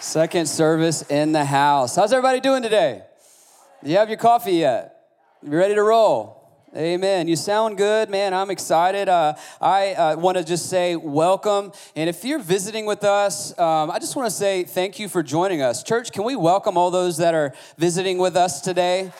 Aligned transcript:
Second 0.00 0.46
service 0.46 1.02
in 1.02 1.32
the 1.32 1.44
house. 1.44 1.96
How's 1.96 2.12
everybody 2.12 2.40
doing 2.40 2.62
today? 2.62 3.02
Do 3.82 3.90
you 3.90 3.96
have 3.96 4.08
your 4.08 4.18
coffee 4.18 4.52
yet? 4.52 4.96
You 5.42 5.56
ready 5.56 5.74
to 5.74 5.82
roll? 5.82 6.42
Amen. 6.74 7.28
You 7.28 7.36
sound 7.36 7.76
good, 7.76 8.08
man. 8.08 8.32
I'm 8.32 8.50
excited. 8.50 9.08
Uh, 9.08 9.34
I 9.60 9.92
uh, 9.92 10.16
want 10.16 10.38
to 10.38 10.44
just 10.44 10.70
say 10.70 10.96
welcome. 10.96 11.72
And 11.94 12.08
if 12.08 12.24
you're 12.24 12.38
visiting 12.38 12.86
with 12.86 13.04
us, 13.04 13.58
um, 13.58 13.90
I 13.90 13.98
just 13.98 14.16
want 14.16 14.26
to 14.26 14.34
say 14.34 14.64
thank 14.64 14.98
you 14.98 15.08
for 15.08 15.22
joining 15.22 15.60
us. 15.60 15.82
Church, 15.82 16.12
can 16.12 16.24
we 16.24 16.34
welcome 16.34 16.78
all 16.78 16.90
those 16.90 17.18
that 17.18 17.34
are 17.34 17.52
visiting 17.76 18.16
with 18.16 18.36
us 18.36 18.62
today? 18.62 19.12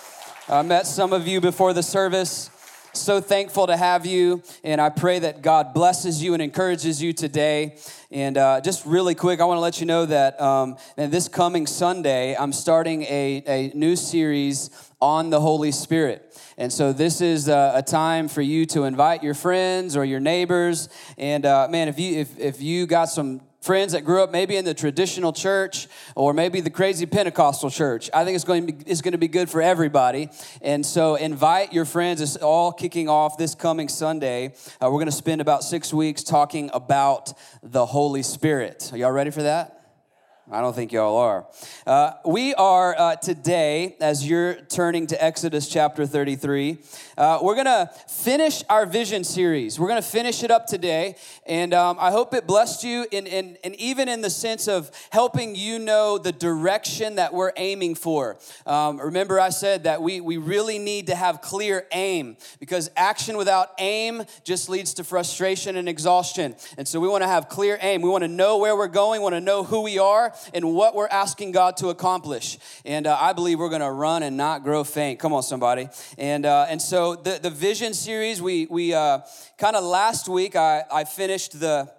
I 0.49 0.63
met 0.63 0.87
some 0.87 1.13
of 1.13 1.29
you 1.29 1.41
before 1.41 1.75
the 1.75 1.83
service. 1.83 2.49
So 2.95 3.23
thankful 3.23 3.69
to 3.69 3.77
have 3.77 4.05
you, 4.05 4.43
and 4.63 4.79
I 4.79 4.91
pray 4.91 5.19
that 5.21 5.41
God 5.41 5.73
blesses 5.73 6.23
you 6.23 6.35
and 6.35 6.43
encourages 6.43 7.03
you 7.03 7.15
today. 7.15 7.77
And 8.11 8.37
uh, 8.37 8.61
just 8.61 8.85
really 8.85 9.15
quick, 9.15 9.41
I 9.41 9.45
want 9.47 9.57
to 9.57 9.63
let 9.63 9.81
you 9.81 9.87
know 9.87 10.05
that 10.05 10.39
um, 10.39 10.77
this 10.97 11.27
coming 11.27 11.67
Sunday, 11.67 12.37
I'm 12.37 12.53
starting 12.53 13.05
a, 13.05 13.43
a 13.47 13.73
new 13.75 13.97
series 13.97 14.69
on 15.01 15.31
the 15.31 15.41
Holy 15.41 15.73
Spirit. 15.73 16.39
And 16.59 16.71
so 16.71 16.93
this 16.93 17.23
is 17.23 17.49
a, 17.49 17.73
a, 17.77 17.83
time 17.83 18.29
for 18.29 18.43
you 18.43 18.67
to 18.67 18.85
invite 18.85 19.23
your 19.23 19.35
friends 19.35 19.97
or 19.97 20.05
your 20.05 20.21
neighbors. 20.21 20.91
And 21.17 21.47
uh, 21.47 21.69
man, 21.71 21.89
if 21.89 21.99
you 21.99 22.21
if, 22.21 22.39
if 22.39 22.61
you 22.61 22.87
got 22.87 23.07
some 23.07 23.41
friends 23.63 23.93
that 23.93 24.05
grew 24.05 24.23
up 24.23 24.31
maybe 24.31 24.57
in 24.57 24.65
the 24.65 24.75
traditional 24.75 25.33
church 25.33 25.89
or 26.15 26.35
maybe 26.35 26.61
the 26.61 26.71
crazy 26.71 27.07
Pentecostal 27.07 27.71
church. 27.71 28.11
I 28.13 28.25
think 28.25 28.35
it's 28.35 28.45
going 28.45 28.67
to 28.67 28.73
be, 28.73 28.91
it's 28.91 29.01
going 29.01 29.13
to 29.13 29.19
be 29.19 29.29
good 29.29 29.49
for 29.49 29.63
everybody. 29.63 30.29
And 30.61 30.85
so 30.85 31.15
invite 31.15 31.73
your 31.73 31.85
friends. 31.85 32.21
It's 32.21 32.37
all 32.37 32.73
kicking 32.73 33.09
off 33.09 33.39
this 33.39 33.55
coming 33.55 33.89
Sunday. 33.89 34.55
Uh, 34.81 34.87
we're 34.91 34.99
going 34.99 35.07
to 35.07 35.13
spend 35.13 35.41
about 35.41 35.63
six 35.63 35.95
weeks 35.95 36.23
talking 36.23 36.71
about 36.75 37.33
the 37.63 37.87
Holy 37.87 38.23
Spirit. 38.23 38.91
Are 38.93 38.99
y'all 38.99 39.13
ready 39.13 39.31
for 39.31 39.45
that? 39.45 39.82
I 40.51 40.61
don't 40.61 40.75
think 40.75 40.91
y'all 40.91 41.17
are. 41.19 41.47
Uh, 41.87 42.15
we 42.25 42.53
are 42.55 42.99
uh, 42.99 43.15
today, 43.15 43.95
as 44.01 44.29
you're 44.29 44.55
turning 44.55 45.07
to 45.07 45.25
Exodus 45.25 45.69
chapter 45.69 46.05
33, 46.05 46.79
uh, 47.17 47.39
we're 47.41 47.55
going 47.55 47.67
to 47.67 47.89
finish 48.09 48.65
our 48.69 48.85
vision 48.85 49.23
series. 49.23 49.79
We're 49.79 49.87
going 49.87 50.03
to 50.03 50.09
finish 50.09 50.43
it 50.43 50.51
up 50.51 50.67
today. 50.67 51.15
And 51.47 51.73
um, 51.73 51.97
I 52.01 52.11
hope 52.11 52.35
it 52.35 52.45
blessed 52.45 52.83
you, 52.83 53.07
in, 53.13 53.29
in, 53.29 53.57
and 53.63 53.77
even 53.77 54.09
in 54.09 54.21
the 54.21 54.31
sense 54.31 54.67
of 54.67 54.91
helping 55.11 55.55
you 55.55 55.79
know 55.79 56.19
the 56.19 56.33
direction 56.33 57.15
that 57.17 57.33
we're 57.33 57.53
aiming 57.57 57.95
for. 57.95 58.37
Um, 58.67 59.01
remember, 59.01 59.39
I 59.39 59.51
said 59.51 59.85
that 59.85 60.03
we, 60.03 60.21
we 60.21 60.39
really 60.39 60.81
need 60.81 61.07
to 61.07 61.15
have 61.15 61.41
clear 61.41 61.87
aim 61.93 62.37
because 62.59 62.91
action 62.97 63.37
without 63.37 63.71
aim 63.79 64.25
just 64.43 64.69
leads 64.69 64.95
to 64.95 65.05
frustration 65.05 65.77
and 65.77 65.89
exhaustion. 65.89 66.57
And 66.77 66.89
so 66.89 66.99
we 66.99 67.07
want 67.07 67.23
to 67.23 67.29
have 67.29 67.49
clear 67.49 67.79
aim. 67.81 68.03
We 68.03 68.11
want 68.11 68.25
to 68.25 68.29
know 68.29 68.59
where 68.59 68.77
we're 68.77 68.89
going, 68.89 69.23
want 69.23 69.37
to 69.37 69.41
know 69.41 69.63
who 69.63 69.83
we 69.83 70.01
are 70.01 70.32
and 70.55 70.75
what 70.75 70.95
we're 70.95 71.09
asking 71.09 71.53
God 71.53 71.77
to 71.79 71.89
accomplish. 71.89 72.59
And 72.85 73.07
uh, 73.07 73.17
I 73.21 73.33
believe 73.33 73.59
we're 73.59 73.69
going 73.69 73.83
to 73.83 73.91
run 73.91 74.23
and 74.23 74.37
not 74.37 74.63
grow 74.63 74.85
faint. 74.85 75.19
Come 75.19 75.33
on, 75.33 75.43
somebody. 75.43 75.89
And 76.19 76.47
uh, 76.47 76.67
and 76.69 76.81
so 76.81 77.15
the 77.15 77.39
the 77.43 77.51
vision 77.51 77.95
series, 77.95 78.41
we 78.41 78.67
we 78.67 78.95
uh, 78.95 79.21
kind 79.59 79.77
of 79.77 79.85
last 79.85 80.29
week 80.29 80.57
I 80.57 80.85
I 80.93 81.05
finished 81.05 81.59
the 81.59 81.91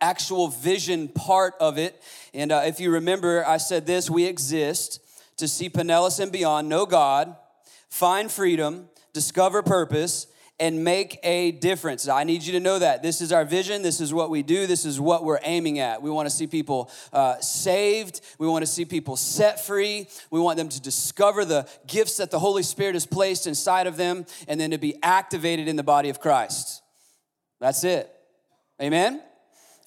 actual 0.00 0.48
vision 0.48 1.08
part 1.08 1.54
of 1.60 1.78
it. 1.78 2.02
And 2.34 2.52
uh, 2.52 2.62
if 2.66 2.80
you 2.80 2.90
remember, 2.90 3.46
I 3.46 3.58
said 3.58 3.86
this: 3.86 4.10
we 4.10 4.24
exist 4.24 5.00
to 5.36 5.48
see 5.48 5.68
Pinellas 5.68 6.20
and 6.20 6.32
beyond, 6.32 6.68
know 6.68 6.86
God, 6.86 7.36
find 7.88 8.30
freedom, 8.30 8.88
discover 9.12 9.62
purpose 9.62 10.26
and 10.58 10.82
make 10.82 11.18
a 11.22 11.52
difference. 11.52 12.08
I 12.08 12.24
need 12.24 12.42
you 12.42 12.52
to 12.52 12.60
know 12.60 12.78
that. 12.78 13.02
This 13.02 13.20
is 13.20 13.30
our 13.30 13.44
vision. 13.44 13.82
This 13.82 14.00
is 14.00 14.14
what 14.14 14.30
we 14.30 14.42
do. 14.42 14.66
This 14.66 14.84
is 14.86 14.98
what 14.98 15.24
we're 15.24 15.40
aiming 15.42 15.78
at. 15.78 16.00
We 16.00 16.10
want 16.10 16.28
to 16.28 16.34
see 16.34 16.46
people 16.46 16.90
uh, 17.12 17.38
saved. 17.40 18.22
We 18.38 18.46
want 18.46 18.62
to 18.62 18.66
see 18.66 18.86
people 18.86 19.16
set 19.16 19.64
free. 19.64 20.08
We 20.30 20.40
want 20.40 20.56
them 20.56 20.70
to 20.70 20.80
discover 20.80 21.44
the 21.44 21.68
gifts 21.86 22.16
that 22.16 22.30
the 22.30 22.38
Holy 22.38 22.62
Spirit 22.62 22.94
has 22.94 23.06
placed 23.06 23.46
inside 23.46 23.86
of 23.86 23.96
them 23.96 24.24
and 24.48 24.58
then 24.58 24.70
to 24.70 24.78
be 24.78 24.96
activated 25.02 25.68
in 25.68 25.76
the 25.76 25.82
body 25.82 26.08
of 26.08 26.20
Christ. 26.20 26.82
That's 27.60 27.84
it. 27.84 28.10
Amen? 28.80 29.22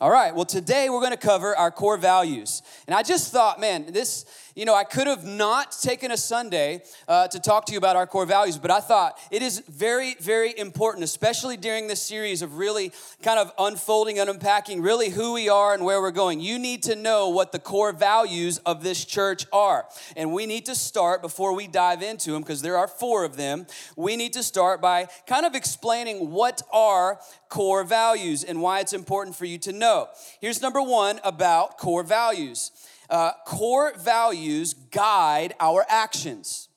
All 0.02 0.10
right, 0.10 0.34
well, 0.34 0.46
today 0.46 0.90
we're 0.90 1.02
going 1.02 1.12
to 1.12 1.18
cover 1.18 1.58
our 1.58 1.72
core 1.72 1.98
values. 1.98 2.62
And 2.88 2.96
I 2.96 3.04
just 3.04 3.34
thought, 3.34 3.60
man, 3.60 3.92
this 3.92 4.26
you 4.56 4.66
know, 4.66 4.76
I 4.76 4.84
could 4.84 5.08
have 5.08 5.26
not 5.26 5.72
taken 5.82 6.12
a 6.12 6.18
Sunday 6.18 6.82
uh, 7.08 7.28
to 7.28 7.40
talk 7.40 7.66
to 7.66 7.72
you 7.72 7.78
about 7.78 7.96
our 7.96 8.08
core 8.08 8.26
values, 8.26 8.58
but 8.58 8.72
I 8.72 8.80
thought 8.80 9.20
it 9.32 9.42
is 9.42 9.60
very, 9.68 10.16
very 10.20 10.58
important, 10.58 11.04
especially 11.04 11.58
during 11.58 11.88
this 11.88 12.02
series 12.02 12.42
of 12.42 12.58
really 12.58 12.92
kind 13.22 13.40
of 13.40 13.52
unfolding 13.58 14.20
and 14.20 14.30
unpacking 14.30 14.82
really 14.82 15.10
who 15.10 15.34
we 15.34 15.50
are 15.50 15.74
and 15.74 15.84
where 15.86 16.02
we're 16.02 16.12
going. 16.12 16.40
You 16.40 16.60
need 16.60 16.84
to 16.84 16.96
know 16.96 17.30
what 17.30 17.52
the 17.52 17.60
core 17.60 17.92
values 17.92 18.58
of 18.60 18.84
this 18.84 19.06
church 19.06 19.46
are. 19.54 19.86
And 20.16 20.34
we 20.34 20.46
need 20.46 20.66
to 20.66 20.76
start 20.76 21.22
before 21.22 21.54
we 21.54 21.68
dive 21.68 22.02
into 22.02 22.32
them, 22.32 22.42
because 22.42 22.62
there 22.62 22.78
are 22.78 22.88
four 22.88 23.24
of 23.24 23.38
them. 23.38 23.68
We 23.96 24.16
need 24.16 24.34
to 24.34 24.44
start 24.44 24.82
by 24.82 25.08
kind 25.28 25.46
of 25.46 25.56
explaining 25.56 26.32
what 26.32 26.62
are 26.72 27.20
core 27.50 27.84
values 27.84 28.44
and 28.44 28.62
why 28.62 28.80
it's 28.80 28.94
important 28.94 29.36
for 29.36 29.46
you 29.46 29.58
to 29.60 29.72
know. 29.72 30.08
Here's 30.42 30.62
number 30.62 30.82
one 30.82 31.20
about 31.24 31.78
core 31.78 32.04
values 32.04 32.72
uh, 33.10 33.32
core 33.46 33.94
values 33.98 34.74
guide 34.74 35.54
our 35.60 35.86
actions. 35.90 36.70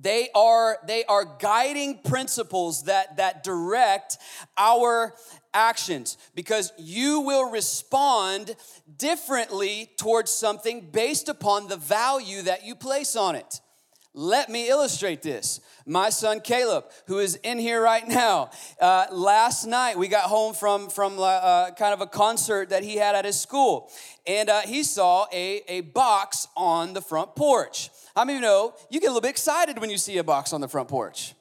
They 0.00 0.28
are, 0.34 0.78
they 0.86 1.04
are 1.04 1.24
guiding 1.24 1.98
principles 2.04 2.84
that, 2.84 3.16
that 3.16 3.42
direct 3.42 4.16
our 4.56 5.14
actions 5.52 6.16
because 6.36 6.72
you 6.78 7.20
will 7.20 7.50
respond 7.50 8.54
differently 8.96 9.90
towards 9.98 10.32
something 10.32 10.88
based 10.92 11.28
upon 11.28 11.66
the 11.66 11.76
value 11.76 12.42
that 12.42 12.64
you 12.64 12.76
place 12.76 13.16
on 13.16 13.34
it. 13.34 13.60
Let 14.20 14.48
me 14.48 14.68
illustrate 14.68 15.22
this. 15.22 15.60
My 15.86 16.10
son 16.10 16.40
Caleb, 16.40 16.86
who 17.06 17.20
is 17.20 17.36
in 17.36 17.56
here 17.56 17.80
right 17.80 18.06
now, 18.08 18.50
uh, 18.80 19.06
last 19.12 19.64
night 19.64 19.96
we 19.96 20.08
got 20.08 20.24
home 20.24 20.54
from, 20.54 20.88
from 20.88 21.20
uh, 21.20 21.70
kind 21.78 21.94
of 21.94 22.00
a 22.00 22.06
concert 22.08 22.70
that 22.70 22.82
he 22.82 22.96
had 22.96 23.14
at 23.14 23.24
his 23.24 23.40
school, 23.40 23.88
and 24.26 24.50
uh, 24.50 24.62
he 24.62 24.82
saw 24.82 25.26
a, 25.32 25.62
a 25.68 25.82
box 25.82 26.48
on 26.56 26.94
the 26.94 27.00
front 27.00 27.36
porch. 27.36 27.90
How 28.16 28.24
many 28.24 28.38
of 28.38 28.42
you 28.42 28.48
know 28.48 28.74
you 28.90 28.98
get 28.98 29.06
a 29.06 29.10
little 29.10 29.20
bit 29.20 29.30
excited 29.30 29.78
when 29.78 29.88
you 29.88 29.98
see 29.98 30.18
a 30.18 30.24
box 30.24 30.52
on 30.52 30.60
the 30.60 30.68
front 30.68 30.88
porch? 30.88 31.34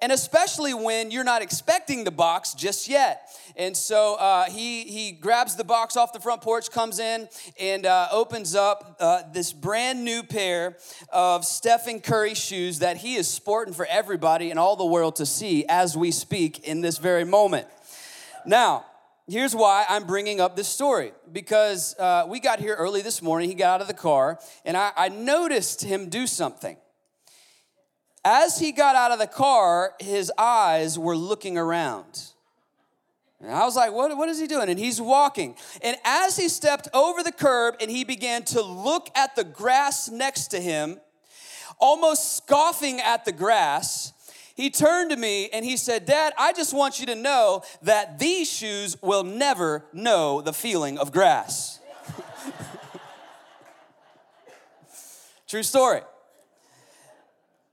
And 0.00 0.12
especially 0.12 0.74
when 0.74 1.10
you're 1.10 1.24
not 1.24 1.42
expecting 1.42 2.04
the 2.04 2.10
box 2.10 2.54
just 2.54 2.88
yet. 2.88 3.28
And 3.56 3.76
so 3.76 4.16
uh, 4.16 4.44
he 4.44 4.84
he 4.84 5.12
grabs 5.12 5.56
the 5.56 5.64
box 5.64 5.96
off 5.96 6.12
the 6.12 6.20
front 6.20 6.42
porch, 6.42 6.70
comes 6.70 6.98
in, 6.98 7.28
and 7.58 7.86
uh, 7.86 8.08
opens 8.10 8.54
up 8.54 8.96
uh, 9.00 9.22
this 9.32 9.52
brand 9.52 10.04
new 10.04 10.22
pair 10.22 10.76
of 11.10 11.44
Stephen 11.44 12.00
Curry 12.00 12.34
shoes 12.34 12.80
that 12.80 12.98
he 12.98 13.14
is 13.14 13.28
sporting 13.28 13.74
for 13.74 13.86
everybody 13.86 14.50
in 14.50 14.58
all 14.58 14.76
the 14.76 14.86
world 14.86 15.16
to 15.16 15.26
see 15.26 15.64
as 15.68 15.96
we 15.96 16.10
speak 16.10 16.66
in 16.66 16.80
this 16.80 16.98
very 16.98 17.24
moment. 17.24 17.66
Now. 18.46 18.84
Here's 19.26 19.56
why 19.56 19.86
I'm 19.88 20.04
bringing 20.04 20.38
up 20.38 20.54
this 20.54 20.68
story 20.68 21.12
because 21.32 21.98
uh, 21.98 22.26
we 22.28 22.40
got 22.40 22.60
here 22.60 22.74
early 22.74 23.00
this 23.00 23.22
morning. 23.22 23.48
He 23.48 23.54
got 23.54 23.76
out 23.76 23.80
of 23.80 23.86
the 23.86 23.94
car, 23.94 24.38
and 24.66 24.76
I, 24.76 24.92
I 24.94 25.08
noticed 25.08 25.82
him 25.82 26.10
do 26.10 26.26
something. 26.26 26.76
As 28.24 28.58
he 28.58 28.72
got 28.72 28.96
out 28.96 29.12
of 29.12 29.18
the 29.18 29.26
car, 29.26 29.92
his 30.00 30.32
eyes 30.38 30.98
were 30.98 31.16
looking 31.16 31.58
around. 31.58 32.30
And 33.40 33.52
I 33.52 33.64
was 33.64 33.76
like, 33.76 33.92
what, 33.92 34.16
what 34.16 34.30
is 34.30 34.40
he 34.40 34.46
doing? 34.46 34.70
And 34.70 34.78
he's 34.78 34.98
walking. 34.98 35.56
And 35.82 35.98
as 36.04 36.38
he 36.38 36.48
stepped 36.48 36.88
over 36.94 37.22
the 37.22 37.32
curb 37.32 37.76
and 37.80 37.90
he 37.90 38.02
began 38.02 38.42
to 38.44 38.62
look 38.62 39.10
at 39.14 39.36
the 39.36 39.44
grass 39.44 40.08
next 40.08 40.48
to 40.48 40.60
him, 40.60 40.98
almost 41.78 42.38
scoffing 42.38 43.00
at 43.00 43.26
the 43.26 43.32
grass, 43.32 44.14
he 44.56 44.70
turned 44.70 45.10
to 45.10 45.16
me 45.16 45.50
and 45.52 45.62
he 45.62 45.76
said, 45.76 46.06
Dad, 46.06 46.32
I 46.38 46.54
just 46.54 46.72
want 46.72 47.00
you 47.00 47.06
to 47.06 47.14
know 47.14 47.62
that 47.82 48.18
these 48.18 48.50
shoes 48.50 48.96
will 49.02 49.24
never 49.24 49.84
know 49.92 50.40
the 50.40 50.54
feeling 50.54 50.96
of 50.96 51.12
grass. 51.12 51.80
True 55.46 55.62
story 55.62 56.00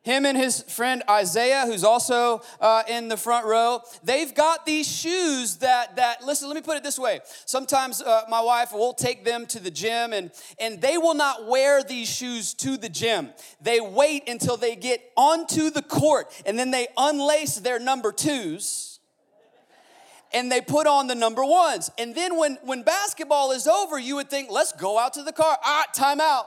him 0.04 0.26
and 0.26 0.38
his 0.38 0.64
friend 0.64 1.04
isaiah 1.10 1.66
who's 1.66 1.84
also 1.84 2.42
uh, 2.60 2.84
in 2.88 3.08
the 3.08 3.18
front 3.18 3.46
row 3.46 3.82
they've 4.04 4.34
got 4.34 4.66
these 4.66 4.88
shoes 4.88 5.58
that 5.58 5.96
that 5.96 6.24
listen 6.26 6.48
let 6.48 6.56
me 6.56 6.62
put 6.62 6.78
it 6.78 6.84
this 6.84 6.98
way. 6.98 7.20
Sometimes 7.46 8.02
uh, 8.02 8.24
my 8.30 8.42
wife 8.42 8.74
will 8.74 8.94
take 8.94 9.24
them 9.24 9.46
to 9.48 9.60
the 9.60 9.72
gym 9.72 10.14
and 10.14 10.32
and 10.60 10.82
they 10.82 10.98
will 10.98 11.14
not 11.14 11.48
wear 11.48 11.84
these 11.84 12.10
shoes 12.10 12.54
to 12.56 12.78
the 12.78 12.90
gym. 12.90 13.30
They 13.62 13.80
wait 13.80 14.28
until 14.28 14.58
they 14.58 14.76
get 14.76 15.02
onto 15.16 15.70
the 15.70 15.82
court 15.82 16.32
and 16.46 16.58
then 16.58 16.72
they 16.72 16.88
unlace 16.98 17.62
their 17.62 17.80
number 17.80 18.12
twos 18.12 19.00
and 20.34 20.52
they 20.52 20.62
put 20.62 20.88
on 20.88 21.08
the 21.08 21.16
number 21.16 21.46
ones. 21.46 21.92
And 21.98 22.16
then 22.16 22.38
when 22.38 22.58
when 22.64 22.82
basketball 22.82 23.52
is 23.52 23.68
over 23.68 24.00
you 24.00 24.16
would 24.16 24.30
think 24.32 24.50
let's 24.50 24.72
go 24.72 24.98
out 24.98 25.14
to 25.14 25.24
the 25.24 25.34
car. 25.34 25.58
Ah 25.64 25.86
time 25.94 26.20
out. 26.20 26.46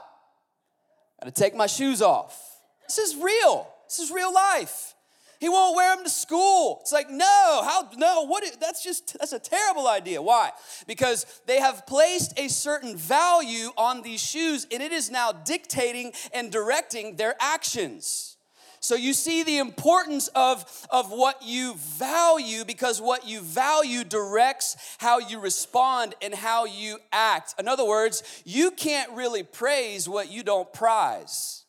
Gotta 1.21 1.31
take 1.31 1.55
my 1.55 1.67
shoes 1.67 2.01
off 2.01 2.54
this 2.87 2.97
is 2.97 3.15
real. 3.15 3.67
This 3.87 3.99
is 3.99 4.11
real 4.11 4.33
life. 4.33 4.95
He 5.39 5.49
won't 5.49 5.75
wear 5.75 5.95
them 5.95 6.03
to 6.05 6.09
school. 6.09 6.79
It's 6.81 6.91
like, 6.91 7.09
no, 7.09 7.61
how, 7.63 7.89
no, 7.97 8.25
what, 8.25 8.43
that's 8.59 8.83
just, 8.83 9.17
that's 9.19 9.33
a 9.33 9.39
terrible 9.39 9.87
idea. 9.87 10.21
Why? 10.21 10.51
Because 10.87 11.25
they 11.45 11.59
have 11.59 11.85
placed 11.85 12.39
a 12.39 12.47
certain 12.47 12.95
value 12.95 13.69
on 13.77 14.01
these 14.01 14.23
shoes 14.23 14.65
and 14.71 14.81
it 14.81 14.91
is 14.91 15.11
now 15.11 15.31
dictating 15.31 16.13
and 16.33 16.51
directing 16.51 17.17
their 17.17 17.35
actions. 17.39 18.37
So 18.79 18.95
you 18.95 19.13
see 19.13 19.43
the 19.43 19.57
importance 19.57 20.29
of, 20.29 20.87
of 20.91 21.11
what 21.11 21.41
you 21.43 21.75
value 21.75 22.63
because 22.65 23.01
what 23.01 23.27
you 23.27 23.41
value 23.41 24.03
directs 24.03 24.77
how 24.99 25.17
you 25.19 25.39
respond 25.39 26.13
and 26.21 26.33
how 26.33 26.65
you 26.65 26.99
act. 27.11 27.55
In 27.59 27.67
other 27.67 27.85
words, 27.85 28.23
you 28.45 28.71
can't 28.71 29.11
really 29.11 29.43
praise 29.43 30.07
what 30.07 30.31
you 30.31 30.43
don't 30.43 30.71
prize 30.71 31.64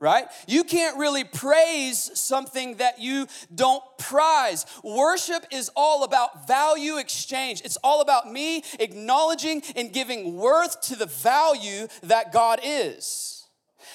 right? 0.00 0.26
You 0.46 0.64
can't 0.64 0.96
really 0.96 1.24
praise 1.24 2.10
something 2.14 2.76
that 2.76 3.00
you 3.00 3.26
don't 3.54 3.82
prize. 3.98 4.64
Worship 4.84 5.44
is 5.50 5.70
all 5.74 6.04
about 6.04 6.46
value 6.46 6.98
exchange. 6.98 7.62
It's 7.64 7.78
all 7.82 8.00
about 8.00 8.30
me 8.30 8.62
acknowledging 8.78 9.62
and 9.74 9.92
giving 9.92 10.36
worth 10.36 10.80
to 10.82 10.96
the 10.96 11.06
value 11.06 11.88
that 12.02 12.32
God 12.32 12.60
is. 12.62 13.38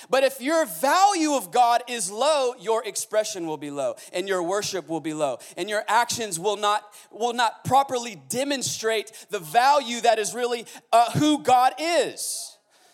But 0.10 0.24
if 0.24 0.42
your 0.42 0.66
value 0.66 1.34
of 1.34 1.52
God 1.52 1.84
is 1.88 2.12
low, 2.12 2.54
your 2.60 2.86
expression 2.86 3.48
will 3.48 3.58
be 3.58 3.72
low 3.72 3.96
and 4.12 4.28
your 4.28 4.44
worship 4.44 4.90
will 4.90 5.00
be 5.00 5.14
low 5.14 5.40
and 5.56 5.70
your 5.70 5.84
actions 5.88 6.40
will 6.40 6.58
not 6.58 6.84
will 7.12 7.34
not 7.34 7.64
properly 7.64 8.22
demonstrate 8.30 9.12
the 9.30 9.40
value 9.40 10.02
that 10.02 10.20
is 10.20 10.34
really 10.34 10.66
uh, 10.92 11.12
who 11.12 11.42
God 11.42 11.74
is. 11.80 12.53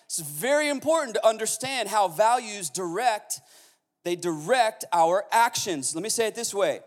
It's 0.10 0.18
very 0.18 0.70
important 0.70 1.14
to 1.14 1.28
understand 1.28 1.88
how 1.88 2.08
values 2.08 2.72
direct 2.72 3.42
they 4.04 4.16
direct 4.16 4.86
our 4.92 5.26
actions. 5.32 5.94
Let 5.94 6.02
me 6.02 6.10
say 6.10 6.26
it 6.26 6.34
this 6.34 6.52
way. 6.52 6.80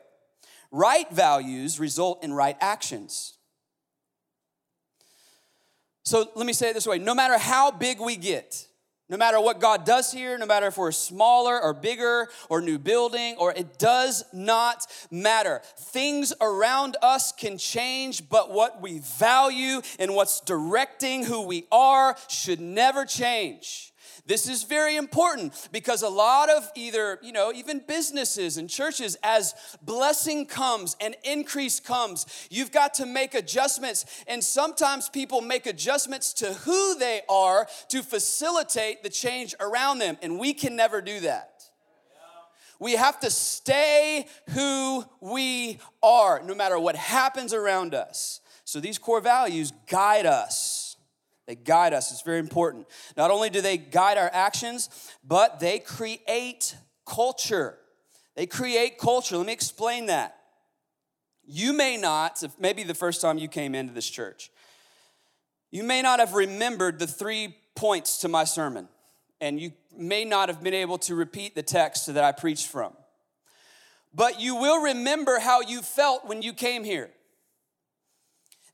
Right 0.72 1.08
values 1.12 1.78
result 1.78 2.24
in 2.24 2.32
right 2.32 2.56
actions. 2.60 3.34
So 6.04 6.26
let 6.34 6.46
me 6.46 6.52
say 6.52 6.70
it 6.70 6.74
this 6.74 6.86
way 6.86 6.98
no 6.98 7.14
matter 7.14 7.38
how 7.38 7.70
big 7.70 8.00
we 8.00 8.16
get, 8.16 8.66
no 9.12 9.18
matter 9.18 9.38
what 9.38 9.60
God 9.60 9.84
does 9.84 10.10
here, 10.10 10.38
no 10.38 10.46
matter 10.46 10.68
if 10.68 10.78
we're 10.78 10.90
smaller 10.90 11.62
or 11.62 11.74
bigger 11.74 12.28
or 12.48 12.62
new 12.62 12.78
building, 12.78 13.36
or 13.38 13.52
it 13.52 13.78
does 13.78 14.24
not 14.32 14.86
matter. 15.10 15.60
Things 15.76 16.32
around 16.40 16.96
us 17.02 17.30
can 17.30 17.58
change, 17.58 18.30
but 18.30 18.50
what 18.50 18.80
we 18.80 19.00
value 19.00 19.82
and 19.98 20.14
what's 20.14 20.40
directing 20.40 21.26
who 21.26 21.42
we 21.42 21.66
are 21.70 22.16
should 22.28 22.58
never 22.58 23.04
change. 23.04 23.91
This 24.24 24.48
is 24.48 24.62
very 24.62 24.94
important 24.94 25.68
because 25.72 26.02
a 26.02 26.08
lot 26.08 26.48
of 26.48 26.70
either, 26.76 27.18
you 27.22 27.32
know, 27.32 27.52
even 27.52 27.82
businesses 27.86 28.56
and 28.56 28.70
churches, 28.70 29.16
as 29.22 29.52
blessing 29.82 30.46
comes 30.46 30.96
and 31.00 31.16
increase 31.24 31.80
comes, 31.80 32.26
you've 32.48 32.70
got 32.70 32.94
to 32.94 33.06
make 33.06 33.34
adjustments. 33.34 34.04
And 34.28 34.44
sometimes 34.44 35.08
people 35.08 35.40
make 35.40 35.66
adjustments 35.66 36.32
to 36.34 36.54
who 36.54 36.96
they 36.98 37.22
are 37.28 37.66
to 37.88 38.02
facilitate 38.02 39.02
the 39.02 39.10
change 39.10 39.56
around 39.58 39.98
them. 39.98 40.16
And 40.22 40.38
we 40.38 40.54
can 40.54 40.76
never 40.76 41.00
do 41.00 41.20
that. 41.20 41.64
We 42.78 42.92
have 42.92 43.18
to 43.20 43.30
stay 43.30 44.26
who 44.50 45.04
we 45.20 45.78
are, 46.02 46.42
no 46.44 46.54
matter 46.54 46.78
what 46.78 46.96
happens 46.96 47.52
around 47.52 47.94
us. 47.94 48.40
So 48.64 48.78
these 48.78 48.98
core 48.98 49.20
values 49.20 49.72
guide 49.88 50.26
us 50.26 50.81
they 51.52 51.56
guide 51.56 51.92
us. 51.92 52.10
It's 52.10 52.22
very 52.22 52.38
important. 52.38 52.86
Not 53.14 53.30
only 53.30 53.50
do 53.50 53.60
they 53.60 53.76
guide 53.76 54.16
our 54.16 54.30
actions, 54.32 54.88
but 55.22 55.60
they 55.60 55.78
create 55.78 56.74
culture. 57.04 57.76
They 58.36 58.46
create 58.46 58.96
culture. 58.96 59.36
Let 59.36 59.46
me 59.46 59.52
explain 59.52 60.06
that. 60.06 60.34
You 61.44 61.74
may 61.74 61.98
not, 61.98 62.42
maybe 62.58 62.84
the 62.84 62.94
first 62.94 63.20
time 63.20 63.36
you 63.36 63.48
came 63.48 63.74
into 63.74 63.92
this 63.92 64.08
church, 64.08 64.50
you 65.70 65.82
may 65.82 66.00
not 66.00 66.20
have 66.20 66.32
remembered 66.32 66.98
the 66.98 67.06
three 67.06 67.54
points 67.74 68.18
to 68.20 68.28
my 68.28 68.44
sermon, 68.44 68.88
and 69.38 69.60
you 69.60 69.72
may 69.94 70.24
not 70.24 70.48
have 70.48 70.62
been 70.62 70.72
able 70.72 70.96
to 70.98 71.14
repeat 71.14 71.54
the 71.54 71.62
text 71.62 72.06
that 72.06 72.24
I 72.24 72.32
preached 72.32 72.68
from. 72.68 72.94
But 74.14 74.40
you 74.40 74.56
will 74.56 74.80
remember 74.84 75.38
how 75.38 75.60
you 75.60 75.82
felt 75.82 76.26
when 76.26 76.40
you 76.40 76.54
came 76.54 76.82
here. 76.82 77.10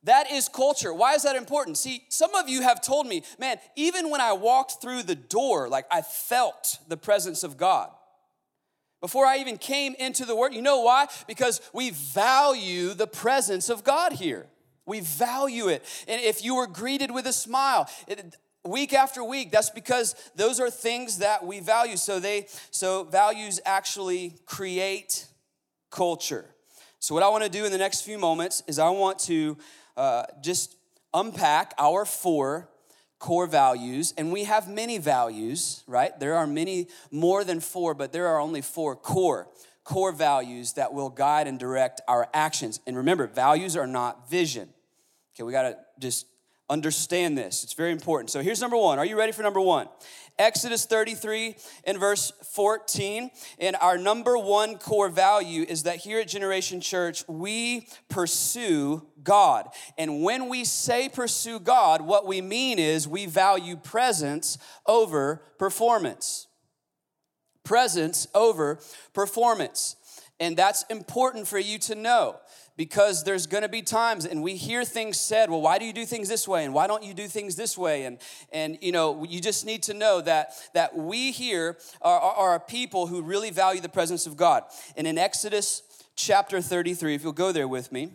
That 0.08 0.30
is 0.30 0.48
culture. 0.48 0.94
Why 0.94 1.12
is 1.16 1.24
that 1.24 1.36
important? 1.36 1.76
See, 1.76 2.02
some 2.08 2.34
of 2.34 2.48
you 2.48 2.62
have 2.62 2.80
told 2.80 3.06
me, 3.06 3.24
man, 3.38 3.58
even 3.76 4.08
when 4.08 4.22
I 4.22 4.32
walked 4.32 4.80
through 4.80 5.02
the 5.02 5.14
door, 5.14 5.68
like 5.68 5.84
I 5.90 6.00
felt 6.00 6.78
the 6.88 6.96
presence 6.96 7.42
of 7.42 7.58
God. 7.58 7.90
Before 9.02 9.26
I 9.26 9.36
even 9.36 9.58
came 9.58 9.94
into 9.98 10.24
the 10.24 10.34
word, 10.34 10.54
you 10.54 10.62
know 10.62 10.80
why? 10.80 11.08
Because 11.26 11.60
we 11.74 11.90
value 11.90 12.94
the 12.94 13.06
presence 13.06 13.68
of 13.68 13.84
God 13.84 14.14
here. 14.14 14.46
We 14.86 15.00
value 15.00 15.68
it. 15.68 15.84
And 16.08 16.22
if 16.22 16.42
you 16.42 16.54
were 16.54 16.66
greeted 16.66 17.10
with 17.10 17.26
a 17.26 17.32
smile, 17.34 17.86
it, 18.06 18.34
week 18.64 18.94
after 18.94 19.22
week, 19.22 19.50
that's 19.52 19.68
because 19.68 20.14
those 20.34 20.58
are 20.58 20.70
things 20.70 21.18
that 21.18 21.44
we 21.44 21.60
value. 21.60 21.98
So 21.98 22.18
they 22.18 22.46
so 22.70 23.04
values 23.04 23.60
actually 23.66 24.38
create 24.46 25.26
culture. 25.90 26.46
So 26.98 27.14
what 27.14 27.22
I 27.22 27.28
want 27.28 27.44
to 27.44 27.50
do 27.50 27.66
in 27.66 27.72
the 27.72 27.78
next 27.78 28.00
few 28.00 28.16
moments 28.16 28.62
is 28.66 28.78
I 28.78 28.88
want 28.88 29.18
to 29.20 29.58
uh, 29.98 30.24
just 30.40 30.76
unpack 31.12 31.74
our 31.78 32.06
four 32.06 32.70
core 33.18 33.46
values, 33.46 34.14
and 34.16 34.32
we 34.32 34.44
have 34.44 34.68
many 34.68 34.96
values, 34.98 35.82
right? 35.86 36.18
There 36.18 36.36
are 36.36 36.46
many 36.46 36.86
more 37.10 37.44
than 37.44 37.60
four, 37.60 37.92
but 37.94 38.12
there 38.12 38.28
are 38.28 38.40
only 38.40 38.62
four 38.62 38.96
core 38.96 39.48
core 39.88 40.12
values 40.12 40.74
that 40.74 40.92
will 40.92 41.08
guide 41.08 41.46
and 41.46 41.58
direct 41.58 42.02
our 42.06 42.28
actions. 42.34 42.78
And 42.86 42.94
remember, 42.94 43.26
values 43.26 43.74
are 43.74 43.86
not 43.86 44.28
vision. 44.28 44.68
Okay, 45.34 45.44
we 45.44 45.50
got 45.50 45.62
to 45.62 45.78
just 45.98 46.26
understand 46.68 47.38
this. 47.38 47.64
It's 47.64 47.72
very 47.72 47.92
important. 47.92 48.28
So 48.28 48.42
here's 48.42 48.60
number 48.60 48.76
1. 48.76 48.98
Are 48.98 49.06
you 49.06 49.16
ready 49.16 49.32
for 49.32 49.42
number 49.42 49.62
1? 49.62 49.88
Exodus 50.38 50.86
33 50.86 51.56
and 51.84 51.98
verse 51.98 52.32
14. 52.52 53.30
And 53.58 53.76
our 53.80 53.98
number 53.98 54.38
one 54.38 54.78
core 54.78 55.08
value 55.08 55.64
is 55.68 55.82
that 55.84 55.96
here 55.96 56.20
at 56.20 56.28
Generation 56.28 56.80
Church, 56.80 57.24
we 57.28 57.88
pursue 58.08 59.06
God. 59.22 59.68
And 59.96 60.22
when 60.22 60.48
we 60.48 60.64
say 60.64 61.08
pursue 61.08 61.58
God, 61.58 62.00
what 62.02 62.26
we 62.26 62.40
mean 62.40 62.78
is 62.78 63.08
we 63.08 63.26
value 63.26 63.76
presence 63.76 64.58
over 64.86 65.42
performance. 65.58 66.46
Presence 67.64 68.26
over 68.34 68.78
performance. 69.12 69.96
And 70.40 70.56
that's 70.56 70.84
important 70.84 71.48
for 71.48 71.58
you 71.58 71.78
to 71.80 71.94
know 71.94 72.36
because 72.78 73.24
there's 73.24 73.48
going 73.48 73.64
to 73.64 73.68
be 73.68 73.82
times 73.82 74.24
and 74.24 74.40
we 74.40 74.54
hear 74.54 74.84
things 74.84 75.18
said 75.18 75.50
well 75.50 75.60
why 75.60 75.78
do 75.78 75.84
you 75.84 75.92
do 75.92 76.06
things 76.06 76.28
this 76.28 76.48
way? 76.48 76.64
And 76.64 76.72
why 76.72 76.86
don't 76.86 77.02
you 77.02 77.12
do 77.12 77.26
things 77.26 77.56
this 77.56 77.76
way? 77.76 78.04
And 78.04 78.18
and 78.50 78.78
you 78.80 78.92
know 78.92 79.24
you 79.24 79.40
just 79.40 79.66
need 79.66 79.82
to 79.82 79.94
know 79.94 80.22
that 80.22 80.52
that 80.72 80.96
we 80.96 81.32
here 81.32 81.76
are, 82.00 82.18
are 82.18 82.54
a 82.54 82.60
people 82.60 83.08
who 83.08 83.20
really 83.20 83.50
value 83.50 83.82
the 83.82 83.88
presence 83.90 84.26
of 84.26 84.38
god. 84.38 84.62
And 84.96 85.06
in 85.06 85.18
exodus 85.18 85.82
chapter 86.14 86.62
33 86.62 87.14
if 87.14 87.22
you'll 87.22 87.32
go 87.32 87.52
there 87.52 87.68
with 87.68 87.92
me 87.92 88.10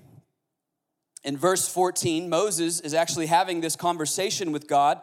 in 1.23 1.37
verse 1.37 1.69
14 1.69 2.27
moses 2.27 2.81
is 2.81 2.93
actually 2.93 3.27
having 3.27 3.61
this 3.61 3.77
conversation 3.77 4.51
with 4.51 4.67
god 4.67 5.01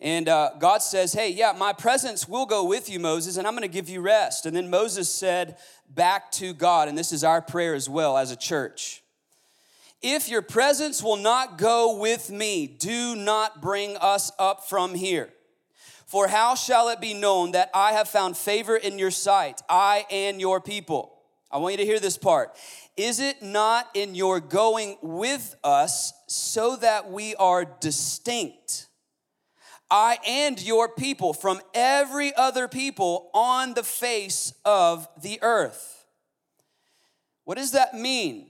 and 0.00 0.28
uh, 0.28 0.52
God 0.58 0.82
says, 0.82 1.12
Hey, 1.12 1.30
yeah, 1.30 1.52
my 1.56 1.72
presence 1.72 2.26
will 2.26 2.46
go 2.46 2.64
with 2.64 2.88
you, 2.88 2.98
Moses, 2.98 3.36
and 3.36 3.46
I'm 3.46 3.54
gonna 3.54 3.68
give 3.68 3.88
you 3.88 4.00
rest. 4.00 4.46
And 4.46 4.56
then 4.56 4.70
Moses 4.70 5.12
said 5.12 5.58
back 5.88 6.30
to 6.32 6.54
God, 6.54 6.88
and 6.88 6.96
this 6.96 7.12
is 7.12 7.22
our 7.22 7.42
prayer 7.42 7.74
as 7.74 7.88
well 7.88 8.16
as 8.16 8.30
a 8.30 8.36
church 8.36 9.02
If 10.02 10.28
your 10.28 10.42
presence 10.42 11.02
will 11.02 11.16
not 11.16 11.58
go 11.58 11.98
with 11.98 12.30
me, 12.30 12.66
do 12.66 13.14
not 13.14 13.60
bring 13.60 13.96
us 13.98 14.32
up 14.38 14.68
from 14.68 14.94
here. 14.94 15.30
For 16.06 16.26
how 16.26 16.56
shall 16.56 16.88
it 16.88 17.00
be 17.00 17.14
known 17.14 17.52
that 17.52 17.70
I 17.72 17.92
have 17.92 18.08
found 18.08 18.36
favor 18.36 18.76
in 18.76 18.98
your 18.98 19.12
sight, 19.12 19.60
I 19.68 20.06
and 20.10 20.40
your 20.40 20.60
people? 20.60 21.12
I 21.52 21.58
want 21.58 21.74
you 21.74 21.78
to 21.78 21.84
hear 21.84 22.00
this 22.00 22.16
part. 22.16 22.56
Is 22.96 23.20
it 23.20 23.42
not 23.42 23.88
in 23.94 24.14
your 24.14 24.40
going 24.40 24.96
with 25.02 25.54
us 25.62 26.12
so 26.26 26.76
that 26.76 27.10
we 27.10 27.34
are 27.36 27.64
distinct? 27.64 28.88
I 29.90 30.18
and 30.26 30.60
your 30.62 30.88
people 30.88 31.32
from 31.32 31.60
every 31.74 32.34
other 32.34 32.68
people 32.68 33.30
on 33.34 33.74
the 33.74 33.82
face 33.82 34.54
of 34.64 35.08
the 35.20 35.38
earth. 35.42 36.06
What 37.44 37.58
does 37.58 37.72
that 37.72 37.94
mean? 37.94 38.46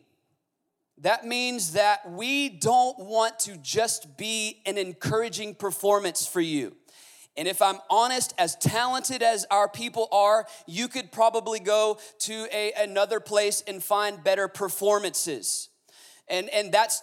That 0.98 1.26
means 1.26 1.72
that 1.72 2.10
we 2.10 2.50
don't 2.50 2.98
want 2.98 3.38
to 3.40 3.56
just 3.56 4.18
be 4.18 4.60
an 4.66 4.76
encouraging 4.76 5.54
performance 5.54 6.26
for 6.26 6.42
you. 6.42 6.76
And 7.38 7.48
if 7.48 7.62
I'm 7.62 7.78
honest, 7.88 8.34
as 8.36 8.56
talented 8.56 9.22
as 9.22 9.46
our 9.50 9.66
people 9.66 10.08
are, 10.12 10.46
you 10.66 10.88
could 10.88 11.10
probably 11.10 11.58
go 11.58 11.98
to 12.20 12.46
a, 12.52 12.72
another 12.76 13.18
place 13.18 13.62
and 13.66 13.82
find 13.82 14.22
better 14.22 14.46
performances. 14.46 15.69
And, 16.30 16.48
and, 16.50 16.72
that's, 16.72 17.02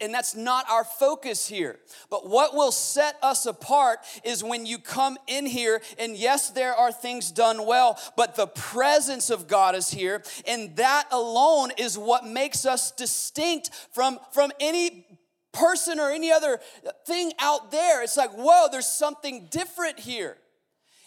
and 0.00 0.14
that's 0.14 0.34
not 0.34 0.68
our 0.70 0.84
focus 0.84 1.48
here. 1.48 1.78
But 2.08 2.28
what 2.28 2.54
will 2.54 2.72
set 2.72 3.16
us 3.22 3.44
apart 3.44 3.98
is 4.24 4.44
when 4.44 4.64
you 4.64 4.78
come 4.78 5.18
in 5.26 5.46
here, 5.46 5.82
and 5.98 6.16
yes, 6.16 6.50
there 6.50 6.74
are 6.74 6.92
things 6.92 7.30
done 7.30 7.66
well, 7.66 7.98
but 8.16 8.36
the 8.36 8.46
presence 8.46 9.30
of 9.30 9.48
God 9.48 9.74
is 9.74 9.90
here, 9.90 10.22
and 10.46 10.76
that 10.76 11.08
alone 11.10 11.70
is 11.76 11.98
what 11.98 12.24
makes 12.24 12.64
us 12.64 12.92
distinct 12.92 13.70
from, 13.92 14.18
from 14.32 14.52
any 14.60 15.06
person 15.52 15.98
or 15.98 16.10
any 16.10 16.30
other 16.30 16.60
thing 17.06 17.32
out 17.38 17.70
there. 17.70 18.02
It's 18.02 18.16
like, 18.16 18.32
whoa, 18.32 18.68
there's 18.70 18.86
something 18.86 19.48
different 19.50 19.98
here. 19.98 20.36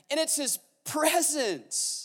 And 0.09 0.19
it's 0.19 0.35
His 0.35 0.59
presence. 0.83 2.00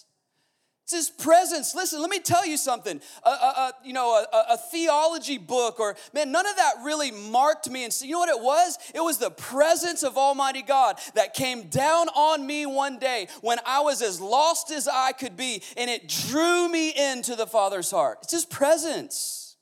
It's 0.87 0.95
his 0.95 1.11
presence. 1.11 1.75
Listen, 1.75 2.01
let 2.01 2.11
me 2.11 2.21
tell 2.21 2.47
you 2.47 2.57
something. 2.57 3.01
A, 3.25 3.29
a, 3.29 3.33
a 3.33 3.73
you 3.85 3.93
know, 3.93 4.25
a, 4.33 4.53
a, 4.53 4.57
theology 4.57 5.37
book 5.37 5.81
or 5.81 5.97
man, 6.15 6.31
none 6.31 6.47
of 6.47 6.55
that 6.55 6.75
really 6.85 7.11
marked 7.11 7.69
me. 7.69 7.83
And 7.83 7.93
so, 7.93 8.05
you 8.05 8.13
know 8.13 8.21
what 8.21 8.29
it 8.29 8.41
was? 8.41 8.79
It 8.95 9.01
was 9.01 9.19
the 9.19 9.33
presence 9.33 10.05
of 10.05 10.17
Almighty 10.17 10.63
God 10.63 11.01
that 11.15 11.35
came 11.35 11.65
down 11.71 12.09
on 12.11 12.47
me 12.47 12.67
one 12.67 13.01
day 13.01 13.27
when 13.41 13.59
I 13.67 13.81
was 13.81 14.01
as 14.01 14.21
lost 14.21 14.71
as 14.71 14.87
I 14.87 15.11
could 15.11 15.37
be, 15.37 15.61
and 15.77 15.91
it 15.91 16.09
drew 16.09 16.69
me 16.69 16.91
into 16.91 17.35
the 17.35 17.49
Father's 17.49 17.91
heart. 17.91 18.19
It's 18.23 18.33
His 18.33 18.45
presence. 18.45 19.57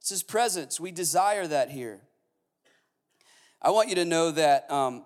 It's 0.00 0.08
His 0.08 0.22
presence. 0.22 0.80
We 0.80 0.92
desire 0.92 1.46
that 1.46 1.70
here. 1.70 2.00
I 3.60 3.68
want 3.68 3.90
you 3.90 3.96
to 3.96 4.06
know 4.06 4.30
that 4.30 4.70
um, 4.70 5.04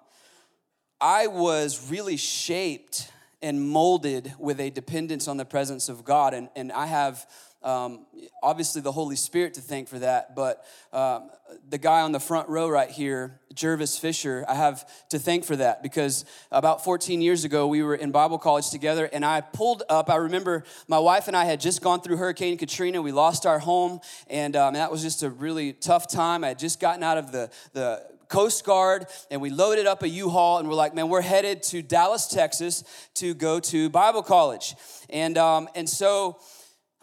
I 1.01 1.27
was 1.27 1.91
really 1.91 2.17
shaped 2.17 3.12
and 3.43 3.69
molded 3.69 4.35
with 4.39 4.61
a 4.61 4.71
dependence 4.71 5.29
on 5.29 5.37
the 5.37 5.45
presence 5.45 5.89
of 5.89 6.05
God. 6.05 6.35
And, 6.35 6.49
and 6.55 6.73
I 6.73 6.87
have 6.87 7.27
um, 7.63 8.07
obviously 8.43 8.83
the 8.83 8.93
Holy 8.93 9.17
Spirit 9.17 9.55
to 9.55 9.61
thank 9.61 9.89
for 9.89 9.99
that, 10.01 10.35
but 10.35 10.65
um, 10.93 11.31
the 11.69 11.79
guy 11.79 12.01
on 12.01 12.13
the 12.13 12.19
front 12.19 12.49
row 12.49 12.69
right 12.69 12.91
here, 12.91 13.41
Jervis 13.55 13.99
Fisher, 13.99 14.45
I 14.49 14.55
have 14.55 14.89
to 15.11 15.19
thank 15.19 15.45
for 15.45 15.55
that 15.57 15.83
because 15.83 16.25
about 16.51 16.83
14 16.83 17.21
years 17.21 17.45
ago, 17.45 17.67
we 17.67 17.83
were 17.83 17.95
in 17.95 18.11
Bible 18.11 18.39
college 18.39 18.71
together 18.71 19.09
and 19.13 19.25
I 19.25 19.43
pulled 19.43 19.85
up. 19.89 20.11
I 20.11 20.17
remember 20.17 20.65
my 20.89 20.99
wife 20.99 21.29
and 21.29 21.37
I 21.37 21.45
had 21.45 21.61
just 21.61 21.83
gone 21.83 22.01
through 22.01 22.17
Hurricane 22.17 22.59
Katrina. 22.59 23.01
We 23.01 23.13
lost 23.13 23.47
our 23.47 23.59
home, 23.59 24.01
and 24.29 24.57
um, 24.57 24.75
that 24.75 24.91
was 24.91 25.03
just 25.03 25.23
a 25.23 25.31
really 25.31 25.73
tough 25.73 26.09
time. 26.09 26.45
I 26.45 26.49
had 26.49 26.59
just 26.59 26.81
gotten 26.81 27.03
out 27.03 27.19
of 27.19 27.33
the, 27.33 27.51
the 27.75 28.05
Coast 28.33 28.65
Guard, 28.65 29.05
and 29.31 29.43
we 29.43 29.51
loaded 29.51 29.87
up 29.87 30.03
a 30.03 30.09
U-Haul, 30.09 30.59
and 30.59 30.67
we're 30.67 30.75
like, 30.75 30.95
man, 30.95 31.11
we're 31.11 31.21
headed 31.21 31.63
to 31.65 31.83
Dallas, 31.83 32.27
Texas, 32.27 32.83
to 33.17 33.35
go 33.35 33.61
to 33.61 33.91
Bible 33.91 34.23
college, 34.23 34.75
and 35.11 35.37
um, 35.37 35.69
and 35.75 35.89
so. 35.89 36.39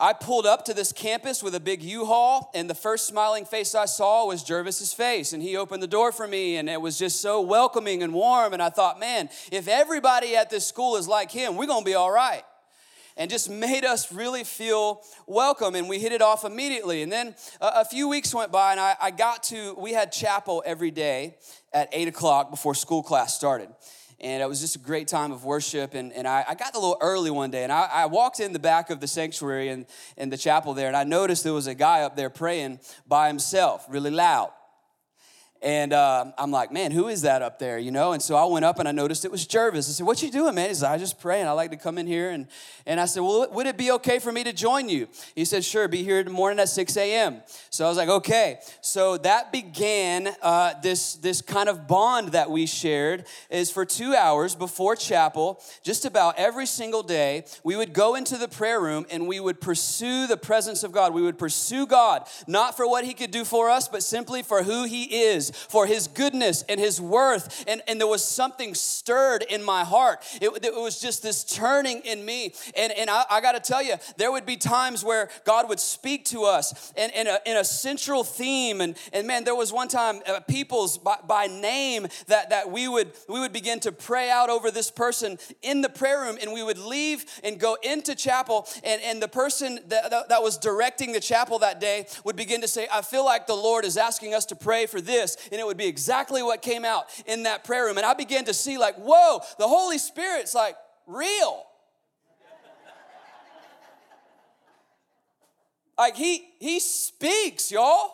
I 0.02 0.14
pulled 0.14 0.46
up 0.46 0.64
to 0.64 0.74
this 0.74 0.94
campus 0.94 1.44
with 1.44 1.56
a 1.56 1.60
big 1.60 1.84
U-Haul, 1.84 2.52
and 2.56 2.70
the 2.70 2.74
first 2.74 3.06
smiling 3.06 3.44
face 3.44 3.76
I 3.76 3.84
saw 3.84 4.26
was 4.28 4.46
Jervis's 4.46 4.94
face, 4.94 5.34
and 5.34 5.44
he 5.44 5.58
opened 5.58 5.84
the 5.84 5.88
door 5.88 6.14
for 6.14 6.26
me, 6.26 6.56
and 6.56 6.70
it 6.70 6.80
was 6.80 6.98
just 6.98 7.20
so 7.20 7.42
welcoming 7.42 8.02
and 8.02 8.14
warm. 8.14 8.54
And 8.54 8.62
I 8.62 8.70
thought, 8.70 8.98
man, 8.98 9.28
if 9.52 9.68
everybody 9.68 10.38
at 10.38 10.50
this 10.50 10.66
school 10.66 10.96
is 10.96 11.06
like 11.10 11.32
him, 11.32 11.58
we're 11.58 11.68
gonna 11.68 11.84
be 11.84 11.96
all 11.96 12.12
right 12.12 12.46
and 13.20 13.30
just 13.30 13.50
made 13.50 13.86
us 13.86 14.12
really 14.12 14.44
feel 14.44 15.04
welcome. 15.28 15.76
And 15.76 15.88
we 15.88 16.00
hit 16.00 16.12
it 16.12 16.24
off 16.24 16.44
immediately. 16.44 17.04
And 17.04 17.12
then 17.12 17.36
a, 17.62 17.82
a 17.82 17.86
few 17.86 18.08
weeks 18.08 18.34
went 18.34 18.52
by, 18.52 18.72
and 18.72 18.80
I, 18.80 18.96
I 19.00 19.12
got 19.12 19.44
to, 19.44 19.76
we 19.78 19.94
had 19.94 20.12
chapel 20.12 20.64
every 20.66 20.90
day 20.90 21.36
at 21.72 21.90
8 21.92 22.08
o'clock 22.08 22.50
before 22.50 22.74
school 22.74 23.04
class 23.04 23.36
started 23.36 23.70
and 24.22 24.44
it 24.44 24.50
was 24.50 24.60
just 24.60 24.76
a 24.76 24.80
great 24.80 25.08
time 25.08 25.32
of 25.32 25.46
worship. 25.46 25.94
And, 25.94 26.12
and 26.12 26.28
I, 26.28 26.44
I 26.50 26.56
got 26.56 26.76
a 26.76 26.80
little 26.80 26.98
early 27.00 27.32
one 27.32 27.52
day, 27.52 27.64
and 27.64 27.72
I, 27.72 27.90
I, 27.92 28.06
walked 28.08 28.40
in 28.40 28.52
the 28.52 28.60
back 28.60 28.90
of 28.90 29.00
the 29.00 29.08
sanctuary 29.08 29.70
and 29.70 29.86
in 30.18 30.30
the 30.30 30.36
chapel 30.38 30.74
there, 30.74 30.88
and 30.88 30.98
I 30.98 31.06
noticed 31.06 31.44
there 31.44 31.54
was 31.54 31.68
a 31.68 31.74
guy 31.76 32.02
up 32.02 32.18
there 32.18 32.30
praying 32.30 32.80
by 33.08 33.28
himself, 33.28 33.86
really 33.90 34.12
loud. 34.12 34.52
And 35.62 35.92
uh, 35.92 36.32
I'm 36.38 36.52
like, 36.52 36.72
man, 36.72 36.92
who 36.92 37.10
is 37.10 37.24
that 37.24 37.42
up 37.42 37.60
there? 37.60 37.78
You 37.78 37.92
know? 37.92 38.14
And 38.14 38.24
so 38.24 38.38
I 38.38 38.46
went 38.46 38.64
up 38.64 38.80
and 38.80 38.88
I 38.88 38.94
noticed 38.94 39.26
it 39.26 39.32
was 39.32 39.46
Jervis. 39.46 39.90
I 39.90 39.92
said, 39.92 40.06
what 40.06 40.24
you 40.24 40.32
doing, 40.32 40.56
man? 40.56 40.70
He 40.70 40.76
said, 40.76 40.90
I 40.90 40.98
just 40.98 41.20
pray 41.20 41.42
and 41.42 41.50
I 41.50 41.52
like 41.52 41.72
to 41.72 41.78
come 41.78 41.98
in 41.98 42.08
here. 42.08 42.30
And, 42.30 42.48
and 42.86 42.98
I 42.98 43.06
said, 43.06 43.24
well, 43.24 43.46
would 43.52 43.68
it 43.68 43.78
be 43.78 43.92
okay 43.92 44.20
for 44.20 44.32
me 44.32 44.46
to 44.46 44.54
join 44.54 44.88
you? 44.88 45.10
He 45.36 45.44
said, 45.44 45.66
sure, 45.66 45.90
be 45.90 46.02
here 46.02 46.20
in 46.20 46.26
the 46.26 46.32
morning 46.32 46.60
at 46.60 46.70
6 46.70 46.96
a.m. 46.96 47.42
So 47.70 47.86
I 47.86 47.90
was 47.90 47.98
like, 47.98 48.08
okay. 48.08 48.60
So 48.80 49.18
that 49.18 49.52
began 49.52 50.30
uh, 50.42 50.76
this, 50.82 51.16
this 51.16 51.42
kind 51.42 51.68
of 51.68 51.88
bond 51.88 52.30
that 52.30 52.50
we 52.50 52.66
shared 52.66 53.26
is 53.50 53.70
for 53.70 53.84
two 53.84 54.16
hours 54.16 54.56
before 54.56 54.96
chapel, 54.96 55.62
just 55.84 56.06
about 56.06 56.36
every 56.38 56.68
single 56.68 57.04
day, 57.04 57.44
we 57.66 57.76
would 57.76 57.92
go 57.92 58.16
into 58.16 58.38
the 58.38 58.48
prayer 58.48 58.80
room 58.80 59.06
and 59.12 59.28
we 59.28 59.42
would 59.42 59.60
pursue 59.60 60.26
the 60.26 60.38
presence 60.38 60.86
of 60.86 60.94
God. 60.94 61.14
We 61.14 61.22
would 61.22 61.38
pursue 61.38 61.86
God, 61.86 62.28
not 62.48 62.78
for 62.78 62.88
what 62.88 63.04
he 63.04 63.14
could 63.14 63.32
do 63.32 63.44
for 63.44 63.70
us, 63.70 63.90
but 63.90 64.04
simply 64.04 64.42
for 64.42 64.64
who 64.64 64.86
he 64.86 65.04
is 65.04 65.49
for 65.52 65.86
his 65.86 66.08
goodness 66.08 66.64
and 66.70 66.80
his 66.80 67.00
worth. 67.00 67.64
And, 67.68 67.82
and 67.88 68.00
there 68.00 68.08
was 68.08 68.24
something 68.24 68.76
stirred 68.76 69.44
in 69.50 69.64
my 69.64 69.84
heart. 69.84 70.24
It, 70.42 70.66
it 70.66 70.76
was 70.76 71.00
just 71.00 71.24
this 71.24 71.44
turning 71.44 72.00
in 72.02 72.24
me. 72.26 72.54
And, 72.76 72.92
and 72.94 73.10
I, 73.10 73.24
I 73.30 73.42
got 73.42 73.54
to 73.54 73.60
tell 73.60 73.82
you, 73.82 73.96
there 74.18 74.32
would 74.32 74.46
be 74.46 74.58
times 74.58 75.04
where 75.04 75.30
God 75.46 75.70
would 75.70 75.80
speak 75.80 76.26
to 76.26 76.44
us 76.44 76.94
and, 76.96 77.12
in, 77.14 77.28
a, 77.28 77.40
in 77.46 77.58
a 77.58 77.64
central 77.64 78.24
theme. 78.24 78.82
And, 78.82 78.98
and 79.14 79.28
man, 79.28 79.44
there 79.44 79.56
was 79.56 79.72
one 79.74 79.88
time, 79.88 80.22
uh, 80.28 80.40
people's 80.42 80.98
by, 80.98 81.18
by 81.28 81.48
name, 81.48 82.08
that, 82.28 82.50
that 82.50 82.72
we, 82.72 82.88
would, 82.88 83.14
we 83.28 83.40
would 83.40 83.54
begin 83.54 83.80
to 83.82 83.92
pray 83.92 84.30
out 84.30 84.50
over 84.50 84.72
this 84.72 84.92
person 84.92 85.38
in 85.62 85.82
the 85.82 85.90
prayer 85.90 86.22
room. 86.22 86.38
And 86.42 86.54
we 86.54 86.64
would 86.64 86.78
leave 86.78 87.26
and 87.44 87.60
go 87.60 87.78
into 87.84 88.16
chapel. 88.16 88.68
And, 88.84 89.02
and 89.02 89.22
the 89.22 89.28
person 89.28 89.80
that, 89.88 90.10
that, 90.10 90.30
that 90.30 90.44
was 90.44 90.58
directing 90.58 91.14
the 91.14 91.20
chapel 91.20 91.60
that 91.60 91.80
day 91.80 92.08
would 92.24 92.36
begin 92.36 92.62
to 92.62 92.68
say, 92.68 92.88
I 92.92 93.02
feel 93.02 93.26
like 93.26 93.48
the 93.48 93.56
Lord 93.56 93.86
is 93.86 93.98
asking 93.98 94.34
us 94.34 94.46
to 94.48 94.56
pray 94.56 94.86
for 94.86 95.02
this 95.02 95.38
and 95.52 95.60
it 95.60 95.66
would 95.66 95.78
be 95.78 95.88
exactly 95.88 96.44
what 96.44 96.62
came 96.62 96.86
out 96.86 97.06
in 97.26 97.44
that 97.44 97.64
prayer 97.64 97.86
room. 97.86 97.98
And 97.98 98.06
I 98.06 98.14
began 98.14 98.46
to 98.46 98.54
see, 98.54 98.78
like, 98.78 98.96
whoa, 98.96 99.42
the 99.58 99.68
Holy 99.68 99.98
Spirit's 99.98 100.54
like 100.54 100.76
real. 101.08 101.66
like 105.98 106.16
he 106.16 106.48
he 106.60 106.80
speaks, 106.80 107.72
y'all. 107.72 108.14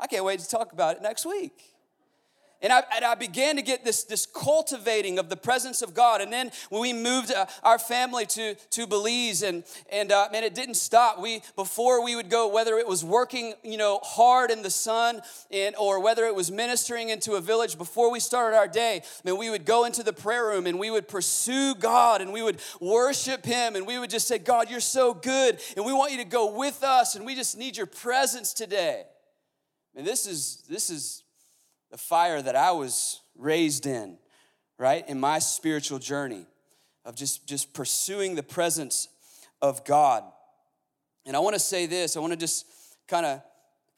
I 0.00 0.06
can't 0.06 0.24
wait 0.24 0.40
to 0.40 0.48
talk 0.48 0.72
about 0.72 0.96
it 0.96 1.02
next 1.02 1.24
week. 1.24 1.71
And 2.62 2.72
I, 2.72 2.84
and 2.94 3.04
I, 3.04 3.16
began 3.16 3.56
to 3.56 3.62
get 3.62 3.84
this, 3.84 4.04
this 4.04 4.24
cultivating 4.24 5.18
of 5.18 5.28
the 5.28 5.36
presence 5.36 5.82
of 5.82 5.94
God. 5.94 6.20
And 6.20 6.32
then 6.32 6.52
when 6.70 6.80
we 6.80 6.92
moved 6.92 7.32
uh, 7.32 7.46
our 7.64 7.78
family 7.78 8.24
to, 8.26 8.54
to 8.54 8.86
Belize, 8.86 9.42
and, 9.42 9.64
and 9.90 10.12
uh, 10.12 10.28
man, 10.30 10.44
it 10.44 10.54
didn't 10.54 10.76
stop. 10.76 11.20
We, 11.20 11.42
before 11.56 12.04
we 12.04 12.14
would 12.14 12.30
go, 12.30 12.46
whether 12.46 12.78
it 12.78 12.86
was 12.86 13.04
working, 13.04 13.54
you 13.64 13.76
know, 13.76 13.98
hard 14.04 14.52
in 14.52 14.62
the 14.62 14.70
sun, 14.70 15.22
and, 15.50 15.74
or 15.74 16.00
whether 16.00 16.24
it 16.24 16.36
was 16.36 16.52
ministering 16.52 17.08
into 17.08 17.32
a 17.32 17.40
village, 17.40 17.76
before 17.76 18.12
we 18.12 18.20
started 18.20 18.56
our 18.56 18.68
day, 18.68 19.02
man, 19.24 19.36
we 19.38 19.50
would 19.50 19.64
go 19.64 19.84
into 19.84 20.04
the 20.04 20.12
prayer 20.12 20.46
room 20.46 20.66
and 20.66 20.78
we 20.78 20.90
would 20.90 21.08
pursue 21.08 21.74
God 21.74 22.20
and 22.20 22.32
we 22.32 22.42
would 22.42 22.60
worship 22.80 23.44
Him 23.44 23.74
and 23.74 23.88
we 23.88 23.98
would 23.98 24.10
just 24.10 24.28
say, 24.28 24.38
God, 24.38 24.70
you're 24.70 24.78
so 24.78 25.14
good. 25.14 25.58
And 25.76 25.84
we 25.84 25.92
want 25.92 26.12
you 26.12 26.18
to 26.18 26.24
go 26.24 26.56
with 26.56 26.84
us 26.84 27.16
and 27.16 27.26
we 27.26 27.34
just 27.34 27.58
need 27.58 27.76
your 27.76 27.86
presence 27.86 28.52
today. 28.52 29.02
And 29.96 30.06
this 30.06 30.26
is, 30.26 30.62
this 30.68 30.88
is 30.88 31.21
the 31.92 31.98
fire 31.98 32.40
that 32.40 32.56
I 32.56 32.72
was 32.72 33.20
raised 33.36 33.86
in, 33.86 34.16
right? 34.78 35.06
In 35.08 35.20
my 35.20 35.38
spiritual 35.38 35.98
journey 35.98 36.46
of 37.04 37.14
just, 37.14 37.46
just 37.46 37.74
pursuing 37.74 38.34
the 38.34 38.42
presence 38.42 39.08
of 39.60 39.84
God. 39.84 40.24
And 41.26 41.36
I 41.36 41.40
want 41.40 41.54
to 41.54 41.60
say 41.60 41.84
this, 41.84 42.16
I 42.16 42.20
want 42.20 42.32
to 42.32 42.38
just 42.38 42.66
kind 43.06 43.26
of 43.26 43.42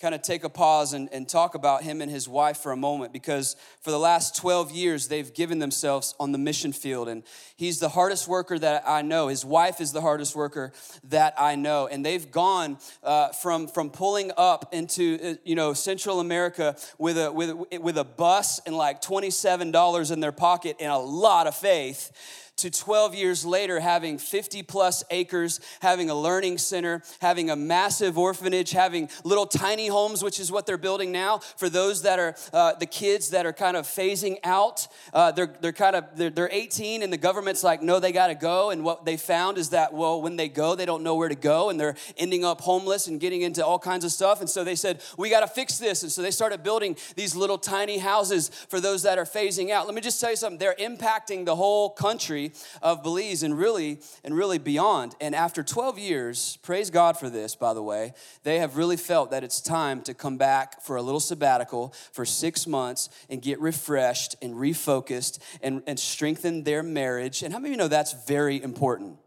kind 0.04 0.14
of 0.14 0.20
take 0.20 0.44
a 0.44 0.50
pause 0.50 0.92
and, 0.92 1.08
and 1.14 1.26
talk 1.26 1.54
about 1.54 1.82
him 1.82 2.02
and 2.02 2.10
his 2.10 2.28
wife 2.28 2.58
for 2.58 2.72
a 2.72 2.76
moment 2.76 3.10
because 3.10 3.56
for 3.80 3.90
the 3.90 3.98
last 3.98 4.36
12 4.36 4.70
years 4.70 5.08
they've 5.08 5.32
given 5.32 5.60
themselves 5.60 6.14
on 6.20 6.30
the 6.30 6.36
mission 6.36 6.74
field 6.74 7.08
and 7.08 7.22
he's 7.56 7.80
the 7.80 7.88
hardest 7.88 8.28
worker 8.28 8.58
that 8.58 8.86
i 8.86 9.00
know. 9.00 9.28
His 9.28 9.46
wife 9.46 9.80
is 9.80 9.92
the 9.92 10.02
hardest 10.02 10.36
worker 10.36 10.74
that 11.04 11.32
i 11.38 11.54
know. 11.54 11.86
And 11.86 12.04
they've 12.04 12.30
gone 12.30 12.76
uh, 13.02 13.28
from 13.28 13.66
from 13.66 13.88
pulling 13.88 14.30
up 14.36 14.74
into 14.74 15.18
uh, 15.24 15.34
you 15.42 15.54
know 15.54 15.72
central 15.72 16.20
america 16.20 16.76
with 16.98 17.16
a 17.16 17.32
with, 17.32 17.80
with 17.80 17.96
a 17.96 18.04
bus 18.04 18.60
and 18.66 18.76
like 18.76 19.00
$27 19.00 20.12
in 20.12 20.20
their 20.20 20.32
pocket 20.32 20.76
and 20.80 20.92
a 20.92 20.98
lot 20.98 21.46
of 21.46 21.56
faith 21.56 22.43
to 22.56 22.70
12 22.70 23.14
years 23.14 23.44
later 23.44 23.80
having 23.80 24.16
50 24.16 24.62
plus 24.62 25.02
acres, 25.10 25.60
having 25.80 26.08
a 26.08 26.14
learning 26.14 26.58
center, 26.58 27.02
having 27.20 27.50
a 27.50 27.56
massive 27.56 28.16
orphanage, 28.16 28.70
having 28.70 29.08
little 29.24 29.46
tiny 29.46 29.88
homes, 29.88 30.22
which 30.22 30.38
is 30.38 30.52
what 30.52 30.64
they're 30.64 30.78
building 30.78 31.10
now 31.10 31.38
for 31.38 31.68
those 31.68 32.02
that 32.02 32.18
are 32.18 32.36
uh, 32.52 32.74
the 32.74 32.86
kids 32.86 33.30
that 33.30 33.44
are 33.44 33.52
kind 33.52 33.76
of 33.76 33.86
phasing 33.86 34.38
out. 34.44 34.86
Uh, 35.12 35.32
they're, 35.32 35.52
they're 35.60 35.72
kind 35.72 35.96
of, 35.96 36.04
they're, 36.16 36.30
they're 36.30 36.48
18 36.52 37.02
and 37.02 37.12
the 37.12 37.18
government's 37.18 37.64
like, 37.64 37.82
no, 37.82 37.98
they 37.98 38.12
got 38.12 38.28
to 38.28 38.34
go. 38.34 38.70
And 38.70 38.84
what 38.84 39.04
they 39.04 39.16
found 39.16 39.58
is 39.58 39.70
that, 39.70 39.92
well, 39.92 40.22
when 40.22 40.36
they 40.36 40.48
go, 40.48 40.74
they 40.76 40.86
don't 40.86 41.02
know 41.02 41.16
where 41.16 41.28
to 41.28 41.34
go 41.34 41.70
and 41.70 41.80
they're 41.80 41.96
ending 42.16 42.44
up 42.44 42.60
homeless 42.60 43.08
and 43.08 43.18
getting 43.18 43.42
into 43.42 43.64
all 43.64 43.78
kinds 43.80 44.04
of 44.04 44.12
stuff. 44.12 44.40
And 44.40 44.48
so 44.48 44.62
they 44.62 44.76
said, 44.76 45.02
we 45.18 45.28
got 45.28 45.40
to 45.40 45.48
fix 45.48 45.78
this. 45.78 46.02
And 46.04 46.12
so 46.12 46.22
they 46.22 46.30
started 46.30 46.62
building 46.62 46.96
these 47.16 47.34
little 47.34 47.58
tiny 47.58 47.98
houses 47.98 48.48
for 48.68 48.80
those 48.80 49.02
that 49.02 49.18
are 49.18 49.24
phasing 49.24 49.70
out. 49.70 49.86
Let 49.86 49.94
me 49.94 50.00
just 50.00 50.20
tell 50.20 50.30
you 50.30 50.36
something, 50.36 50.58
they're 50.58 50.76
impacting 50.78 51.44
the 51.44 51.56
whole 51.56 51.90
country 51.90 52.43
of 52.82 53.02
Belize 53.02 53.42
and 53.42 53.56
really 53.56 54.00
and 54.24 54.36
really 54.36 54.58
beyond. 54.58 55.14
And 55.20 55.34
after 55.34 55.62
12 55.62 55.98
years, 55.98 56.58
praise 56.62 56.90
God 56.90 57.18
for 57.18 57.30
this, 57.30 57.54
by 57.54 57.74
the 57.74 57.82
way, 57.82 58.14
they 58.42 58.58
have 58.58 58.76
really 58.76 58.96
felt 58.96 59.30
that 59.30 59.44
it's 59.44 59.60
time 59.60 60.02
to 60.02 60.14
come 60.14 60.36
back 60.36 60.82
for 60.82 60.96
a 60.96 61.02
little 61.02 61.20
sabbatical 61.20 61.94
for 62.12 62.24
six 62.24 62.66
months 62.66 63.08
and 63.30 63.40
get 63.40 63.60
refreshed 63.60 64.34
and 64.42 64.54
refocused 64.54 65.38
and, 65.62 65.82
and 65.86 65.98
strengthen 65.98 66.64
their 66.64 66.82
marriage. 66.82 67.42
And 67.42 67.52
how 67.52 67.58
many 67.58 67.70
of 67.70 67.72
you 67.72 67.78
know 67.78 67.88
that's 67.88 68.26
very 68.26 68.62
important? 68.62 69.18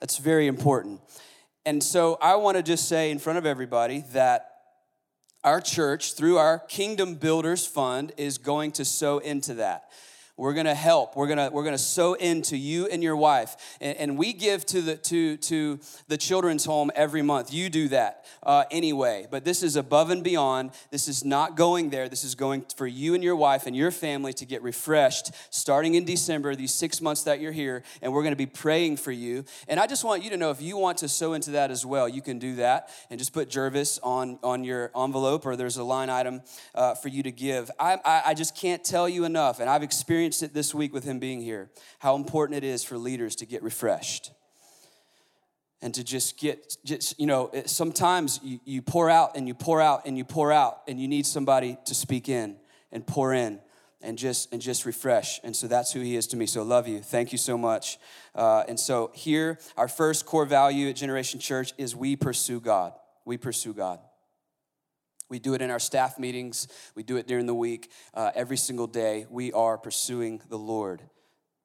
That's 0.00 0.18
very 0.18 0.46
important. 0.46 1.00
And 1.66 1.82
so 1.82 2.18
I 2.22 2.36
want 2.36 2.56
to 2.56 2.62
just 2.62 2.88
say 2.88 3.10
in 3.10 3.18
front 3.18 3.38
of 3.38 3.44
everybody 3.44 4.04
that 4.12 4.48
our 5.44 5.60
church, 5.60 6.14
through 6.14 6.36
our 6.36 6.58
Kingdom 6.58 7.14
Builders 7.14 7.66
Fund, 7.66 8.12
is 8.16 8.38
going 8.38 8.72
to 8.72 8.84
sow 8.84 9.18
into 9.18 9.54
that. 9.54 9.90
We're 10.38 10.54
gonna 10.54 10.72
help. 10.72 11.16
We're 11.16 11.26
gonna 11.26 11.50
we're 11.52 11.64
gonna 11.64 11.76
sow 11.76 12.14
into 12.14 12.56
you 12.56 12.86
and 12.86 13.02
your 13.02 13.16
wife, 13.16 13.56
and, 13.80 13.98
and 13.98 14.16
we 14.16 14.32
give 14.32 14.64
to 14.66 14.80
the 14.80 14.96
to 14.96 15.36
to 15.36 15.80
the 16.06 16.16
children's 16.16 16.64
home 16.64 16.92
every 16.94 17.22
month. 17.22 17.52
You 17.52 17.68
do 17.68 17.88
that 17.88 18.24
uh, 18.44 18.62
anyway, 18.70 19.26
but 19.28 19.44
this 19.44 19.64
is 19.64 19.74
above 19.74 20.10
and 20.10 20.22
beyond. 20.22 20.70
This 20.92 21.08
is 21.08 21.24
not 21.24 21.56
going 21.56 21.90
there. 21.90 22.08
This 22.08 22.22
is 22.22 22.36
going 22.36 22.64
for 22.76 22.86
you 22.86 23.14
and 23.14 23.24
your 23.24 23.34
wife 23.34 23.66
and 23.66 23.74
your 23.74 23.90
family 23.90 24.32
to 24.34 24.46
get 24.46 24.62
refreshed 24.62 25.32
starting 25.50 25.96
in 25.96 26.04
December. 26.04 26.54
These 26.54 26.72
six 26.72 27.00
months 27.00 27.24
that 27.24 27.40
you're 27.40 27.50
here, 27.50 27.82
and 28.00 28.12
we're 28.12 28.22
gonna 28.22 28.36
be 28.36 28.46
praying 28.46 28.98
for 28.98 29.10
you. 29.10 29.44
And 29.66 29.80
I 29.80 29.88
just 29.88 30.04
want 30.04 30.22
you 30.22 30.30
to 30.30 30.36
know 30.36 30.52
if 30.52 30.62
you 30.62 30.76
want 30.76 30.98
to 30.98 31.08
sow 31.08 31.32
into 31.32 31.50
that 31.50 31.72
as 31.72 31.84
well, 31.84 32.08
you 32.08 32.22
can 32.22 32.38
do 32.38 32.54
that 32.56 32.90
and 33.10 33.18
just 33.18 33.32
put 33.32 33.50
Jervis 33.50 33.98
on 34.04 34.38
on 34.44 34.62
your 34.62 34.92
envelope, 34.96 35.46
or 35.46 35.56
there's 35.56 35.78
a 35.78 35.84
line 35.84 36.10
item 36.10 36.42
uh, 36.76 36.94
for 36.94 37.08
you 37.08 37.24
to 37.24 37.32
give. 37.32 37.72
I, 37.80 37.98
I 38.04 38.22
I 38.26 38.34
just 38.34 38.56
can't 38.56 38.84
tell 38.84 39.08
you 39.08 39.24
enough, 39.24 39.58
and 39.58 39.68
I've 39.68 39.82
experienced 39.82 40.27
experienced 40.28 40.42
it 40.42 40.54
this 40.54 40.74
week 40.74 40.92
with 40.92 41.04
him 41.04 41.18
being 41.18 41.40
here, 41.40 41.70
how 42.00 42.14
important 42.14 42.62
it 42.62 42.64
is 42.64 42.84
for 42.84 42.98
leaders 42.98 43.34
to 43.36 43.46
get 43.46 43.62
refreshed 43.62 44.30
and 45.80 45.94
to 45.94 46.04
just 46.04 46.38
get 46.38 46.76
just 46.84 47.18
you 47.18 47.26
know 47.26 47.50
sometimes 47.64 48.38
you, 48.42 48.60
you 48.66 48.82
pour 48.82 49.08
out 49.08 49.36
and 49.36 49.48
you 49.48 49.54
pour 49.54 49.80
out 49.80 50.02
and 50.04 50.18
you 50.18 50.24
pour 50.24 50.52
out 50.52 50.82
and 50.86 51.00
you 51.00 51.08
need 51.08 51.24
somebody 51.24 51.78
to 51.86 51.94
speak 51.94 52.28
in 52.28 52.56
and 52.92 53.06
pour 53.06 53.32
in 53.32 53.58
and 54.02 54.18
just 54.18 54.52
and 54.52 54.60
just 54.60 54.84
refresh. 54.84 55.40
And 55.42 55.56
so 55.56 55.66
that's 55.66 55.92
who 55.92 56.00
he 56.00 56.14
is 56.16 56.26
to 56.28 56.36
me. 56.36 56.46
So 56.46 56.62
love 56.62 56.86
you. 56.86 57.00
Thank 57.00 57.32
you 57.32 57.38
so 57.38 57.56
much. 57.56 57.98
Uh, 58.34 58.64
and 58.68 58.78
so 58.78 59.10
here 59.14 59.58
our 59.78 59.88
first 59.88 60.26
core 60.26 60.46
value 60.46 60.90
at 60.90 60.96
generation 60.96 61.40
church 61.40 61.72
is 61.78 61.96
we 61.96 62.16
pursue 62.16 62.60
god. 62.60 62.92
We 63.24 63.38
pursue 63.38 63.72
god 63.72 64.00
we 65.28 65.38
do 65.38 65.54
it 65.54 65.62
in 65.62 65.70
our 65.70 65.78
staff 65.78 66.18
meetings. 66.18 66.68
We 66.94 67.02
do 67.02 67.16
it 67.16 67.26
during 67.26 67.46
the 67.46 67.54
week. 67.54 67.90
Uh, 68.14 68.30
every 68.34 68.56
single 68.56 68.86
day, 68.86 69.26
we 69.28 69.52
are 69.52 69.76
pursuing 69.76 70.40
the 70.48 70.58
Lord. 70.58 71.02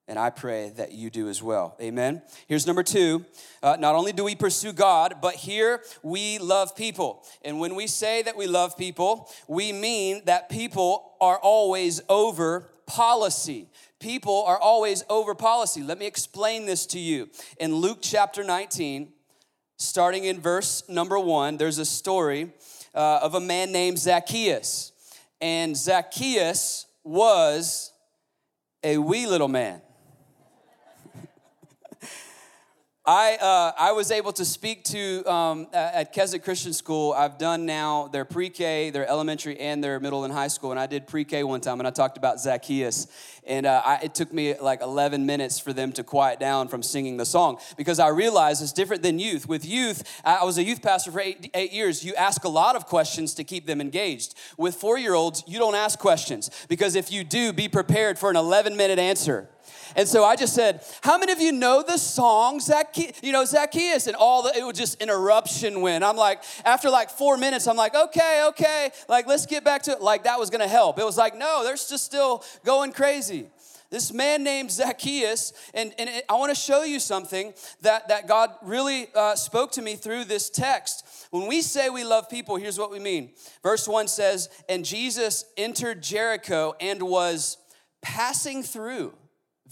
And 0.06 0.20
I 0.20 0.32
pray 0.32 0.72
that 0.76 0.92
you 0.92 1.10
do 1.10 1.30
as 1.30 1.42
well. 1.42 1.78
Amen. 1.82 2.22
Here's 2.48 2.68
number 2.68 2.84
two. 2.84 3.26
Uh, 3.62 3.78
not 3.80 3.96
only 3.96 4.12
do 4.12 4.26
we 4.26 4.36
pursue 4.36 4.74
God, 4.74 5.16
but 5.22 5.36
here 5.36 5.82
we 6.02 6.40
love 6.40 6.76
people. 6.76 7.24
And 7.42 7.62
when 7.62 7.74
we 7.76 7.88
say 7.88 8.22
that 8.24 8.36
we 8.36 8.46
love 8.46 8.78
people, 8.78 9.32
we 9.48 9.72
mean 9.72 10.24
that 10.26 10.50
people 10.50 11.14
are 11.22 11.38
always 11.38 12.02
over 12.10 12.70
policy. 12.86 13.70
People 14.02 14.44
are 14.44 14.60
always 14.60 15.06
over 15.10 15.34
policy. 15.34 15.82
Let 15.82 16.00
me 16.00 16.06
explain 16.06 16.66
this 16.66 16.86
to 16.88 17.00
you. 17.00 17.30
In 17.58 17.74
Luke 17.74 18.00
chapter 18.02 18.44
19, 18.44 19.14
starting 19.78 20.26
in 20.26 20.42
verse 20.42 20.84
number 20.90 21.18
one, 21.18 21.56
there's 21.56 21.78
a 21.78 21.86
story 21.86 22.52
uh, 22.94 23.20
of 23.22 23.36
a 23.36 23.40
man 23.40 23.72
named 23.72 24.00
Zacchaeus. 24.00 24.92
And 25.42 25.76
Zacchaeus 25.76 26.86
was 27.04 27.92
a 28.84 28.98
wee 28.98 29.28
little 29.28 29.48
man. 29.48 29.82
I, 33.06 33.36
uh, 33.36 33.74
I 33.78 33.92
was 33.92 34.12
able 34.12 34.32
to 34.32 34.46
speak 34.46 34.86
to 34.86 35.26
um, 35.26 35.68
at 35.74 36.14
Keswick 36.14 36.42
Christian 36.42 36.72
School. 36.72 37.12
I've 37.12 37.38
done 37.38 37.66
now 37.66 38.08
their 38.08 38.24
pre 38.24 38.50
K, 38.50 38.92
their 38.92 39.06
elementary, 39.06 39.60
and 39.60 39.84
their 39.84 40.00
middle 40.00 40.24
and 40.24 40.34
high 40.34 40.48
school. 40.48 40.72
And 40.72 40.80
I 40.80 40.86
did 40.86 41.06
pre 41.06 41.26
K 41.26 41.44
one 41.44 41.60
time 41.60 41.82
and 41.82 41.88
I 41.88 41.92
talked 41.92 42.18
about 42.18 42.40
Zacchaeus. 42.40 43.08
And 43.46 43.66
uh, 43.66 43.82
I, 43.84 43.96
it 44.04 44.16
took 44.16 44.32
me 44.32 44.58
like 44.58 44.82
11 44.82 45.26
minutes 45.26 45.60
for 45.60 45.74
them 45.74 45.92
to 45.94 46.04
quiet 46.06 46.40
down 46.40 46.70
from 46.70 46.82
singing 46.82 47.18
the 47.18 47.26
song 47.26 47.58
because 47.76 48.00
I 48.00 48.08
realized 48.08 48.62
it's 48.62 48.72
different 48.72 49.04
than 49.04 49.20
youth. 49.20 49.50
With 49.50 49.66
youth, 49.66 50.22
I 50.24 50.46
was 50.46 50.58
a 50.58 50.64
youth 50.64 50.82
pastor 50.82 51.12
for 51.12 51.20
eight, 51.20 51.52
eight 51.54 51.74
years. 51.74 52.06
You 52.06 52.16
ask 52.16 52.46
a 52.46 52.50
lot 52.50 52.78
of 52.78 52.86
questions 52.86 53.34
to 53.34 53.44
keep 53.44 53.66
them 53.66 53.82
engaged. 53.82 54.34
With 54.58 54.76
four 54.76 54.98
year 54.98 55.14
olds, 55.14 55.44
you 55.46 55.60
don't 55.60 55.76
ask 55.76 56.00
questions 56.00 56.50
because 56.70 56.96
if 56.96 57.12
you 57.12 57.26
do, 57.26 57.52
be 57.52 57.68
prepared 57.68 58.18
for 58.18 58.30
an 58.30 58.38
11 58.38 58.78
minute 58.78 58.98
answer. 58.98 59.50
And 59.96 60.08
so 60.08 60.24
I 60.24 60.36
just 60.36 60.54
said, 60.54 60.84
How 61.02 61.18
many 61.18 61.32
of 61.32 61.40
you 61.40 61.52
know 61.52 61.84
the 61.86 61.98
song 61.98 62.60
Zacchaeus? 62.60 63.20
You 63.22 63.32
know, 63.32 63.46
Zacchaeus? 63.46 64.08
And 64.08 64.16
all 64.16 64.44
the, 64.44 64.58
it 64.58 64.64
was 64.64 64.78
just 64.78 65.02
interruption 65.02 65.82
when 65.82 66.04
I'm 66.04 66.18
like, 66.18 66.44
after 66.66 66.90
like 66.90 67.10
four 67.10 67.38
minutes, 67.38 67.68
I'm 67.68 67.78
like, 67.78 67.96
okay, 67.96 68.46
okay, 68.50 68.92
like 69.08 69.28
let's 69.28 69.46
get 69.46 69.64
back 69.64 69.84
to 69.84 69.92
it. 69.92 70.02
Like 70.02 70.24
that 70.24 70.40
was 70.40 70.50
gonna 70.50 70.68
help. 70.68 71.00
It 71.00 71.06
was 71.06 71.18
like, 71.18 71.36
no, 71.36 71.64
they're 71.64 71.74
just 71.76 72.00
still 72.00 72.44
going 72.64 72.92
crazy 72.92 73.48
this 73.94 74.12
man 74.12 74.44
named 74.44 74.72
Zacchaeus, 74.72 75.54
and, 75.76 75.94
and 76.00 76.10
I 76.28 76.34
want 76.34 76.50
to 76.50 76.60
show 76.60 76.82
you 76.82 77.00
something 77.00 77.54
that, 77.82 78.08
that 78.08 78.28
God 78.28 78.50
really 78.64 79.08
uh, 79.14 79.36
spoke 79.36 79.72
to 79.74 79.84
me 79.84 79.96
through 79.96 80.24
this 80.26 80.50
text. 80.50 81.06
When 81.30 81.48
we 81.48 81.62
say 81.62 81.92
we 81.92 82.04
love 82.04 82.28
people, 82.28 82.56
here's 82.56 82.80
what 82.80 82.90
we 82.90 82.98
mean. 82.98 83.34
Verse 83.62 83.88
1 83.88 84.08
says, 84.08 84.50
And 84.68 84.84
Jesus 84.84 85.46
entered 85.58 86.02
Jericho 86.02 86.74
and 86.80 87.04
was 87.04 87.60
passing 88.02 88.64
through. 88.64 89.14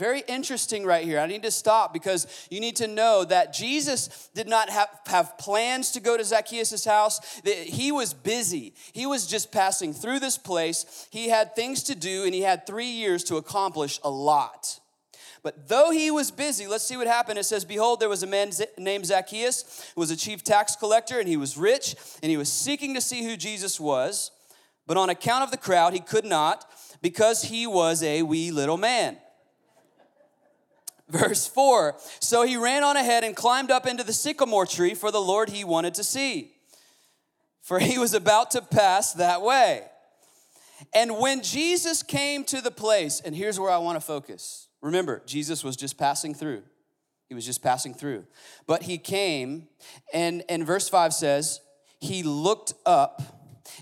Very 0.01 0.23
interesting 0.27 0.83
right 0.83 1.05
here. 1.05 1.19
I 1.19 1.27
need 1.27 1.43
to 1.43 1.51
stop 1.51 1.93
because 1.93 2.25
you 2.49 2.59
need 2.59 2.77
to 2.77 2.87
know 2.87 3.23
that 3.23 3.53
Jesus 3.53 4.31
did 4.33 4.49
not 4.49 4.67
have, 4.71 4.89
have 5.05 5.37
plans 5.37 5.91
to 5.91 5.99
go 5.99 6.17
to 6.17 6.23
Zacchaeus' 6.23 6.83
house. 6.83 7.39
He 7.45 7.91
was 7.91 8.11
busy. 8.11 8.73
He 8.93 9.05
was 9.05 9.27
just 9.27 9.51
passing 9.51 9.93
through 9.93 10.17
this 10.17 10.39
place. 10.39 11.07
He 11.11 11.29
had 11.29 11.55
things 11.55 11.83
to 11.83 11.93
do 11.93 12.23
and 12.23 12.33
he 12.33 12.41
had 12.41 12.65
three 12.65 12.89
years 12.89 13.23
to 13.25 13.35
accomplish 13.35 13.99
a 14.03 14.09
lot. 14.09 14.79
But 15.43 15.67
though 15.67 15.91
he 15.91 16.09
was 16.09 16.31
busy, 16.31 16.65
let's 16.65 16.83
see 16.83 16.97
what 16.97 17.05
happened. 17.05 17.37
It 17.37 17.43
says, 17.43 17.63
Behold, 17.63 17.99
there 17.99 18.09
was 18.09 18.23
a 18.23 18.27
man 18.27 18.49
named 18.79 19.05
Zacchaeus 19.05 19.91
who 19.93 20.01
was 20.01 20.09
a 20.09 20.17
chief 20.17 20.43
tax 20.43 20.75
collector, 20.75 21.19
and 21.19 21.29
he 21.29 21.37
was 21.37 21.57
rich, 21.57 21.95
and 22.23 22.31
he 22.31 22.37
was 22.37 22.51
seeking 22.51 22.95
to 22.95 23.01
see 23.01 23.23
who 23.23 23.37
Jesus 23.37 23.79
was. 23.79 24.31
But 24.87 24.97
on 24.97 25.11
account 25.11 25.43
of 25.43 25.51
the 25.51 25.57
crowd, 25.57 25.93
he 25.93 25.99
could 25.99 26.25
not, 26.25 26.65
because 27.03 27.43
he 27.43 27.67
was 27.67 28.01
a 28.01 28.23
wee 28.23 28.49
little 28.49 28.77
man. 28.77 29.19
Verse 31.11 31.45
4 31.47 31.95
So 32.19 32.43
he 32.43 32.55
ran 32.55 32.83
on 32.83 32.95
ahead 32.95 33.23
and 33.23 33.35
climbed 33.35 33.69
up 33.69 33.85
into 33.85 34.03
the 34.03 34.13
sycamore 34.13 34.65
tree 34.65 34.93
for 34.93 35.11
the 35.11 35.21
Lord 35.21 35.49
he 35.49 35.63
wanted 35.63 35.93
to 35.95 36.03
see, 36.03 36.51
for 37.61 37.79
he 37.79 37.99
was 37.99 38.13
about 38.13 38.51
to 38.51 38.61
pass 38.61 39.13
that 39.13 39.41
way. 39.41 39.83
And 40.95 41.19
when 41.19 41.43
Jesus 41.43 42.01
came 42.01 42.43
to 42.45 42.61
the 42.61 42.71
place, 42.71 43.21
and 43.23 43.35
here's 43.35 43.59
where 43.59 43.69
I 43.69 43.77
want 43.77 43.97
to 43.97 44.05
focus. 44.05 44.67
Remember, 44.81 45.21
Jesus 45.27 45.63
was 45.63 45.75
just 45.75 45.97
passing 45.97 46.33
through. 46.33 46.63
He 47.27 47.35
was 47.35 47.45
just 47.45 47.61
passing 47.61 47.93
through. 47.93 48.25
But 48.65 48.83
he 48.83 48.97
came, 48.97 49.67
and, 50.13 50.43
and 50.49 50.65
verse 50.65 50.89
5 50.89 51.13
says, 51.13 51.59
He 51.99 52.23
looked 52.23 52.73
up. 52.85 53.21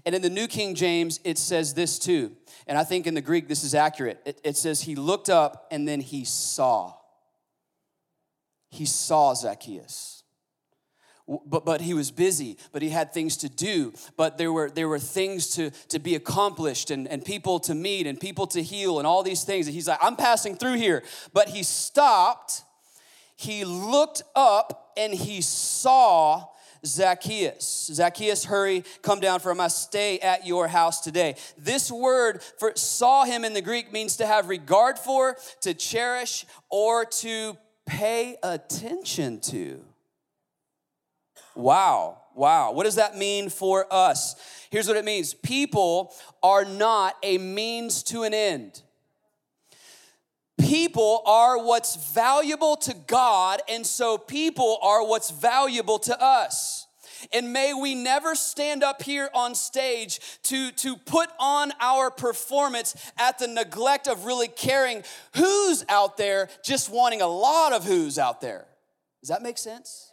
And 0.05 0.13
in 0.13 0.21
the 0.21 0.29
New 0.29 0.47
King 0.47 0.75
James, 0.75 1.19
it 1.23 1.37
says 1.37 1.73
this 1.73 1.99
too. 1.99 2.33
And 2.67 2.77
I 2.77 2.83
think 2.83 3.07
in 3.07 3.13
the 3.13 3.21
Greek, 3.21 3.47
this 3.47 3.63
is 3.63 3.73
accurate. 3.73 4.19
It, 4.25 4.41
it 4.43 4.57
says, 4.57 4.81
He 4.81 4.95
looked 4.95 5.29
up 5.29 5.67
and 5.71 5.87
then 5.87 6.01
he 6.01 6.25
saw 6.25 6.98
he 8.69 8.86
saw 8.86 9.34
Zacchaeus. 9.34 10.23
But, 11.45 11.63
but 11.63 11.82
he 11.82 11.93
was 11.93 12.10
busy, 12.10 12.58
but 12.71 12.82
he 12.82 12.89
had 12.89 13.13
things 13.13 13.38
to 13.38 13.49
do. 13.49 13.93
But 14.17 14.39
there 14.39 14.51
were, 14.51 14.71
there 14.71 14.88
were 14.88 14.97
things 14.97 15.49
to, 15.55 15.69
to 15.89 15.99
be 15.99 16.15
accomplished 16.15 16.89
and, 16.89 17.08
and 17.08 17.23
people 17.23 17.60
to 17.62 17.75
meet 17.75 18.08
and 18.08 18.19
people 18.19 18.47
to 18.47 18.63
heal 18.63 18.97
and 18.97 19.05
all 19.05 19.21
these 19.21 19.43
things. 19.43 19.67
And 19.67 19.75
he's 19.75 19.88
like, 19.88 19.99
I'm 20.01 20.15
passing 20.15 20.55
through 20.55 20.75
here. 20.75 21.03
But 21.32 21.49
he 21.49 21.62
stopped, 21.62 22.63
he 23.36 23.63
looked 23.63 24.23
up, 24.36 24.91
and 24.97 25.13
he 25.13 25.41
saw 25.41 26.47
Zacchaeus. 26.84 27.91
Zacchaeus, 27.93 28.45
hurry, 28.45 28.84
come 29.03 29.19
down, 29.19 29.39
for 29.39 29.51
I 29.51 29.55
must 29.55 29.84
stay 29.84 30.17
at 30.19 30.47
your 30.47 30.67
house 30.67 30.99
today. 31.01 31.36
This 31.58 31.91
word 31.91 32.41
for 32.58 32.73
saw 32.75 33.25
him 33.25 33.45
in 33.45 33.53
the 33.53 33.62
Greek 33.62 33.93
means 33.93 34.17
to 34.17 34.25
have 34.25 34.49
regard 34.49 34.97
for, 34.97 35.38
to 35.62 35.75
cherish, 35.75 36.45
or 36.69 37.05
to 37.05 37.55
pay 37.89 38.38
attention 38.43 39.39
to. 39.39 39.84
Wow, 41.56 42.21
wow. 42.36 42.71
What 42.71 42.84
does 42.84 42.95
that 42.95 43.17
mean 43.17 43.49
for 43.49 43.91
us? 43.91 44.36
Here's 44.69 44.88
what 44.88 44.95
it 44.95 45.04
means 45.04 45.34
people 45.34 46.13
are 46.43 46.63
not 46.63 47.15
a 47.23 47.38
means 47.39 48.04
to 48.04 48.23
an 48.23 48.34
end. 48.34 48.84
People 50.60 51.23
are 51.25 51.58
what's 51.58 52.13
valuable 52.13 52.75
to 52.78 52.93
God, 53.08 53.62
and 53.67 53.86
so 53.86 54.17
people 54.17 54.78
are 54.84 55.06
what's 55.06 55.32
valuable 55.32 55.97
to 55.99 56.21
us. 56.21 56.78
And 57.34 57.53
may 57.53 57.73
we 57.73 57.95
never 57.95 58.36
stand 58.36 58.84
up 58.84 59.01
here 59.01 59.29
on 59.34 59.55
stage 59.55 60.19
to, 60.43 60.71
to 60.71 60.95
put 60.95 61.29
on 61.39 61.71
our 61.79 62.12
performance 62.12 62.95
at 63.17 63.39
the 63.39 63.47
neglect 63.47 64.08
of 64.08 64.25
really 64.25 64.47
caring 64.47 65.03
who's 65.36 65.86
out 65.89 66.17
there, 66.17 66.49
just 66.63 66.89
wanting 66.89 67.21
a 67.21 67.27
lot 67.27 67.73
of 67.73 67.84
who's 67.84 68.17
out 68.17 68.41
there. 68.41 68.65
Does 69.21 69.29
that 69.29 69.41
make 69.41 69.58
sense? 69.58 70.12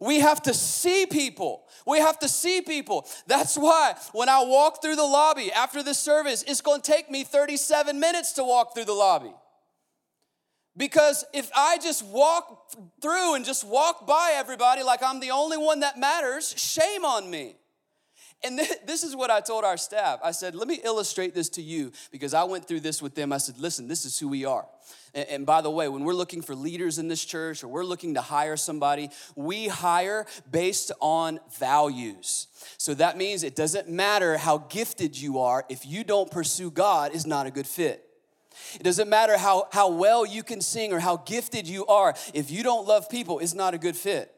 We 0.00 0.20
have 0.20 0.42
to 0.42 0.54
see 0.54 1.06
people. 1.06 1.64
We 1.86 1.98
have 1.98 2.18
to 2.20 2.28
see 2.28 2.60
people. 2.60 3.06
That's 3.26 3.56
why 3.56 3.94
when 4.12 4.28
I 4.28 4.44
walk 4.44 4.80
through 4.80 4.96
the 4.96 5.02
lobby 5.02 5.52
after 5.52 5.82
the 5.82 5.94
service, 5.94 6.44
it's 6.46 6.60
going 6.60 6.82
to 6.82 6.90
take 6.90 7.10
me 7.10 7.24
37 7.24 7.98
minutes 7.98 8.32
to 8.34 8.44
walk 8.44 8.74
through 8.74 8.84
the 8.84 8.92
lobby. 8.92 9.32
Because 10.78 11.24
if 11.34 11.50
I 11.54 11.76
just 11.78 12.04
walk 12.06 12.70
through 13.02 13.34
and 13.34 13.44
just 13.44 13.64
walk 13.64 14.06
by 14.06 14.32
everybody 14.36 14.82
like 14.82 15.02
I'm 15.02 15.18
the 15.18 15.32
only 15.32 15.58
one 15.58 15.80
that 15.80 15.98
matters, 15.98 16.54
shame 16.56 17.04
on 17.04 17.28
me. 17.28 17.56
And 18.44 18.56
this 18.86 19.02
is 19.02 19.16
what 19.16 19.32
I 19.32 19.40
told 19.40 19.64
our 19.64 19.76
staff. 19.76 20.20
I 20.22 20.30
said, 20.30 20.54
let 20.54 20.68
me 20.68 20.78
illustrate 20.84 21.34
this 21.34 21.48
to 21.50 21.62
you 21.62 21.90
because 22.12 22.34
I 22.34 22.44
went 22.44 22.68
through 22.68 22.80
this 22.80 23.02
with 23.02 23.16
them. 23.16 23.32
I 23.32 23.38
said, 23.38 23.58
listen, 23.58 23.88
this 23.88 24.04
is 24.04 24.16
who 24.16 24.28
we 24.28 24.44
are. 24.44 24.64
And 25.12 25.44
by 25.44 25.60
the 25.60 25.70
way, 25.70 25.88
when 25.88 26.04
we're 26.04 26.14
looking 26.14 26.42
for 26.42 26.54
leaders 26.54 26.98
in 26.98 27.08
this 27.08 27.24
church 27.24 27.64
or 27.64 27.68
we're 27.68 27.82
looking 27.82 28.14
to 28.14 28.20
hire 28.20 28.56
somebody, 28.56 29.10
we 29.34 29.66
hire 29.66 30.26
based 30.48 30.92
on 31.00 31.40
values. 31.58 32.46
So 32.76 32.94
that 32.94 33.16
means 33.16 33.42
it 33.42 33.56
doesn't 33.56 33.88
matter 33.88 34.36
how 34.36 34.58
gifted 34.58 35.20
you 35.20 35.40
are, 35.40 35.64
if 35.68 35.84
you 35.84 36.04
don't 36.04 36.30
pursue 36.30 36.70
God, 36.70 37.12
is 37.12 37.26
not 37.26 37.46
a 37.46 37.50
good 37.50 37.66
fit. 37.66 38.07
It 38.74 38.82
doesn't 38.82 39.08
matter 39.08 39.36
how, 39.36 39.68
how 39.72 39.90
well 39.90 40.26
you 40.26 40.42
can 40.42 40.60
sing 40.60 40.92
or 40.92 41.00
how 41.00 41.18
gifted 41.18 41.68
you 41.68 41.86
are. 41.86 42.14
If 42.34 42.50
you 42.50 42.62
don't 42.62 42.86
love 42.86 43.08
people, 43.08 43.38
it's 43.38 43.54
not 43.54 43.74
a 43.74 43.78
good 43.78 43.96
fit. 43.96 44.34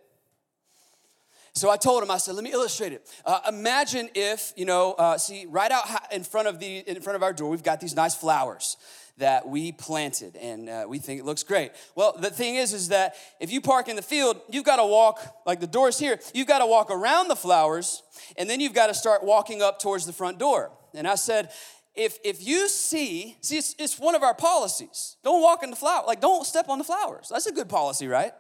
So 1.52 1.68
I 1.68 1.76
told 1.76 2.02
him, 2.02 2.11
I 2.11 2.18
said, 2.18 2.37
let 2.37 2.44
me 2.44 2.52
illustrate 2.52 2.92
it. 2.92 3.09
Uh, 3.24 3.40
imagine 3.48 4.09
if, 4.14 4.52
you 4.56 4.64
know, 4.64 4.92
uh, 4.92 5.18
see, 5.18 5.46
right 5.48 5.70
out 5.70 5.85
in 6.12 6.22
front 6.22 6.46
of 6.46 6.61
the 6.61 6.78
in 6.78 7.00
front 7.02 7.16
of 7.16 7.22
our 7.22 7.33
door, 7.33 7.50
we've 7.50 7.62
got 7.62 7.80
these 7.80 7.96
nice 7.96 8.14
flowers 8.14 8.76
that 9.18 9.46
we 9.46 9.72
planted, 9.72 10.37
and 10.37 10.68
uh, 10.68 10.87
we 10.88 10.98
think 10.98 11.20
it 11.20 11.26
looks 11.26 11.42
great. 11.42 11.72
Well, 11.94 12.16
the 12.18 12.30
thing 12.30 12.54
is, 12.54 12.72
is 12.72 12.88
that 12.88 13.16
if 13.38 13.52
you 13.52 13.61
park 13.61 13.88
in 13.88 13.96
the 13.96 14.02
field, 14.02 14.40
you've 14.48 14.64
got 14.64 14.76
to 14.76 14.87
walk 14.87 15.20
like 15.44 15.61
the 15.61 15.66
door's 15.66 15.98
here. 15.98 16.18
You've 16.33 16.46
got 16.46 16.61
to 16.61 16.66
walk 16.66 16.90
around 16.90 17.28
the 17.28 17.37
flowers, 17.37 18.02
and 18.38 18.48
then 18.48 18.61
you've 18.61 18.72
got 18.72 18.87
to 18.87 18.94
start 18.94 19.22
walking 19.22 19.61
up 19.61 19.78
towards 19.78 20.06
the 20.06 20.12
front 20.12 20.38
door. 20.38 20.70
And 20.94 21.06
I 21.06 21.16
said, 21.16 21.50
if 21.94 22.18
if 22.24 22.46
you 22.46 22.68
see, 22.68 23.37
see, 23.40 23.59
it's, 23.59 23.74
it's 23.79 23.98
one 23.98 24.14
of 24.14 24.22
our 24.22 24.35
policies. 24.35 25.16
Don't 25.24 25.42
walk 25.42 25.62
in 25.62 25.70
the 25.70 25.76
flower, 25.76 26.05
like 26.07 26.20
don't 26.20 26.46
step 26.46 26.68
on 26.68 26.79
the 26.79 26.85
flowers. 26.85 27.29
That's 27.31 27.46
a 27.46 27.53
good 27.53 27.68
policy, 27.68 28.07
right? 28.07 28.33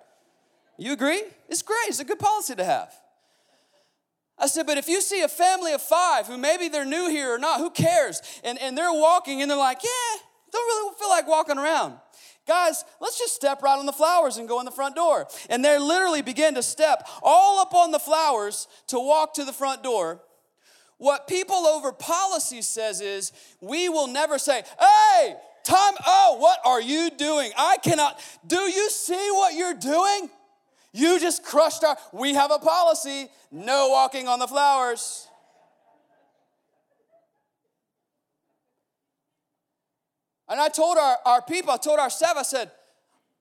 You 0.78 0.92
agree? 0.92 1.22
It's 1.48 1.62
great. 1.62 1.88
It's 1.88 2.00
a 2.00 2.04
good 2.04 2.18
policy 2.18 2.54
to 2.54 2.64
have. 2.64 2.92
I 4.38 4.46
said, 4.46 4.66
but 4.66 4.78
if 4.78 4.88
you 4.88 5.02
see 5.02 5.20
a 5.20 5.28
family 5.28 5.74
of 5.74 5.82
five 5.82 6.26
who 6.26 6.38
maybe 6.38 6.68
they're 6.68 6.86
new 6.86 7.10
here 7.10 7.34
or 7.34 7.38
not, 7.38 7.60
who 7.60 7.68
cares? 7.68 8.22
And, 8.42 8.58
and 8.58 8.76
they're 8.76 8.90
walking 8.90 9.42
and 9.42 9.50
they're 9.50 9.58
like, 9.58 9.82
yeah, 9.84 10.20
don't 10.50 10.66
really 10.66 10.94
feel 10.98 11.10
like 11.10 11.28
walking 11.28 11.58
around. 11.58 11.98
Guys, 12.48 12.82
let's 13.00 13.18
just 13.18 13.34
step 13.34 13.62
right 13.62 13.78
on 13.78 13.84
the 13.84 13.92
flowers 13.92 14.38
and 14.38 14.48
go 14.48 14.58
in 14.58 14.64
the 14.64 14.70
front 14.70 14.96
door. 14.96 15.28
And 15.50 15.62
they 15.62 15.78
literally 15.78 16.22
begin 16.22 16.54
to 16.54 16.62
step 16.62 17.06
all 17.22 17.60
up 17.60 17.74
on 17.74 17.90
the 17.90 17.98
flowers 17.98 18.66
to 18.86 18.98
walk 18.98 19.34
to 19.34 19.44
the 19.44 19.52
front 19.52 19.82
door. 19.82 20.22
What 21.00 21.26
people 21.26 21.66
over 21.66 21.92
policy 21.92 22.60
says 22.60 23.00
is, 23.00 23.32
we 23.62 23.88
will 23.88 24.06
never 24.06 24.38
say, 24.38 24.62
hey, 24.78 25.34
time, 25.64 25.94
oh, 26.06 26.36
what 26.38 26.58
are 26.62 26.78
you 26.78 27.08
doing? 27.08 27.52
I 27.56 27.78
cannot, 27.82 28.20
do 28.46 28.58
you 28.58 28.90
see 28.90 29.30
what 29.30 29.54
you're 29.54 29.72
doing? 29.72 30.28
You 30.92 31.18
just 31.18 31.42
crushed 31.42 31.84
our, 31.84 31.96
we 32.12 32.34
have 32.34 32.50
a 32.50 32.58
policy, 32.58 33.30
no 33.50 33.88
walking 33.88 34.28
on 34.28 34.40
the 34.40 34.46
flowers. 34.46 35.26
And 40.50 40.60
I 40.60 40.68
told 40.68 40.98
our, 40.98 41.16
our 41.24 41.40
people, 41.40 41.70
I 41.70 41.78
told 41.78 41.98
our 41.98 42.10
staff, 42.10 42.36
I 42.36 42.42
said, 42.42 42.70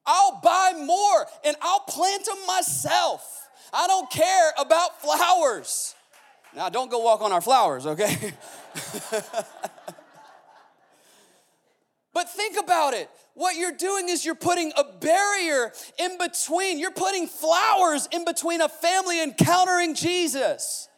I'll 0.06 0.40
buy 0.42 0.76
more 0.78 1.28
and 1.44 1.58
I'll 1.62 1.82
plant 1.82 2.24
them 2.24 2.38
myself. 2.48 3.50
I 3.74 3.86
don't 3.88 4.10
care 4.10 4.52
about 4.58 5.02
flowers. 5.02 5.94
Now, 6.56 6.70
don't 6.70 6.90
go 6.90 7.00
walk 7.00 7.22
on 7.22 7.32
our 7.32 7.42
flowers, 7.42 7.86
okay? 7.86 8.34
but 12.14 12.30
think 12.30 12.58
about 12.60 12.94
it. 12.94 13.10
What 13.36 13.56
you're 13.56 13.72
doing 13.72 14.10
is 14.10 14.26
you're 14.26 14.36
putting 14.36 14.74
a 14.76 14.84
barrier 14.84 15.72
in 15.98 16.18
between, 16.18 16.80
you're 16.80 16.92
putting 16.92 17.28
flowers 17.28 18.08
in 18.12 18.26
between 18.26 18.62
a 18.62 18.70
family 18.70 19.22
encountering 19.24 19.94
Jesus. 19.96 20.90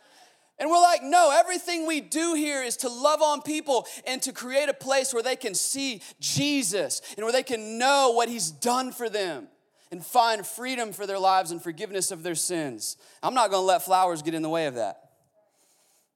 And 0.58 0.70
we're 0.70 0.82
like, 0.82 1.04
no, 1.04 1.32
everything 1.38 1.86
we 1.86 2.02
do 2.02 2.36
here 2.36 2.64
is 2.64 2.78
to 2.78 2.90
love 2.90 3.22
on 3.22 3.42
people 3.42 3.88
and 4.06 4.22
to 4.22 4.32
create 4.32 4.70
a 4.70 4.74
place 4.74 5.14
where 5.14 5.24
they 5.24 5.36
can 5.36 5.56
see 5.56 6.02
Jesus 6.20 7.02
and 7.18 7.26
where 7.26 7.34
they 7.34 7.44
can 7.44 7.78
know 7.78 8.12
what 8.16 8.30
He's 8.30 8.52
done 8.52 8.92
for 8.92 9.10
them 9.10 9.48
and 9.92 10.06
find 10.06 10.46
freedom 10.46 10.94
for 10.94 11.06
their 11.06 11.20
lives 11.20 11.52
and 11.52 11.62
forgiveness 11.62 12.12
of 12.12 12.24
their 12.24 12.36
sins. 12.36 12.96
I'm 13.22 13.34
not 13.34 13.52
gonna 13.52 13.66
let 13.66 13.84
flowers 13.84 14.22
get 14.22 14.34
in 14.34 14.42
the 14.42 14.50
way 14.50 14.68
of 14.68 14.76
that. 14.76 15.11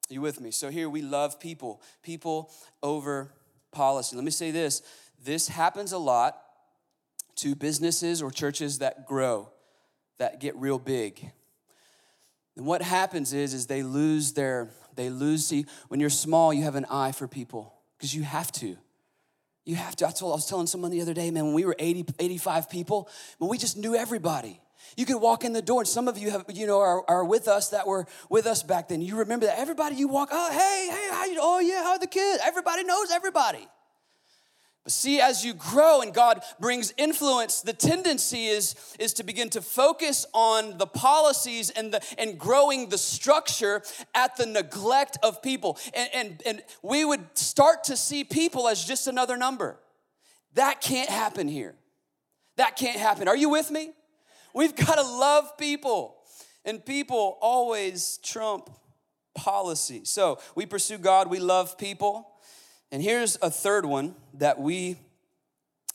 You 0.10 0.22
with 0.22 0.39
me? 0.39 0.52
So 0.52 0.70
here 0.70 0.89
we 0.89 1.02
love 1.02 1.39
people, 1.39 1.82
people 2.04 2.52
over 2.84 3.32
policy. 3.72 4.15
Let 4.15 4.26
me 4.26 4.32
say 4.32 4.52
this 4.52 4.82
this 5.24 5.48
happens 5.48 5.91
a 5.91 5.98
lot 5.98 6.38
to 7.38 7.56
businesses 7.56 8.22
or 8.22 8.32
churches 8.32 8.80
that 8.80 9.06
grow, 9.06 9.50
that 10.20 10.39
get 10.39 10.56
real 10.56 10.80
big. 10.80 11.32
And 12.56 12.65
what 12.65 12.82
happens 12.82 13.34
is, 13.34 13.54
is 13.54 13.68
they 13.68 13.84
lose 13.84 14.34
their, 14.34 14.70
they 14.96 15.10
lose, 15.10 15.48
see, 15.48 15.65
when 15.89 16.00
you're 16.00 16.10
small, 16.10 16.54
you 16.54 16.63
have 16.63 16.76
an 16.76 16.86
eye 16.89 17.12
for 17.12 17.28
people 17.28 17.74
because 17.98 18.15
you 18.15 18.24
have 18.24 18.52
to. 18.54 18.78
You 19.65 19.76
have 19.76 19.96
to. 19.98 20.08
I, 20.08 20.12
told, 20.12 20.32
I 20.32 20.36
was 20.36 20.46
telling 20.46 20.68
someone 20.68 20.91
the 20.91 21.02
other 21.02 21.13
day, 21.13 21.32
man, 21.32 21.46
when 21.46 21.54
we 21.54 21.65
were 21.65 21.76
80, 21.78 22.06
85 22.20 22.70
people, 22.70 23.10
but 23.39 23.48
we 23.48 23.58
just 23.58 23.76
knew 23.76 23.96
everybody. 23.96 24.62
You 24.97 25.05
could 25.05 25.17
walk 25.17 25.43
in 25.43 25.53
the 25.53 25.61
door, 25.61 25.81
and 25.81 25.88
some 25.88 26.07
of 26.07 26.17
you 26.17 26.31
have, 26.31 26.45
you 26.53 26.67
know, 26.67 26.79
are, 26.79 27.03
are 27.09 27.25
with 27.25 27.47
us 27.47 27.69
that 27.69 27.85
were 27.88 28.05
with 28.29 28.45
us 28.45 28.63
back 28.63 28.88
then. 28.88 29.01
You 29.01 29.17
remember 29.17 29.45
that 29.45 29.59
everybody 29.59 29.95
you 29.95 30.07
walk, 30.07 30.29
oh, 30.31 30.51
hey, 30.51 30.88
hey, 30.89 31.09
how 31.11 31.25
you, 31.25 31.38
oh 31.41 31.59
yeah, 31.59 31.83
how 31.83 31.91
are 31.91 31.99
the 31.99 32.07
kids? 32.07 32.41
Everybody 32.43 32.83
knows 32.83 33.11
everybody. 33.11 33.67
But 34.85 34.91
see, 34.91 35.19
as 35.19 35.43
you 35.43 35.55
grow 35.55 36.01
and 36.01 36.13
God 36.13 36.43
brings 36.59 36.93
influence, 36.95 37.61
the 37.61 37.73
tendency 37.73 38.45
is, 38.45 38.75
is 38.99 39.13
to 39.13 39.23
begin 39.23 39.49
to 39.49 39.61
focus 39.61 40.27
on 40.31 40.77
the 40.77 40.85
policies 40.85 41.71
and, 41.71 41.91
the, 41.91 42.01
and 42.19 42.38
growing 42.38 42.89
the 42.89 42.97
structure 42.99 43.81
at 44.13 44.38
the 44.38 44.45
neglect 44.45 45.17
of 45.23 45.41
people. 45.41 45.79
And, 45.95 46.09
and, 46.13 46.43
and 46.45 46.63
we 46.83 47.03
would 47.03 47.35
start 47.35 47.85
to 47.85 47.97
see 47.97 48.23
people 48.23 48.67
as 48.67 48.85
just 48.85 49.07
another 49.07 49.38
number. 49.38 49.79
That 50.53 50.81
can't 50.81 51.09
happen 51.09 51.47
here. 51.47 51.73
That 52.57 52.77
can't 52.77 52.99
happen. 52.99 53.27
Are 53.27 53.35
you 53.35 53.49
with 53.49 53.71
me? 53.71 53.91
We've 54.56 54.76
got 54.76 54.96
to 54.96 55.04
love 55.04 55.58
people, 55.58 56.15
and 56.63 56.84
people 56.84 57.38
always 57.41 58.20
trump 58.24 58.70
policy. 59.36 60.02
So 60.06 60.39
we 60.56 60.65
pursue 60.65 60.98
God, 60.98 61.30
we 61.30 61.39
love 61.39 61.78
people. 61.78 62.30
And 62.89 63.04
here's 63.04 63.38
a 63.41 63.52
third 63.52 63.86
one 63.86 64.15
that 64.36 64.58
we 64.58 64.96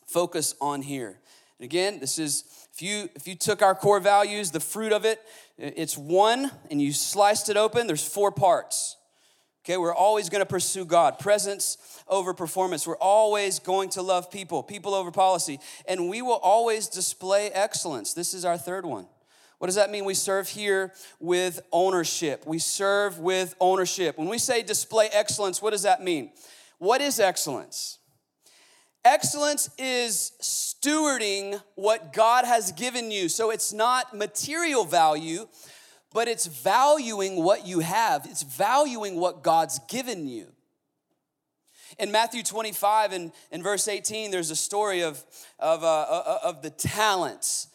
focus 0.06 0.54
on 0.60 0.82
here. 0.82 1.18
And 1.58 1.64
again, 1.64 2.00
this 2.00 2.18
is 2.18 2.44
if 2.74 2.82
you 2.82 3.08
if 3.14 3.26
you 3.26 3.34
took 3.34 3.62
our 3.62 3.74
core 3.74 3.98
values, 3.98 4.50
the 4.50 4.60
fruit 4.60 4.92
of 4.92 5.06
it, 5.06 5.22
it's 5.56 5.96
one 5.96 6.50
and 6.70 6.82
you 6.82 6.92
sliced 6.92 7.48
it 7.48 7.56
open, 7.56 7.86
there's 7.86 8.06
four 8.06 8.30
parts. 8.30 8.96
Okay, 9.64 9.76
we're 9.76 9.94
always 9.94 10.30
going 10.30 10.40
to 10.40 10.46
pursue 10.46 10.86
God. 10.86 11.18
Presence 11.18 11.76
over 12.08 12.32
performance. 12.32 12.86
We're 12.86 12.96
always 12.96 13.58
going 13.58 13.90
to 13.90 14.02
love 14.02 14.30
people, 14.30 14.62
people 14.62 14.94
over 14.94 15.10
policy. 15.10 15.60
And 15.86 16.08
we 16.08 16.22
will 16.22 16.40
always 16.42 16.88
display 16.88 17.50
excellence. 17.50 18.14
This 18.14 18.32
is 18.32 18.44
our 18.44 18.56
third 18.56 18.86
one. 18.86 19.06
What 19.58 19.66
does 19.66 19.76
that 19.76 19.90
mean? 19.90 20.06
We 20.06 20.14
serve 20.14 20.48
here 20.48 20.94
with 21.18 21.60
ownership. 21.70 22.46
We 22.46 22.58
serve 22.58 23.18
with 23.18 23.54
ownership. 23.60 24.16
When 24.16 24.28
we 24.28 24.38
say 24.38 24.62
display 24.62 25.10
excellence, 25.12 25.60
what 25.60 25.72
does 25.72 25.82
that 25.82 26.02
mean? 26.02 26.32
What 26.78 27.02
is 27.02 27.20
excellence? 27.20 27.98
Excellence 29.04 29.68
is 29.76 30.32
stewarding 30.40 31.62
what 31.74 32.14
God 32.14 32.46
has 32.46 32.72
given 32.72 33.10
you. 33.10 33.28
So 33.28 33.50
it's 33.50 33.70
not 33.70 34.16
material 34.16 34.84
value, 34.84 35.46
but 36.12 36.28
it's 36.28 36.46
valuing 36.46 37.42
what 37.42 37.66
you 37.66 37.80
have, 37.80 38.26
it's 38.26 38.42
valuing 38.42 39.16
what 39.16 39.42
God's 39.42 39.78
given 39.88 40.26
you. 40.26 40.46
In 41.98 42.12
Matthew 42.12 42.42
25 42.42 43.12
and 43.12 43.32
in 43.50 43.62
verse 43.62 43.88
18, 43.88 44.30
there's 44.30 44.50
a 44.50 44.56
story 44.56 45.02
of, 45.02 45.24
of, 45.58 45.82
uh, 45.82 45.86
uh 45.86 46.38
of 46.44 46.62
the 46.62 46.70
talents 46.70 47.68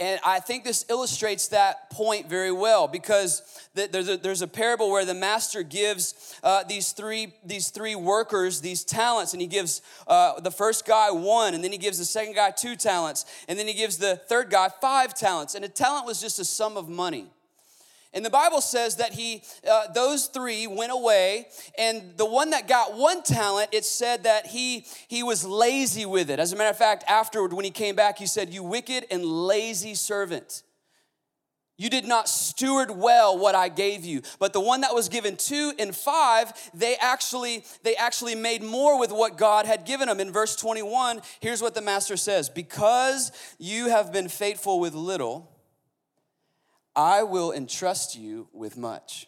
and 0.00 0.18
I 0.24 0.40
think 0.40 0.64
this 0.64 0.86
illustrates 0.88 1.48
that 1.48 1.90
point 1.90 2.26
very 2.26 2.50
well 2.50 2.88
because 2.88 3.42
there's 3.74 4.08
a, 4.08 4.16
there's 4.16 4.40
a 4.40 4.48
parable 4.48 4.90
where 4.90 5.04
the 5.04 5.12
master 5.12 5.62
gives 5.62 6.34
uh, 6.42 6.64
these, 6.64 6.92
three, 6.92 7.34
these 7.44 7.68
three 7.68 7.94
workers 7.94 8.62
these 8.62 8.82
talents, 8.82 9.34
and 9.34 9.42
he 9.42 9.46
gives 9.46 9.82
uh, 10.06 10.40
the 10.40 10.50
first 10.50 10.86
guy 10.86 11.10
one, 11.10 11.52
and 11.52 11.62
then 11.62 11.70
he 11.70 11.76
gives 11.76 11.98
the 11.98 12.06
second 12.06 12.34
guy 12.34 12.50
two 12.50 12.76
talents, 12.76 13.26
and 13.46 13.58
then 13.58 13.66
he 13.66 13.74
gives 13.74 13.98
the 13.98 14.16
third 14.16 14.48
guy 14.48 14.70
five 14.80 15.12
talents. 15.12 15.54
And 15.54 15.66
a 15.66 15.68
talent 15.68 16.06
was 16.06 16.18
just 16.18 16.38
a 16.38 16.46
sum 16.46 16.78
of 16.78 16.88
money. 16.88 17.30
And 18.12 18.24
the 18.24 18.30
Bible 18.30 18.60
says 18.60 18.96
that 18.96 19.12
he, 19.12 19.42
uh, 19.68 19.86
those 19.92 20.26
three 20.26 20.66
went 20.66 20.90
away, 20.90 21.46
and 21.78 22.16
the 22.16 22.26
one 22.26 22.50
that 22.50 22.66
got 22.66 22.96
one 22.96 23.22
talent, 23.22 23.68
it 23.70 23.84
said 23.84 24.24
that 24.24 24.46
he 24.46 24.84
he 25.06 25.22
was 25.22 25.44
lazy 25.44 26.04
with 26.06 26.28
it. 26.28 26.40
As 26.40 26.52
a 26.52 26.56
matter 26.56 26.70
of 26.70 26.76
fact, 26.78 27.04
afterward, 27.08 27.52
when 27.52 27.64
he 27.64 27.70
came 27.70 27.94
back, 27.94 28.18
he 28.18 28.26
said, 28.26 28.52
"You 28.52 28.64
wicked 28.64 29.06
and 29.10 29.24
lazy 29.24 29.94
servant." 29.94 30.64
You 31.80 31.88
did 31.88 32.04
not 32.04 32.28
steward 32.28 32.90
well 32.90 33.38
what 33.38 33.54
I 33.54 33.70
gave 33.70 34.04
you. 34.04 34.20
But 34.38 34.52
the 34.52 34.60
one 34.60 34.82
that 34.82 34.94
was 34.94 35.08
given 35.08 35.36
two 35.36 35.72
and 35.78 35.96
five, 35.96 36.52
they 36.74 36.94
actually 36.96 37.64
they 37.84 37.96
actually 37.96 38.34
made 38.34 38.62
more 38.62 38.98
with 38.98 39.10
what 39.10 39.38
God 39.38 39.64
had 39.64 39.86
given 39.86 40.08
them. 40.08 40.20
In 40.20 40.30
verse 40.30 40.56
21, 40.56 41.22
here's 41.40 41.62
what 41.62 41.74
the 41.74 41.80
master 41.80 42.18
says: 42.18 42.50
Because 42.50 43.32
you 43.58 43.88
have 43.88 44.12
been 44.12 44.28
faithful 44.28 44.78
with 44.78 44.92
little, 44.92 45.50
I 46.94 47.22
will 47.22 47.52
entrust 47.52 48.16
you 48.16 48.48
with 48.52 48.76
much. 48.76 49.26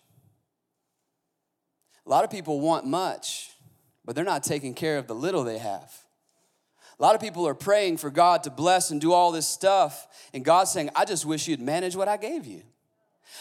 A 2.04 2.10
lot 2.10 2.24
of 2.24 2.30
people 2.30 2.60
want 2.60 2.86
much, 2.86 3.50
but 4.04 4.16
they're 4.16 4.24
not 4.24 4.42
taking 4.42 4.74
care 4.74 4.98
of 4.98 5.06
the 5.06 5.14
little 5.14 5.44
they 5.44 5.58
have. 5.58 5.92
A 6.98 7.02
lot 7.02 7.14
of 7.14 7.20
people 7.20 7.46
are 7.46 7.54
praying 7.54 7.96
for 7.96 8.10
God 8.10 8.42
to 8.44 8.50
bless 8.50 8.90
and 8.90 9.00
do 9.00 9.12
all 9.12 9.32
this 9.32 9.46
stuff, 9.46 10.06
and 10.34 10.44
God's 10.44 10.70
saying, 10.70 10.90
I 10.94 11.04
just 11.04 11.24
wish 11.24 11.48
you'd 11.48 11.60
manage 11.60 11.96
what 11.96 12.08
I 12.08 12.16
gave 12.16 12.46
you. 12.46 12.62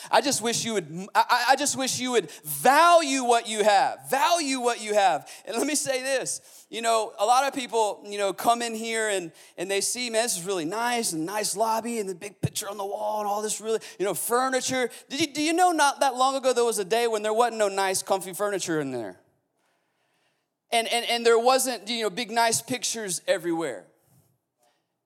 I 0.10 0.22
just 0.22 0.42
wish 0.42 0.66
you 0.66 0.74
would, 0.74 1.08
I, 1.14 1.46
I 1.50 1.56
just 1.56 1.78
wish 1.78 2.00
you 2.00 2.12
would 2.12 2.32
value 2.44 3.24
what 3.24 3.48
you 3.48 3.64
have. 3.64 4.10
Value 4.10 4.60
what 4.60 4.82
you 4.82 4.94
have. 4.94 5.30
And 5.46 5.58
let 5.58 5.68
me 5.68 5.76
say 5.76 6.02
this. 6.02 6.66
You 6.70 6.82
know, 6.82 7.14
a 7.20 7.26
lot 7.26 7.48
of 7.48 7.54
people, 7.54 8.04
you 8.06 8.18
know, 8.18 8.34
come 8.34 8.62
in 8.62 8.74
here 8.74 9.10
and, 9.10 9.32
and 9.58 9.70
they 9.70 9.82
see, 9.82 10.10
man, 10.10 10.24
this 10.24 10.38
is 10.38 10.46
really 10.46 10.66
nice 10.66 11.14
and 11.14 11.26
nice 11.26 11.56
lobby 11.56 12.00
and 12.00 12.10
the 12.10 12.16
big 12.16 12.42
picture 12.42 12.70
on 12.70 12.78
the 12.78 12.86
wall 12.86 13.20
and 13.20 13.28
all 13.28 13.42
this 13.42 13.60
really, 13.60 13.80
you 14.00 14.06
know, 14.06 14.14
furniture. 14.14 14.90
Did 15.10 15.22
you, 15.22 15.28
do 15.28 15.42
you 15.44 15.54
know 15.54 15.72
not 15.72 16.00
that 16.00 16.16
long 16.16 16.36
ago 16.36 16.54
there 16.54 16.64
was 16.64 16.80
a 16.80 16.86
day 16.86 17.08
when 17.08 17.22
there 17.22 17.34
wasn't 17.34 17.58
no 17.58 17.68
nice, 17.68 18.02
comfy 18.02 18.34
furniture 18.34 18.80
in 18.80 18.92
there? 18.92 19.20
And, 20.72 20.88
and, 20.88 21.06
and 21.06 21.26
there 21.26 21.38
wasn't, 21.38 21.90
you 21.90 22.04
know, 22.04 22.10
big, 22.10 22.32
nice 22.32 22.62
pictures 22.62 23.22
everywhere 23.28 23.86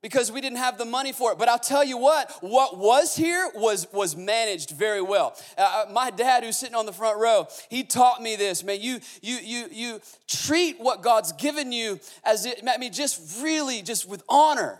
because 0.05 0.31
we 0.31 0.39
didn't 0.39 0.59
have 0.59 0.77
the 0.77 0.85
money 0.85 1.11
for 1.11 1.31
it. 1.31 1.39
But 1.39 1.49
I'll 1.49 1.57
tell 1.57 1.83
you 1.83 1.97
what, 1.97 2.29
what 2.41 2.77
was 2.77 3.15
here 3.15 3.49
was, 3.55 3.87
was 3.91 4.15
managed 4.15 4.69
very 4.69 5.01
well. 5.01 5.35
Uh, 5.57 5.85
uh, 5.87 5.91
my 5.91 6.11
dad, 6.11 6.43
who's 6.43 6.57
sitting 6.57 6.75
on 6.75 6.85
the 6.85 6.93
front 6.93 7.17
row, 7.17 7.47
he 7.69 7.83
taught 7.83 8.21
me 8.21 8.35
this, 8.35 8.63
man. 8.63 8.79
You, 8.81 8.99
you, 9.23 9.37
you, 9.37 9.65
you 9.71 10.01
treat 10.27 10.79
what 10.79 11.01
God's 11.01 11.31
given 11.31 11.71
you 11.71 11.99
as 12.23 12.45
it, 12.45 12.61
I 12.67 12.77
mean, 12.77 12.93
just 12.93 13.41
really, 13.41 13.81
just 13.81 14.07
with 14.07 14.21
honor. 14.29 14.79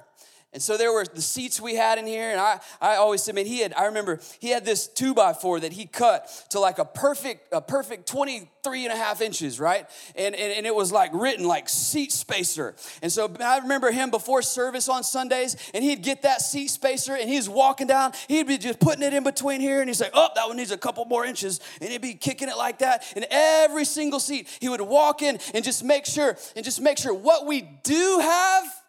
And 0.56 0.64
so 0.64 0.78
there 0.78 0.94
were 0.94 1.04
the 1.04 1.22
seats 1.22 1.60
we 1.60 1.76
had 1.76 1.98
in 1.98 2.08
here, 2.08 2.32
and 2.32 2.40
I, 2.40 2.62
I 2.80 2.96
always 2.96 3.22
said, 3.22 3.36
man, 3.36 3.46
he 3.46 3.60
had, 3.60 3.74
I 3.74 3.88
remember 3.88 4.22
he 4.40 4.52
had 4.52 4.64
this 4.64 4.88
two 4.88 5.14
by 5.14 5.34
four 5.34 5.60
that 5.60 5.74
he 5.74 5.86
cut 5.86 6.30
to 6.52 6.62
like 6.62 6.80
a 6.80 6.86
perfect, 6.86 7.50
a 7.52 7.60
perfect 7.60 8.08
23 8.08 8.86
and 8.86 8.94
a 8.94 8.96
half 8.96 9.20
inches, 9.20 9.60
right? 9.60 9.86
And, 10.16 10.34
and, 10.34 10.54
and 10.54 10.66
it 10.66 10.74
was 10.74 10.94
like 10.94 11.12
written 11.14 11.46
like 11.46 11.68
seat 11.68 12.14
spacer. 12.14 12.74
And 13.02 13.12
so 13.12 13.30
I 13.42 13.58
remember 13.58 13.92
him 13.92 14.12
before 14.12 14.42
service 14.42 14.88
on 14.88 15.04
Sundays, 15.04 15.58
and 15.74 15.84
he'd 15.84 16.02
get 16.02 16.22
that 16.22 16.40
seat 16.40 16.70
spacer 16.70 17.16
and 17.16 17.30
he's 17.30 17.50
walking 17.50 17.88
down, 17.88 18.14
he'd 18.30 18.48
be 18.48 18.58
just 18.58 18.80
putting 18.80 19.04
it 19.04 19.14
in 19.14 19.26
between 19.26 19.60
here, 19.60 19.82
and 19.82 19.90
he's 19.90 20.00
like, 20.00 20.12
oh, 20.14 20.30
that 20.36 20.48
one 20.48 20.56
needs 20.56 20.72
a 20.72 20.78
couple 20.78 21.04
more 21.04 21.26
inches, 21.26 21.60
and 21.82 21.90
he'd 21.90 22.02
be 22.02 22.14
kicking 22.14 22.48
it 22.48 22.56
like 22.56 22.80
that. 22.80 23.04
And 23.18 23.28
every 23.30 23.84
single 23.84 24.22
seat, 24.22 24.48
he 24.62 24.70
would 24.70 24.80
walk 24.80 25.22
in 25.22 25.38
and 25.54 25.66
just 25.66 25.84
make 25.84 26.06
sure, 26.06 26.38
and 26.56 26.64
just 26.64 26.80
make 26.80 26.98
sure 26.98 27.14
what 27.14 27.46
we 27.46 27.64
do 27.84 28.20
have 28.22 28.85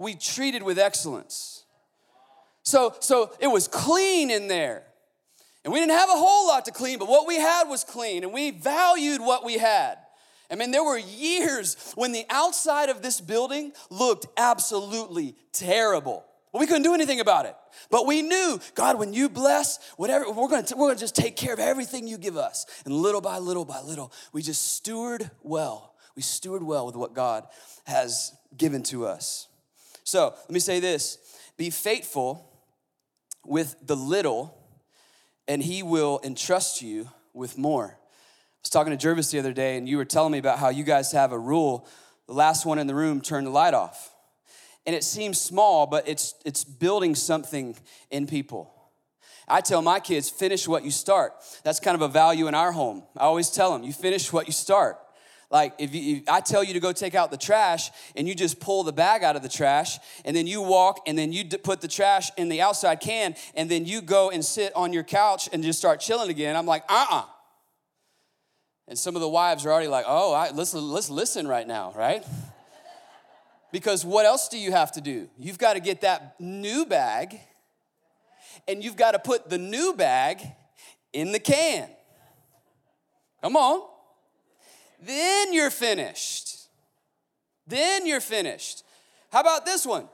we 0.00 0.14
treated 0.14 0.62
with 0.62 0.78
excellence. 0.78 1.64
So, 2.62 2.94
so 3.00 3.32
it 3.38 3.48
was 3.48 3.68
clean 3.68 4.30
in 4.30 4.48
there. 4.48 4.84
And 5.62 5.74
we 5.74 5.78
didn't 5.78 5.92
have 5.92 6.08
a 6.08 6.16
whole 6.16 6.48
lot 6.48 6.64
to 6.64 6.72
clean, 6.72 6.98
but 6.98 7.06
what 7.06 7.26
we 7.26 7.36
had 7.36 7.64
was 7.64 7.84
clean, 7.84 8.24
and 8.24 8.32
we 8.32 8.50
valued 8.50 9.20
what 9.20 9.44
we 9.44 9.58
had. 9.58 9.98
I 10.50 10.54
mean, 10.54 10.70
there 10.70 10.82
were 10.82 10.98
years 10.98 11.92
when 11.96 12.12
the 12.12 12.24
outside 12.30 12.88
of 12.88 13.02
this 13.02 13.20
building 13.20 13.72
looked 13.90 14.26
absolutely 14.38 15.36
terrible. 15.52 16.24
Well, 16.50 16.60
we 16.60 16.66
couldn't 16.66 16.82
do 16.82 16.94
anything 16.94 17.20
about 17.20 17.44
it. 17.44 17.54
But 17.90 18.06
we 18.06 18.22
knew, 18.22 18.58
God, 18.74 18.98
when 18.98 19.12
you 19.12 19.28
bless, 19.28 19.78
whatever, 19.96 20.30
we're 20.30 20.48
gonna, 20.48 20.66
we're 20.76 20.88
gonna 20.88 20.98
just 20.98 21.14
take 21.14 21.36
care 21.36 21.52
of 21.52 21.60
everything 21.60 22.08
you 22.08 22.16
give 22.16 22.36
us. 22.38 22.66
And 22.84 22.94
little 22.94 23.20
by 23.20 23.38
little 23.38 23.66
by 23.66 23.80
little, 23.82 24.12
we 24.32 24.42
just 24.42 24.72
steward 24.72 25.30
well. 25.42 25.94
We 26.16 26.22
steward 26.22 26.62
well 26.62 26.86
with 26.86 26.96
what 26.96 27.14
God 27.14 27.46
has 27.84 28.32
given 28.56 28.82
to 28.84 29.06
us. 29.06 29.46
So 30.10 30.34
let 30.36 30.50
me 30.50 30.58
say 30.58 30.80
this 30.80 31.18
be 31.56 31.70
faithful 31.70 32.44
with 33.46 33.76
the 33.80 33.94
little, 33.94 34.58
and 35.46 35.62
he 35.62 35.84
will 35.84 36.20
entrust 36.24 36.82
you 36.82 37.08
with 37.32 37.56
more. 37.56 37.96
I 37.96 38.58
was 38.64 38.70
talking 38.70 38.90
to 38.90 38.96
Jervis 38.96 39.30
the 39.30 39.38
other 39.38 39.52
day, 39.52 39.76
and 39.76 39.88
you 39.88 39.98
were 39.98 40.04
telling 40.04 40.32
me 40.32 40.38
about 40.38 40.58
how 40.58 40.68
you 40.68 40.82
guys 40.82 41.12
have 41.12 41.30
a 41.30 41.38
rule 41.38 41.86
the 42.26 42.32
last 42.32 42.66
one 42.66 42.80
in 42.80 42.88
the 42.88 42.94
room 42.94 43.20
turn 43.20 43.44
the 43.44 43.50
light 43.50 43.72
off. 43.72 44.12
And 44.84 44.96
it 44.96 45.04
seems 45.04 45.40
small, 45.40 45.86
but 45.86 46.08
it's, 46.08 46.34
it's 46.44 46.64
building 46.64 47.14
something 47.14 47.76
in 48.10 48.26
people. 48.26 48.74
I 49.46 49.60
tell 49.60 49.80
my 49.80 50.00
kids, 50.00 50.28
finish 50.28 50.66
what 50.66 50.84
you 50.84 50.90
start. 50.90 51.34
That's 51.62 51.78
kind 51.78 51.94
of 51.94 52.02
a 52.02 52.08
value 52.08 52.48
in 52.48 52.54
our 52.56 52.72
home. 52.72 53.04
I 53.16 53.26
always 53.26 53.48
tell 53.48 53.72
them, 53.72 53.84
you 53.84 53.92
finish 53.92 54.32
what 54.32 54.48
you 54.48 54.52
start. 54.52 54.98
Like 55.50 55.74
if, 55.78 55.92
you, 55.94 56.16
if, 56.16 56.28
I 56.28 56.40
tell 56.40 56.62
you 56.62 56.74
to 56.74 56.80
go 56.80 56.92
take 56.92 57.16
out 57.16 57.32
the 57.32 57.36
trash 57.36 57.90
and 58.14 58.28
you 58.28 58.36
just 58.36 58.60
pull 58.60 58.84
the 58.84 58.92
bag 58.92 59.24
out 59.24 59.34
of 59.34 59.42
the 59.42 59.48
trash 59.48 59.98
and 60.24 60.34
then 60.34 60.46
you 60.46 60.62
walk 60.62 61.00
and 61.06 61.18
then 61.18 61.32
you 61.32 61.42
d- 61.42 61.56
put 61.56 61.80
the 61.80 61.88
trash 61.88 62.30
in 62.36 62.48
the 62.48 62.62
outside 62.62 63.00
can 63.00 63.34
and 63.54 63.68
then 63.68 63.84
you 63.84 64.00
go 64.00 64.30
and 64.30 64.44
sit 64.44 64.74
on 64.76 64.92
your 64.92 65.02
couch 65.02 65.48
and 65.52 65.64
just 65.64 65.80
start 65.80 65.98
chilling 65.98 66.30
again. 66.30 66.54
I'm 66.54 66.66
like, 66.66 66.84
uh-uh. 66.88 67.24
And 68.86 68.96
some 68.96 69.16
of 69.16 69.22
the 69.22 69.28
wives 69.28 69.66
are 69.66 69.72
already 69.72 69.88
like, 69.88 70.04
oh, 70.06 70.32
I, 70.32 70.50
let's, 70.52 70.72
let's 70.72 71.10
listen 71.10 71.48
right 71.48 71.66
now, 71.66 71.92
right? 71.96 72.24
because 73.72 74.04
what 74.04 74.26
else 74.26 74.48
do 74.48 74.58
you 74.58 74.70
have 74.70 74.92
to 74.92 75.00
do? 75.00 75.28
You've 75.36 75.58
got 75.58 75.74
to 75.74 75.80
get 75.80 76.02
that 76.02 76.36
new 76.38 76.86
bag 76.86 77.40
and 78.68 78.84
you've 78.84 78.96
got 78.96 79.12
to 79.12 79.18
put 79.18 79.50
the 79.50 79.58
new 79.58 79.94
bag 79.94 80.42
in 81.12 81.32
the 81.32 81.40
can. 81.40 81.88
Come 83.42 83.56
on 83.56 83.89
then 85.04 85.52
you're 85.52 85.70
finished. 85.70 86.68
Then 87.66 88.06
you're 88.06 88.20
finished. 88.20 88.84
How 89.32 89.40
about 89.40 89.64
this 89.64 89.86
one? 89.86 90.08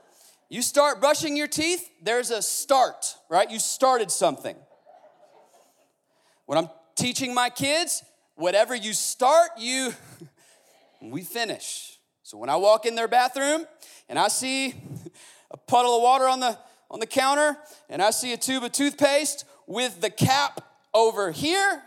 You 0.49 0.61
start 0.61 1.01
brushing 1.01 1.35
your 1.35 1.47
teeth, 1.47 1.89
there's 2.01 2.31
a 2.31 2.41
start, 2.41 3.15
right? 3.29 3.49
You 3.49 3.59
started 3.59 4.11
something. 4.11 4.55
When 6.45 6.57
I'm 6.57 6.69
teaching 6.95 7.33
my 7.33 7.49
kids, 7.49 8.03
whatever 8.35 8.73
you 8.73 8.93
start, 8.93 9.49
you 9.57 9.93
we 11.01 11.23
finish. 11.23 11.99
So 12.23 12.37
when 12.37 12.49
I 12.49 12.55
walk 12.55 12.85
in 12.85 12.95
their 12.95 13.07
bathroom 13.07 13.65
and 14.07 14.17
I 14.17 14.29
see 14.29 14.75
a 15.51 15.57
puddle 15.57 15.97
of 15.97 16.01
water 16.01 16.27
on 16.27 16.39
the 16.39 16.57
on 16.89 16.99
the 16.99 17.07
counter 17.07 17.57
and 17.89 18.01
I 18.01 18.11
see 18.11 18.31
a 18.31 18.37
tube 18.37 18.63
of 18.63 18.71
toothpaste 18.71 19.43
with 19.65 19.99
the 19.99 20.09
cap 20.09 20.61
over 20.93 21.31
here, 21.31 21.83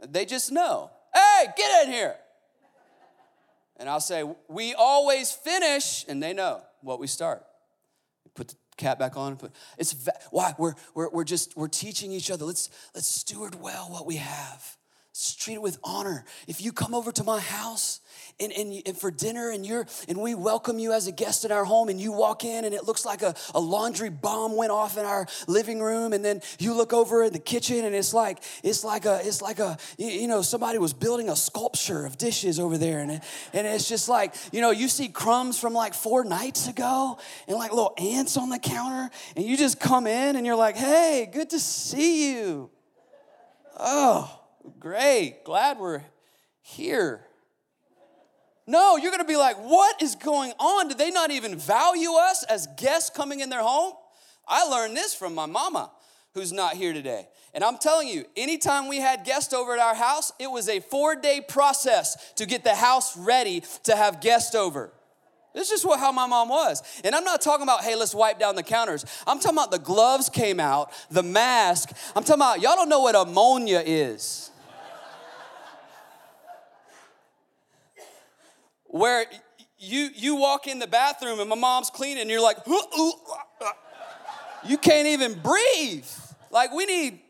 they 0.00 0.24
just 0.24 0.52
know. 0.52 0.90
Hey, 1.14 1.46
get 1.56 1.86
in 1.86 1.92
here. 1.92 2.14
And 3.76 3.88
I'll 3.88 4.00
say, 4.00 4.24
we 4.48 4.74
always 4.74 5.30
finish, 5.30 6.04
and 6.08 6.22
they 6.22 6.32
know 6.32 6.62
what 6.80 6.98
we 6.98 7.06
start. 7.06 7.44
Put 8.34 8.48
the 8.48 8.56
cap 8.76 8.98
back 8.98 9.16
on. 9.16 9.36
Put, 9.36 9.52
it's 9.78 10.08
why 10.30 10.54
we're, 10.58 10.74
we're, 10.94 11.10
we're 11.10 11.24
just 11.24 11.56
we're 11.56 11.68
teaching 11.68 12.10
each 12.12 12.30
other. 12.30 12.44
Let's 12.44 12.70
let's 12.94 13.06
steward 13.06 13.60
well 13.60 13.88
what 13.90 14.06
we 14.06 14.16
have. 14.16 14.76
Treat 15.18 15.54
it 15.54 15.62
with 15.62 15.78
honor. 15.82 16.24
If 16.46 16.62
you 16.62 16.70
come 16.70 16.94
over 16.94 17.10
to 17.10 17.24
my 17.24 17.40
house 17.40 18.00
and, 18.38 18.52
and, 18.52 18.82
and, 18.86 18.96
for 18.96 19.10
dinner 19.10 19.50
and 19.50 19.66
you're 19.66 19.84
and 20.06 20.20
we 20.20 20.36
welcome 20.36 20.78
you 20.78 20.92
as 20.92 21.08
a 21.08 21.12
guest 21.12 21.44
in 21.44 21.50
our 21.50 21.64
home 21.64 21.88
and 21.88 22.00
you 22.00 22.12
walk 22.12 22.44
in 22.44 22.64
and 22.64 22.72
it 22.72 22.84
looks 22.84 23.04
like 23.04 23.22
a, 23.22 23.34
a 23.52 23.58
laundry 23.58 24.10
bomb 24.10 24.54
went 24.54 24.70
off 24.70 24.96
in 24.96 25.04
our 25.04 25.26
living 25.48 25.80
room 25.80 26.12
and 26.12 26.24
then 26.24 26.40
you 26.60 26.72
look 26.72 26.92
over 26.92 27.24
in 27.24 27.32
the 27.32 27.40
kitchen 27.40 27.84
and 27.84 27.96
it's 27.96 28.14
like 28.14 28.38
it's 28.62 28.84
like 28.84 29.06
a 29.06 29.20
it's 29.24 29.42
like 29.42 29.58
a 29.58 29.76
you 29.98 30.28
know 30.28 30.40
somebody 30.40 30.78
was 30.78 30.92
building 30.92 31.28
a 31.30 31.34
sculpture 31.34 32.06
of 32.06 32.16
dishes 32.16 32.60
over 32.60 32.78
there 32.78 33.00
and, 33.00 33.10
it, 33.10 33.22
and 33.52 33.66
it's 33.66 33.88
just 33.88 34.08
like 34.08 34.36
you 34.52 34.60
know 34.60 34.70
you 34.70 34.86
see 34.86 35.08
crumbs 35.08 35.58
from 35.58 35.72
like 35.72 35.94
four 35.94 36.24
nights 36.24 36.68
ago 36.68 37.18
and 37.48 37.56
like 37.56 37.72
little 37.72 37.94
ants 37.98 38.36
on 38.36 38.50
the 38.50 38.58
counter 38.58 39.10
and 39.34 39.44
you 39.44 39.56
just 39.56 39.80
come 39.80 40.06
in 40.06 40.36
and 40.36 40.46
you're 40.46 40.54
like 40.54 40.76
hey 40.76 41.28
good 41.32 41.50
to 41.50 41.58
see 41.58 42.32
you 42.34 42.70
oh 43.80 44.37
great 44.78 45.44
glad 45.44 45.78
we're 45.78 46.02
here 46.62 47.28
no, 48.68 48.98
you're 48.98 49.10
gonna 49.10 49.24
be 49.24 49.38
like, 49.38 49.56
what 49.56 50.02
is 50.02 50.14
going 50.14 50.52
on? 50.60 50.88
Did 50.88 50.98
they 50.98 51.10
not 51.10 51.30
even 51.30 51.56
value 51.56 52.12
us 52.12 52.44
as 52.44 52.68
guests 52.76 53.08
coming 53.08 53.40
in 53.40 53.48
their 53.48 53.62
home? 53.62 53.94
I 54.46 54.68
learned 54.68 54.94
this 54.94 55.14
from 55.14 55.34
my 55.34 55.46
mama, 55.46 55.90
who's 56.34 56.52
not 56.52 56.74
here 56.74 56.92
today. 56.92 57.28
And 57.54 57.64
I'm 57.64 57.78
telling 57.78 58.08
you, 58.08 58.26
anytime 58.36 58.86
we 58.86 58.98
had 58.98 59.24
guests 59.24 59.54
over 59.54 59.72
at 59.72 59.78
our 59.78 59.94
house, 59.94 60.32
it 60.38 60.50
was 60.50 60.68
a 60.68 60.80
four 60.80 61.16
day 61.16 61.40
process 61.40 62.32
to 62.34 62.44
get 62.44 62.62
the 62.62 62.74
house 62.74 63.16
ready 63.16 63.62
to 63.84 63.96
have 63.96 64.20
guests 64.20 64.54
over. 64.54 64.92
This 65.54 65.70
is 65.70 65.82
what, 65.82 65.98
how 65.98 66.12
my 66.12 66.26
mom 66.26 66.50
was. 66.50 66.82
And 67.04 67.14
I'm 67.14 67.24
not 67.24 67.40
talking 67.40 67.62
about, 67.62 67.82
hey, 67.82 67.96
let's 67.96 68.14
wipe 68.14 68.38
down 68.38 68.54
the 68.54 68.62
counters. 68.62 69.06
I'm 69.26 69.40
talking 69.40 69.56
about 69.56 69.70
the 69.70 69.78
gloves 69.78 70.28
came 70.28 70.60
out, 70.60 70.92
the 71.10 71.22
mask. 71.22 71.90
I'm 72.14 72.22
talking 72.22 72.42
about, 72.42 72.60
y'all 72.60 72.76
don't 72.76 72.90
know 72.90 73.00
what 73.00 73.14
ammonia 73.14 73.82
is. 73.84 74.47
Where 78.88 79.26
you, 79.78 80.08
you 80.14 80.36
walk 80.36 80.66
in 80.66 80.78
the 80.78 80.86
bathroom 80.86 81.40
and 81.40 81.48
my 81.48 81.56
mom's 81.56 81.90
cleaning 81.90 82.22
and 82.22 82.30
you're 82.30 82.42
like, 82.42 82.66
ooh, 82.66 82.82
ooh, 82.98 83.12
you 84.66 84.76
can't 84.76 85.06
even 85.06 85.34
breathe. 85.34 86.06
Like 86.50 86.72
we 86.72 86.84
need, 86.84 87.20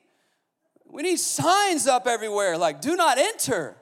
we 0.87 1.03
need 1.03 1.19
signs 1.19 1.87
up 1.87 2.07
everywhere, 2.07 2.57
like 2.57 2.81
do 2.81 2.97
not 2.97 3.19
enter. 3.19 3.77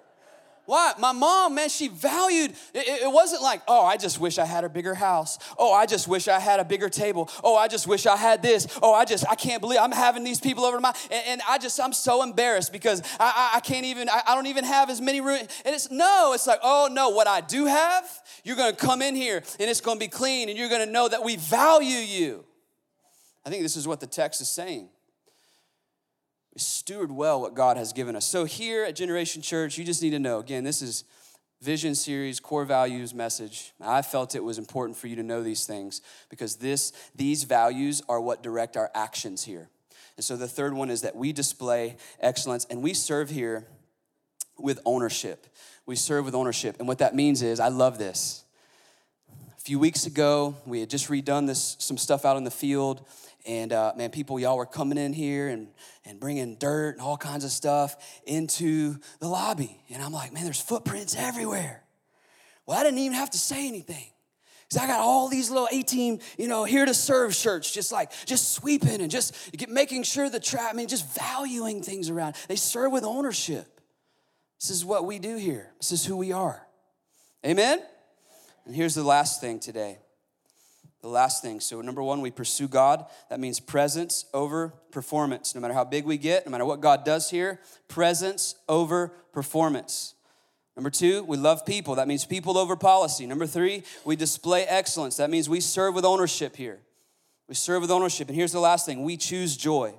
Why? 0.66 0.94
My 0.98 1.12
mom, 1.12 1.54
man, 1.54 1.68
she 1.68 1.86
valued, 1.86 2.50
it, 2.74 3.02
it, 3.02 3.12
wasn't 3.12 3.40
like, 3.40 3.62
oh, 3.68 3.86
I 3.86 3.96
just 3.96 4.18
wish 4.18 4.36
I 4.36 4.44
had 4.44 4.64
a 4.64 4.68
bigger 4.68 4.94
house. 4.94 5.38
Oh, 5.56 5.72
I 5.72 5.86
just 5.86 6.08
wish 6.08 6.26
I 6.26 6.40
had 6.40 6.58
a 6.58 6.64
bigger 6.64 6.88
table. 6.88 7.30
Oh, 7.44 7.56
I 7.56 7.68
just 7.68 7.86
wish 7.86 8.04
I 8.04 8.16
had 8.16 8.42
this. 8.42 8.66
Oh, 8.82 8.92
I 8.92 9.04
just, 9.04 9.24
I 9.30 9.36
can't 9.36 9.60
believe 9.60 9.78
I'm 9.80 9.92
having 9.92 10.24
these 10.24 10.40
people 10.40 10.64
over 10.64 10.76
to 10.76 10.80
my, 10.80 10.92
and, 11.10 11.22
and 11.28 11.40
I 11.48 11.58
just, 11.58 11.80
I'm 11.80 11.92
so 11.92 12.24
embarrassed 12.24 12.72
because 12.72 13.00
I, 13.20 13.50
I, 13.54 13.56
I 13.58 13.60
can't 13.60 13.86
even, 13.86 14.08
I, 14.08 14.22
I, 14.26 14.34
don't 14.34 14.48
even 14.48 14.64
have 14.64 14.90
as 14.90 15.00
many 15.00 15.20
rooms. 15.20 15.46
And 15.64 15.72
it's, 15.72 15.88
no, 15.88 16.32
it's 16.34 16.48
like, 16.48 16.60
oh 16.64 16.88
no, 16.90 17.10
what 17.10 17.28
I 17.28 17.42
do 17.42 17.66
have, 17.66 18.04
you're 18.42 18.56
gonna 18.56 18.74
come 18.74 19.02
in 19.02 19.14
here 19.14 19.36
and 19.60 19.70
it's 19.70 19.80
gonna 19.80 20.00
be 20.00 20.08
clean 20.08 20.48
and 20.48 20.58
you're 20.58 20.68
gonna 20.68 20.84
know 20.84 21.08
that 21.08 21.22
we 21.22 21.36
value 21.36 21.98
you. 21.98 22.44
I 23.44 23.50
think 23.50 23.62
this 23.62 23.76
is 23.76 23.86
what 23.86 24.00
the 24.00 24.08
text 24.08 24.40
is 24.40 24.50
saying. 24.50 24.88
We 26.56 26.60
steward 26.60 27.12
well 27.12 27.42
what 27.42 27.52
God 27.52 27.76
has 27.76 27.92
given 27.92 28.16
us. 28.16 28.24
So 28.24 28.46
here 28.46 28.82
at 28.82 28.96
Generation 28.96 29.42
Church, 29.42 29.76
you 29.76 29.84
just 29.84 30.00
need 30.00 30.12
to 30.12 30.18
know 30.18 30.38
again, 30.38 30.64
this 30.64 30.80
is 30.80 31.04
vision 31.60 31.94
series 31.94 32.40
core 32.40 32.64
values 32.64 33.12
message. 33.12 33.74
I 33.78 34.00
felt 34.00 34.34
it 34.34 34.42
was 34.42 34.56
important 34.56 34.96
for 34.96 35.06
you 35.06 35.16
to 35.16 35.22
know 35.22 35.42
these 35.42 35.66
things 35.66 36.00
because 36.30 36.56
this 36.56 36.94
these 37.14 37.44
values 37.44 38.00
are 38.08 38.22
what 38.22 38.42
direct 38.42 38.78
our 38.78 38.90
actions 38.94 39.44
here. 39.44 39.68
And 40.16 40.24
so 40.24 40.34
the 40.34 40.48
third 40.48 40.72
one 40.72 40.88
is 40.88 41.02
that 41.02 41.14
we 41.14 41.30
display 41.30 41.98
excellence 42.20 42.64
and 42.70 42.82
we 42.82 42.94
serve 42.94 43.28
here 43.28 43.66
with 44.56 44.80
ownership. 44.86 45.48
We 45.84 45.94
serve 45.94 46.24
with 46.24 46.34
ownership. 46.34 46.76
And 46.78 46.88
what 46.88 47.00
that 47.00 47.14
means 47.14 47.42
is 47.42 47.60
i 47.60 47.68
love 47.68 47.98
this. 47.98 48.44
A 49.58 49.60
few 49.60 49.78
weeks 49.78 50.06
ago 50.06 50.54
we 50.64 50.80
had 50.80 50.88
just 50.88 51.10
redone 51.10 51.46
this 51.46 51.76
some 51.78 51.98
stuff 51.98 52.24
out 52.24 52.38
in 52.38 52.44
the 52.44 52.50
field 52.50 53.04
and 53.46 53.72
uh, 53.72 53.92
man, 53.96 54.10
people, 54.10 54.40
y'all 54.40 54.56
were 54.56 54.66
coming 54.66 54.98
in 54.98 55.12
here 55.12 55.48
and, 55.48 55.68
and 56.04 56.18
bringing 56.18 56.56
dirt 56.56 56.96
and 56.96 57.00
all 57.00 57.16
kinds 57.16 57.44
of 57.44 57.50
stuff 57.50 58.20
into 58.26 58.96
the 59.20 59.28
lobby. 59.28 59.80
And 59.90 60.02
I'm 60.02 60.12
like, 60.12 60.32
man, 60.32 60.44
there's 60.44 60.60
footprints 60.60 61.14
everywhere. 61.16 61.84
Well, 62.66 62.78
I 62.78 62.82
didn't 62.82 62.98
even 62.98 63.16
have 63.16 63.30
to 63.30 63.38
say 63.38 63.68
anything. 63.68 64.06
Because 64.68 64.82
I 64.82 64.88
got 64.88 64.98
all 64.98 65.28
these 65.28 65.48
little 65.48 65.68
18, 65.70 66.20
you 66.38 66.48
know, 66.48 66.64
here 66.64 66.84
to 66.84 66.92
serve 66.92 67.32
shirts, 67.36 67.70
just 67.70 67.92
like, 67.92 68.10
just 68.26 68.52
sweeping 68.52 69.00
and 69.00 69.10
just 69.10 69.32
making 69.68 70.02
sure 70.02 70.28
the 70.28 70.40
trap, 70.40 70.70
I 70.72 70.76
mean, 70.76 70.88
just 70.88 71.14
valuing 71.14 71.82
things 71.82 72.10
around. 72.10 72.34
They 72.48 72.56
serve 72.56 72.90
with 72.90 73.04
ownership. 73.04 73.80
This 74.60 74.70
is 74.70 74.84
what 74.84 75.04
we 75.04 75.20
do 75.20 75.36
here. 75.36 75.72
This 75.78 75.92
is 75.92 76.04
who 76.04 76.16
we 76.16 76.32
are. 76.32 76.66
Amen? 77.44 77.80
And 78.64 78.74
here's 78.74 78.96
the 78.96 79.04
last 79.04 79.40
thing 79.40 79.60
today 79.60 79.98
the 81.02 81.08
last 81.08 81.42
thing. 81.42 81.60
So, 81.60 81.80
number 81.80 82.02
one, 82.02 82.20
we 82.20 82.30
pursue 82.30 82.68
God. 82.68 83.06
That 83.30 83.40
means 83.40 83.60
presence 83.60 84.24
over 84.34 84.74
performance. 84.90 85.54
No 85.54 85.60
matter 85.60 85.74
how 85.74 85.84
big 85.84 86.04
we 86.04 86.18
get, 86.18 86.46
no 86.46 86.52
matter 86.52 86.64
what 86.64 86.80
God 86.80 87.04
does 87.04 87.30
here, 87.30 87.60
presence 87.88 88.54
over 88.68 89.08
performance. 89.32 90.14
Number 90.76 90.90
two, 90.90 91.24
we 91.24 91.36
love 91.36 91.64
people. 91.64 91.94
That 91.94 92.08
means 92.08 92.24
people 92.24 92.58
over 92.58 92.76
policy. 92.76 93.26
Number 93.26 93.46
three, 93.46 93.82
we 94.04 94.14
display 94.14 94.64
excellence. 94.64 95.16
That 95.16 95.30
means 95.30 95.48
we 95.48 95.60
serve 95.60 95.94
with 95.94 96.04
ownership 96.04 96.54
here. 96.56 96.80
We 97.48 97.54
serve 97.54 97.82
with 97.82 97.90
ownership. 97.90 98.28
And 98.28 98.36
here's 98.36 98.52
the 98.52 98.60
last 98.60 98.84
thing 98.84 99.02
we 99.02 99.16
choose 99.16 99.56
joy. 99.56 99.94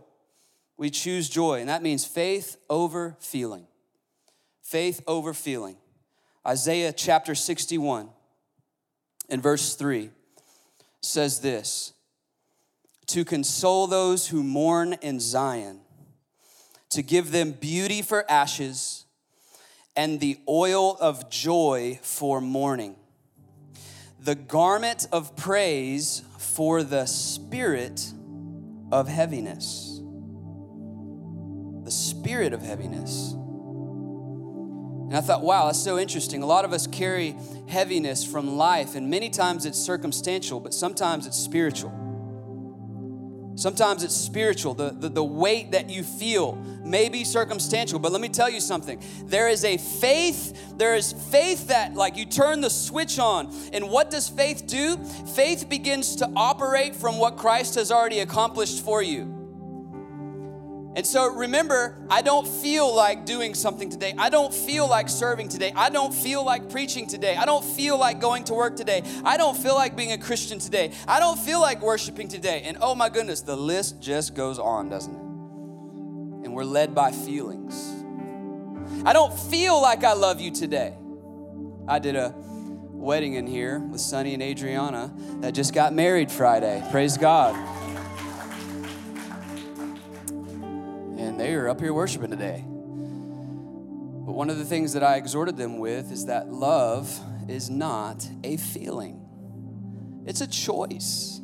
We 0.78 0.92
choose 0.92 1.30
joy. 1.30 1.60
And 1.60 1.70
that 1.70 1.82
means 1.82 2.06
faith 2.06 2.58
over 2.70 3.16
feeling. 3.20 3.66
Faith 4.62 5.02
over 5.08 5.34
feeling. 5.34 5.78
Isaiah 6.46 6.94
chapter 6.94 7.34
61 7.34 8.10
and 9.30 9.42
verse 9.42 9.76
3 9.76 10.12
says 11.08 11.39
this 11.39 11.93
to 13.08 13.24
console 13.24 13.88
those 13.88 14.28
who 14.28 14.43
mourn 14.43 14.93
in 15.02 15.20
Zion, 15.20 15.80
to 16.89 17.02
give 17.02 17.32
them 17.32 17.54
beauty 17.54 18.02
for 18.02 18.30
ashes 18.30 19.06
and 19.96 20.20
the 20.20 20.38
oil 20.48 20.98
of 21.00 21.30
joy 21.30 22.00
for 22.04 22.41
mourning, 22.41 22.96
the 24.20 24.36
garment 24.36 25.08
of 25.12 25.36
praise 25.36 26.22
for 26.38 26.84
the 26.84 27.06
spirit 27.06 28.12
of 28.91 29.08
heaviness. 29.08 30.02
The 31.84 31.91
spirit 31.91 32.54
of 32.54 32.62
heaviness. 32.62 33.36
And 35.08 35.15
I 35.15 35.22
thought, 35.22 35.41
wow, 35.41 35.67
that's 35.67 35.82
so 35.82 35.98
interesting. 35.98 36.43
A 36.43 36.46
lot 36.46 36.65
of 36.65 36.74
us 36.74 36.86
carry 36.86 37.38
heaviness 37.70 38.26
from 38.26 38.58
life, 38.58 38.93
and 38.96 39.10
many 39.10 39.30
times 39.30 39.65
it's 39.65 39.80
circumstantial, 39.80 40.60
but 40.60 40.74
sometimes 40.74 41.26
it's 41.26 41.38
spiritual. 41.38 41.93
Sometimes 43.56 44.04
it's 44.04 44.13
spiritual. 44.13 44.74
The, 44.74 44.91
the, 44.91 45.08
the, 45.08 45.24
weight 45.24 45.72
that 45.72 45.89
you 45.89 46.04
feel 46.04 46.56
may 46.84 47.08
be 47.08 47.24
circumstantial, 47.24 48.00
but 48.00 48.12
let 48.12 48.20
me 48.20 48.28
tell 48.28 48.50
you 48.50 48.60
something. 48.60 49.02
There 49.24 49.48
is 49.48 49.63
a 49.63 49.78
faith, 49.78 50.78
there 50.78 50.93
is 50.93 51.13
faith 51.13 51.70
that, 51.70 51.93
like, 51.96 52.17
you 52.17 52.26
turn 52.26 52.60
the 52.60 52.70
switch 52.70 53.17
on. 53.17 53.52
And 53.72 53.89
what 53.89 54.12
does 54.12 54.28
faith 54.28 54.67
do? 54.67 54.98
Faith 55.36 55.70
begins 55.70 56.17
to 56.17 56.30
operate 56.36 56.98
from 56.98 57.17
what 57.17 57.38
Christ 57.38 57.76
has 57.76 57.91
already 57.91 58.20
accomplished 58.20 58.84
for 58.84 59.02
you. 59.02 59.37
And 60.98 61.06
so 61.06 61.28
remember, 61.28 61.96
I 62.10 62.24
don't 62.24 62.48
feel 62.48 62.92
like 62.92 63.24
doing 63.24 63.54
something 63.54 63.88
today. 63.88 64.16
I 64.18 64.32
don't 64.32 64.52
feel 64.52 64.90
like 64.90 65.10
serving 65.10 65.48
today. 65.48 65.72
I 65.76 65.92
don't 65.92 66.12
feel 66.12 66.44
like 66.44 66.72
preaching 66.72 67.06
today. 67.06 67.36
I 67.36 67.46
don't 67.46 67.64
feel 67.64 68.00
like 68.00 68.20
going 68.20 68.46
to 68.46 68.56
work 68.56 68.76
today. 68.76 69.04
I 69.24 69.38
don't 69.38 69.56
feel 69.56 69.76
like 69.76 69.96
being 69.96 70.14
a 70.14 70.18
Christian 70.18 70.58
today. 70.58 70.94
I 71.08 71.20
don't 71.20 71.38
feel 71.38 71.62
like 71.62 71.84
worshiping 71.84 72.28
today. 72.28 72.64
And 72.66 72.80
oh 72.82 72.96
my 72.96 73.10
goodness, 73.10 73.42
the 73.42 73.56
list 73.56 74.02
just 74.02 74.34
goes 74.34 74.58
on, 74.58 74.90
doesn't 74.90 75.14
it? 75.14 75.22
And 76.48 76.56
we're 76.56 76.64
led 76.64 76.96
by 76.96 77.12
feelings. 77.12 77.76
I 79.06 79.14
don't 79.14 79.38
feel 79.38 79.80
like 79.80 80.04
I 80.04 80.14
love 80.14 80.42
you 80.42 80.50
today. 80.50 80.96
I 81.88 82.00
did 82.00 82.16
a 82.16 82.34
wedding 82.36 83.36
in 83.36 83.46
here 83.46 83.78
with 83.78 84.02
Sonny 84.02 84.34
and 84.34 84.42
Adriana 84.42 85.14
that 85.42 85.54
just 85.54 85.76
got 85.76 85.94
married 85.94 86.32
Friday. 86.32 86.84
Praise 86.90 87.20
God. 87.20 87.77
They 91.39 91.54
are 91.56 91.69
up 91.69 91.80
here 91.80 91.93
worshiping 91.93 92.32
today. 92.32 92.63
But 92.65 94.34
one 94.34 94.50
of 94.50 94.58
the 94.58 94.65
things 94.65 94.93
that 94.93 95.04
I 95.04 95.15
exhorted 95.15 95.56
them 95.56 95.80
with 95.80 96.12
is 96.12 96.26
that 96.26 96.50
love 96.52 97.17
is 97.47 97.69
not 97.69 98.28
a 98.43 98.58
feeling, 98.58 99.21
it's 100.26 100.41
a 100.41 100.47
choice. 100.47 101.41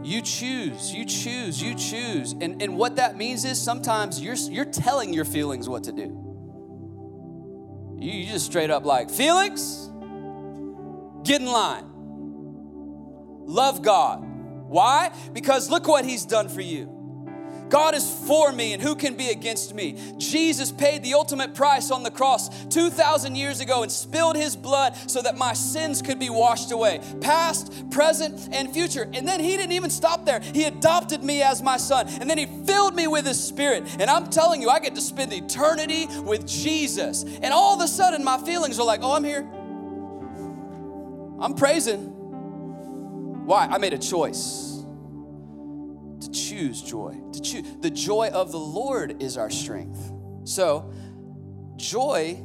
You 0.00 0.22
choose, 0.22 0.94
you 0.94 1.04
choose, 1.04 1.60
you 1.60 1.74
choose. 1.74 2.32
And, 2.32 2.62
and 2.62 2.78
what 2.78 2.96
that 2.96 3.16
means 3.16 3.44
is 3.44 3.60
sometimes 3.60 4.20
you're, 4.20 4.36
you're 4.36 4.64
telling 4.64 5.12
your 5.12 5.24
feelings 5.24 5.68
what 5.68 5.84
to 5.84 5.92
do. 5.92 6.28
You, 7.98 8.12
you 8.12 8.32
just 8.32 8.46
straight 8.46 8.70
up 8.70 8.84
like, 8.84 9.10
feelings, 9.10 9.90
get 11.24 11.40
in 11.40 11.48
line. 11.48 11.84
Love 13.46 13.82
God. 13.82 14.24
Why? 14.68 15.10
Because 15.32 15.68
look 15.68 15.88
what 15.88 16.04
He's 16.04 16.24
done 16.24 16.48
for 16.48 16.60
you. 16.60 16.97
God 17.68 17.94
is 17.94 18.10
for 18.26 18.52
me, 18.52 18.72
and 18.72 18.82
who 18.82 18.94
can 18.94 19.14
be 19.14 19.28
against 19.28 19.74
me? 19.74 20.14
Jesus 20.18 20.72
paid 20.72 21.02
the 21.02 21.14
ultimate 21.14 21.54
price 21.54 21.90
on 21.90 22.02
the 22.02 22.10
cross 22.10 22.48
2,000 22.66 23.34
years 23.34 23.60
ago 23.60 23.82
and 23.82 23.90
spilled 23.90 24.36
his 24.36 24.56
blood 24.56 24.96
so 25.08 25.22
that 25.22 25.36
my 25.36 25.52
sins 25.52 26.02
could 26.02 26.18
be 26.18 26.30
washed 26.30 26.72
away, 26.72 27.00
past, 27.20 27.90
present, 27.90 28.48
and 28.52 28.72
future. 28.72 29.08
And 29.12 29.26
then 29.26 29.40
he 29.40 29.56
didn't 29.56 29.72
even 29.72 29.90
stop 29.90 30.24
there. 30.24 30.40
He 30.40 30.64
adopted 30.64 31.22
me 31.22 31.42
as 31.42 31.62
my 31.62 31.76
son, 31.76 32.08
and 32.08 32.28
then 32.28 32.38
he 32.38 32.46
filled 32.46 32.94
me 32.94 33.06
with 33.06 33.26
his 33.26 33.42
spirit. 33.42 33.84
And 33.98 34.10
I'm 34.10 34.28
telling 34.28 34.62
you, 34.62 34.70
I 34.70 34.80
get 34.80 34.94
to 34.94 35.00
spend 35.00 35.32
eternity 35.32 36.06
with 36.24 36.46
Jesus. 36.46 37.24
And 37.24 37.52
all 37.52 37.74
of 37.74 37.80
a 37.82 37.88
sudden, 37.88 38.24
my 38.24 38.38
feelings 38.38 38.78
are 38.78 38.86
like, 38.86 39.00
oh, 39.02 39.12
I'm 39.12 39.24
here. 39.24 39.48
I'm 41.40 41.54
praising. 41.54 42.14
Why? 43.46 43.66
I 43.66 43.78
made 43.78 43.92
a 43.92 43.98
choice 43.98 44.77
to 46.20 46.30
choose 46.30 46.82
joy. 46.82 47.16
To 47.32 47.40
choose 47.40 47.66
the 47.80 47.90
joy 47.90 48.28
of 48.28 48.52
the 48.52 48.58
Lord 48.58 49.22
is 49.22 49.36
our 49.36 49.50
strength. 49.50 50.12
So, 50.44 50.92
joy 51.76 52.44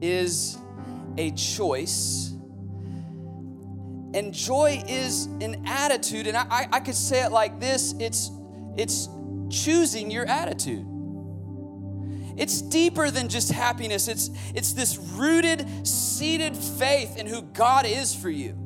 is 0.00 0.58
a 1.16 1.30
choice. 1.32 2.30
And 4.14 4.32
joy 4.32 4.82
is 4.86 5.26
an 5.40 5.64
attitude. 5.66 6.26
And 6.26 6.36
I, 6.36 6.68
I, 6.70 6.80
could 6.80 6.94
say 6.94 7.24
it 7.24 7.32
like 7.32 7.58
this 7.58 7.94
it's, 7.98 8.30
it's 8.76 9.08
choosing 9.50 10.10
your 10.10 10.26
attitude. 10.26 10.86
it's 12.36 12.62
deeper 12.62 13.10
than 13.10 13.28
just 13.28 13.50
happiness. 13.50 14.06
It's, 14.06 14.30
it's 14.54 14.72
this 14.72 14.98
rooted, 14.98 15.86
seated 15.86 16.56
faith 16.56 17.16
in 17.16 17.26
who 17.26 17.42
God 17.42 17.86
is 17.86 18.14
for 18.14 18.30
you. 18.30 18.63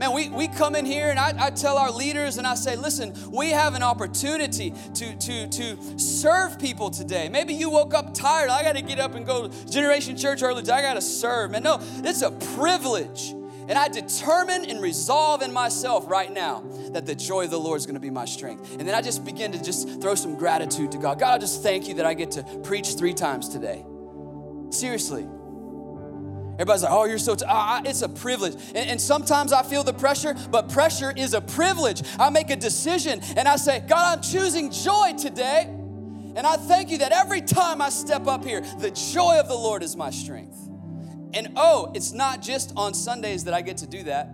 Man, 0.00 0.14
we, 0.14 0.30
we 0.30 0.48
come 0.48 0.74
in 0.74 0.86
here 0.86 1.10
and 1.10 1.18
I, 1.18 1.34
I 1.38 1.50
tell 1.50 1.76
our 1.76 1.90
leaders 1.90 2.38
and 2.38 2.46
I 2.46 2.54
say, 2.54 2.74
listen, 2.74 3.14
we 3.30 3.50
have 3.50 3.74
an 3.74 3.82
opportunity 3.82 4.72
to, 4.94 5.14
to, 5.14 5.46
to 5.46 5.98
serve 5.98 6.58
people 6.58 6.88
today. 6.88 7.28
Maybe 7.28 7.52
you 7.52 7.68
woke 7.68 7.92
up 7.92 8.14
tired. 8.14 8.48
I 8.48 8.62
got 8.62 8.76
to 8.76 8.82
get 8.82 8.98
up 8.98 9.14
and 9.14 9.26
go 9.26 9.48
to 9.48 9.70
Generation 9.70 10.16
Church 10.16 10.42
early. 10.42 10.62
I 10.62 10.80
got 10.80 10.94
to 10.94 11.02
serve. 11.02 11.50
Man, 11.50 11.64
no, 11.64 11.80
it's 11.96 12.22
a 12.22 12.30
privilege. 12.54 13.28
And 13.68 13.72
I 13.72 13.88
determine 13.88 14.64
and 14.70 14.80
resolve 14.80 15.42
in 15.42 15.52
myself 15.52 16.10
right 16.10 16.32
now 16.32 16.64
that 16.92 17.04
the 17.04 17.14
joy 17.14 17.44
of 17.44 17.50
the 17.50 17.60
Lord 17.60 17.76
is 17.76 17.84
going 17.84 17.92
to 17.92 18.00
be 18.00 18.08
my 18.08 18.24
strength. 18.24 18.78
And 18.78 18.88
then 18.88 18.94
I 18.94 19.02
just 19.02 19.22
begin 19.22 19.52
to 19.52 19.62
just 19.62 20.00
throw 20.00 20.14
some 20.14 20.34
gratitude 20.34 20.92
to 20.92 20.98
God. 20.98 21.20
God, 21.20 21.34
I 21.34 21.38
just 21.38 21.62
thank 21.62 21.88
you 21.88 21.94
that 21.96 22.06
I 22.06 22.14
get 22.14 22.30
to 22.32 22.42
preach 22.64 22.94
three 22.94 23.12
times 23.12 23.50
today. 23.50 23.84
Seriously. 24.70 25.28
Everybody's 26.60 26.82
like, 26.82 26.92
oh, 26.92 27.04
you're 27.04 27.16
so, 27.16 27.34
t-. 27.34 27.46
Uh, 27.48 27.80
it's 27.86 28.02
a 28.02 28.08
privilege. 28.08 28.52
And, 28.74 28.90
and, 28.90 29.00
sometimes 29.00 29.50
I 29.50 29.62
feel 29.62 29.82
the 29.82 29.94
pressure, 29.94 30.34
but 30.50 30.68
pressure 30.68 31.10
is 31.16 31.32
a 31.32 31.40
privilege. 31.40 32.02
I 32.18 32.28
make 32.28 32.50
a 32.50 32.56
decision 32.56 33.22
and 33.34 33.48
I 33.48 33.56
say, 33.56 33.80
God, 33.80 34.18
I'm 34.18 34.22
choosing 34.22 34.70
joy 34.70 35.14
today. 35.16 35.62
And 36.36 36.40
I 36.40 36.56
thank 36.56 36.90
you 36.90 36.98
that 36.98 37.12
every 37.12 37.40
time 37.40 37.80
I 37.80 37.88
step 37.88 38.26
up 38.26 38.44
here, 38.44 38.60
the 38.78 38.90
joy 38.90 39.38
of 39.40 39.48
the 39.48 39.54
Lord 39.54 39.82
is 39.82 39.96
my 39.96 40.10
strength. 40.10 40.58
And 41.32 41.54
oh, 41.56 41.92
it's 41.94 42.12
not 42.12 42.42
just 42.42 42.74
on 42.76 42.92
Sundays 42.92 43.44
that 43.44 43.54
I 43.54 43.62
get 43.62 43.78
to 43.78 43.86
do 43.86 44.02
that. 44.02 44.28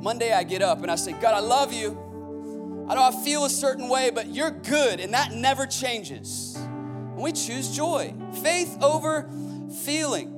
Monday 0.00 0.32
I 0.32 0.44
get 0.44 0.62
up 0.62 0.82
and 0.82 0.90
I 0.90 0.94
say, 0.94 1.14
God, 1.14 1.34
I 1.34 1.40
love 1.40 1.72
you. 1.72 2.86
I 2.88 2.94
know 2.94 3.02
I 3.02 3.24
feel 3.24 3.44
a 3.44 3.50
certain 3.50 3.88
way, 3.88 4.10
but 4.10 4.28
you're 4.28 4.52
good, 4.52 5.00
and 5.00 5.14
that 5.14 5.32
never 5.32 5.66
changes. 5.66 6.54
And 6.54 7.16
we 7.16 7.32
choose 7.32 7.74
joy, 7.74 8.14
faith 8.44 8.80
over 8.80 9.28
feeling. 9.82 10.35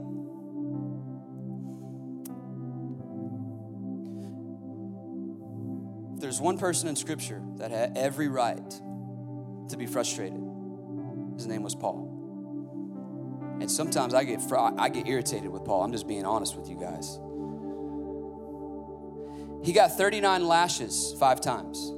There's 6.29 6.43
one 6.43 6.59
person 6.59 6.91
in 6.91 6.95
Scripture 6.95 7.41
that 7.57 7.71
had 7.71 7.97
every 7.97 8.29
right 8.29 8.71
to 9.71 9.77
be 9.79 9.87
frustrated. 9.87 10.39
His 11.37 11.47
name 11.47 11.63
was 11.63 11.75
Paul. 11.75 12.05
And 13.63 13.71
sometimes 13.71 14.13
I 14.13 14.25
get 14.25 14.43
fr- 14.43 14.59
I 14.59 14.91
get 14.91 15.09
irritated 15.09 15.49
with 15.49 15.65
Paul. 15.65 15.85
I'm 15.85 15.91
just 15.91 16.07
being 16.07 16.27
honest 16.27 16.55
with 16.55 16.69
you 16.69 16.77
guys. 16.79 17.19
He 19.65 19.73
got 19.73 19.97
39 19.97 20.47
lashes 20.47 21.17
five 21.19 21.41
times. 21.41 21.93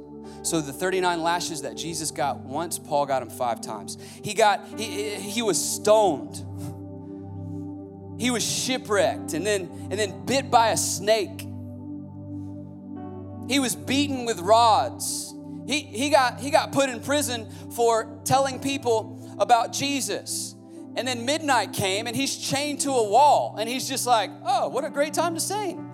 So 0.45 0.61
the 0.61 0.73
39 0.73 1.25
lashes 1.25 1.63
that 1.63 1.77
Jesus 1.77 2.13
got 2.13 2.39
once, 2.39 2.79
Paul 2.79 3.07
got 3.07 3.23
him 3.23 3.31
five 3.31 3.61
times. 3.61 3.99
He 4.23 4.33
got 4.33 4.65
he 4.79 5.17
he 5.17 5.43
was 5.43 5.59
stoned. 5.59 6.37
He 8.21 8.31
was 8.31 8.45
shipwrecked 8.45 9.33
and 9.33 9.45
then 9.45 9.89
and 9.91 9.99
then 9.99 10.25
bit 10.25 10.53
by 10.53 10.69
a 10.69 10.77
snake. 10.77 11.49
He 13.49 13.59
was 13.59 13.75
beaten 13.75 14.25
with 14.25 14.39
rods. 14.41 15.35
He, 15.67 15.81
he, 15.81 16.11
got, 16.11 16.41
he 16.41 16.51
got 16.51 16.73
put 16.73 16.89
in 16.89 17.01
prison 17.01 17.49
for 17.75 18.21
telling 18.25 18.61
people 18.61 19.37
about 19.39 19.73
Jesus. 19.73 20.55
And 20.97 21.07
then 21.07 21.25
midnight 21.25 21.73
came 21.73 22.07
and 22.07 22.17
he's 22.17 22.37
chained 22.37 22.81
to 22.81 22.91
a 22.91 23.09
wall. 23.09 23.57
And 23.59 23.69
he's 23.69 23.89
just 23.89 24.07
like, 24.07 24.31
oh, 24.45 24.69
what 24.69 24.85
a 24.85 24.91
great 24.91 25.15
time 25.15 25.35
to 25.35 25.41
sing. 25.41 25.87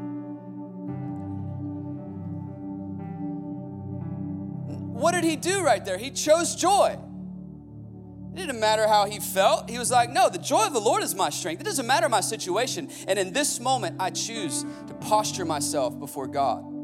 What 4.94 5.12
did 5.12 5.24
he 5.24 5.36
do 5.36 5.62
right 5.62 5.84
there? 5.84 5.98
He 5.98 6.10
chose 6.10 6.56
joy. 6.56 6.98
It 8.32 8.36
didn't 8.36 8.60
matter 8.60 8.88
how 8.88 9.04
he 9.04 9.20
felt. 9.20 9.68
He 9.68 9.78
was 9.78 9.90
like, 9.90 10.10
No, 10.10 10.28
the 10.28 10.38
joy 10.38 10.66
of 10.66 10.72
the 10.72 10.80
Lord 10.80 11.02
is 11.02 11.14
my 11.14 11.30
strength. 11.30 11.60
It 11.60 11.64
doesn't 11.64 11.86
matter 11.86 12.08
my 12.08 12.20
situation. 12.20 12.88
And 13.06 13.18
in 13.18 13.32
this 13.32 13.60
moment, 13.60 13.96
I 13.98 14.10
choose 14.10 14.64
to 14.88 14.94
posture 14.94 15.44
myself 15.44 15.98
before 15.98 16.26
God 16.26 16.75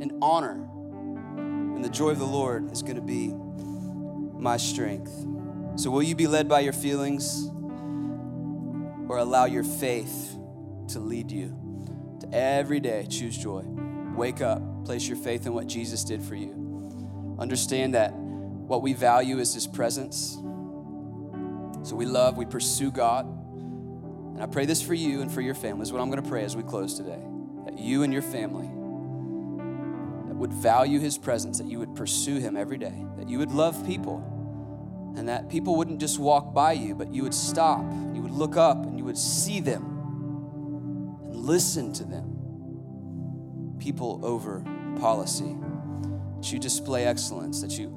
and 0.00 0.12
honor. 0.22 0.68
And 1.36 1.84
the 1.84 1.88
joy 1.88 2.10
of 2.10 2.18
the 2.18 2.26
Lord 2.26 2.72
is 2.72 2.82
going 2.82 2.96
to 2.96 3.02
be 3.02 3.32
my 4.40 4.56
strength. 4.56 5.12
So, 5.76 5.90
will 5.90 6.02
you 6.02 6.14
be 6.14 6.26
led 6.26 6.48
by 6.48 6.60
your 6.60 6.72
feelings 6.72 7.46
or 9.08 9.18
allow 9.18 9.44
your 9.44 9.64
faith 9.64 10.36
to 10.88 10.98
lead 10.98 11.30
you 11.30 11.56
to 12.20 12.34
every 12.34 12.80
day 12.80 13.06
choose 13.08 13.36
joy? 13.36 13.62
Wake 14.16 14.40
up, 14.40 14.84
place 14.84 15.06
your 15.06 15.16
faith 15.16 15.46
in 15.46 15.54
what 15.54 15.66
Jesus 15.66 16.02
did 16.02 16.22
for 16.22 16.34
you. 16.34 17.36
Understand 17.38 17.94
that 17.94 18.12
what 18.12 18.82
we 18.82 18.92
value 18.92 19.38
is 19.38 19.54
His 19.54 19.66
presence. 19.66 20.34
So, 21.84 21.94
we 21.94 22.06
love, 22.06 22.36
we 22.36 22.44
pursue 22.44 22.90
God. 22.90 23.26
And 23.26 24.42
I 24.42 24.46
pray 24.46 24.66
this 24.66 24.82
for 24.82 24.94
you 24.94 25.20
and 25.20 25.30
for 25.30 25.40
your 25.40 25.54
is 25.54 25.92
what 25.92 26.00
I'm 26.00 26.10
going 26.10 26.22
to 26.22 26.28
pray 26.28 26.44
as 26.44 26.56
we 26.56 26.62
close 26.62 26.94
today. 26.94 27.20
That 27.64 27.78
you 27.78 28.02
and 28.02 28.12
your 28.12 28.22
family 28.22 28.68
would 30.38 30.52
value 30.52 31.00
his 31.00 31.18
presence, 31.18 31.58
that 31.58 31.66
you 31.66 31.78
would 31.78 31.94
pursue 31.94 32.38
him 32.38 32.56
every 32.56 32.78
day, 32.78 33.04
that 33.16 33.28
you 33.28 33.38
would 33.38 33.50
love 33.50 33.84
people, 33.86 34.22
and 35.16 35.28
that 35.28 35.48
people 35.48 35.76
wouldn't 35.76 36.00
just 36.00 36.18
walk 36.18 36.54
by 36.54 36.72
you, 36.72 36.94
but 36.94 37.12
you 37.12 37.22
would 37.24 37.34
stop, 37.34 37.80
you 38.14 38.22
would 38.22 38.30
look 38.30 38.56
up, 38.56 38.84
and 38.84 38.96
you 38.96 39.04
would 39.04 39.18
see 39.18 39.60
them 39.60 39.84
and 41.24 41.36
listen 41.36 41.92
to 41.92 42.04
them. 42.04 43.76
People 43.80 44.20
over 44.22 44.64
policy, 45.00 45.56
that 46.36 46.52
you 46.52 46.58
display 46.58 47.04
excellence, 47.04 47.60
that 47.60 47.78
you 47.78 47.88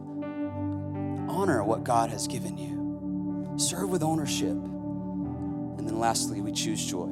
honor 1.29 1.63
what 1.63 1.83
God 1.83 2.09
has 2.09 2.27
given 2.27 2.57
you, 2.57 3.57
serve 3.57 3.89
with 3.89 4.03
ownership. 4.03 4.49
And 4.49 5.87
then 5.87 5.99
lastly, 5.99 6.41
we 6.41 6.51
choose 6.51 6.83
joy, 6.85 7.07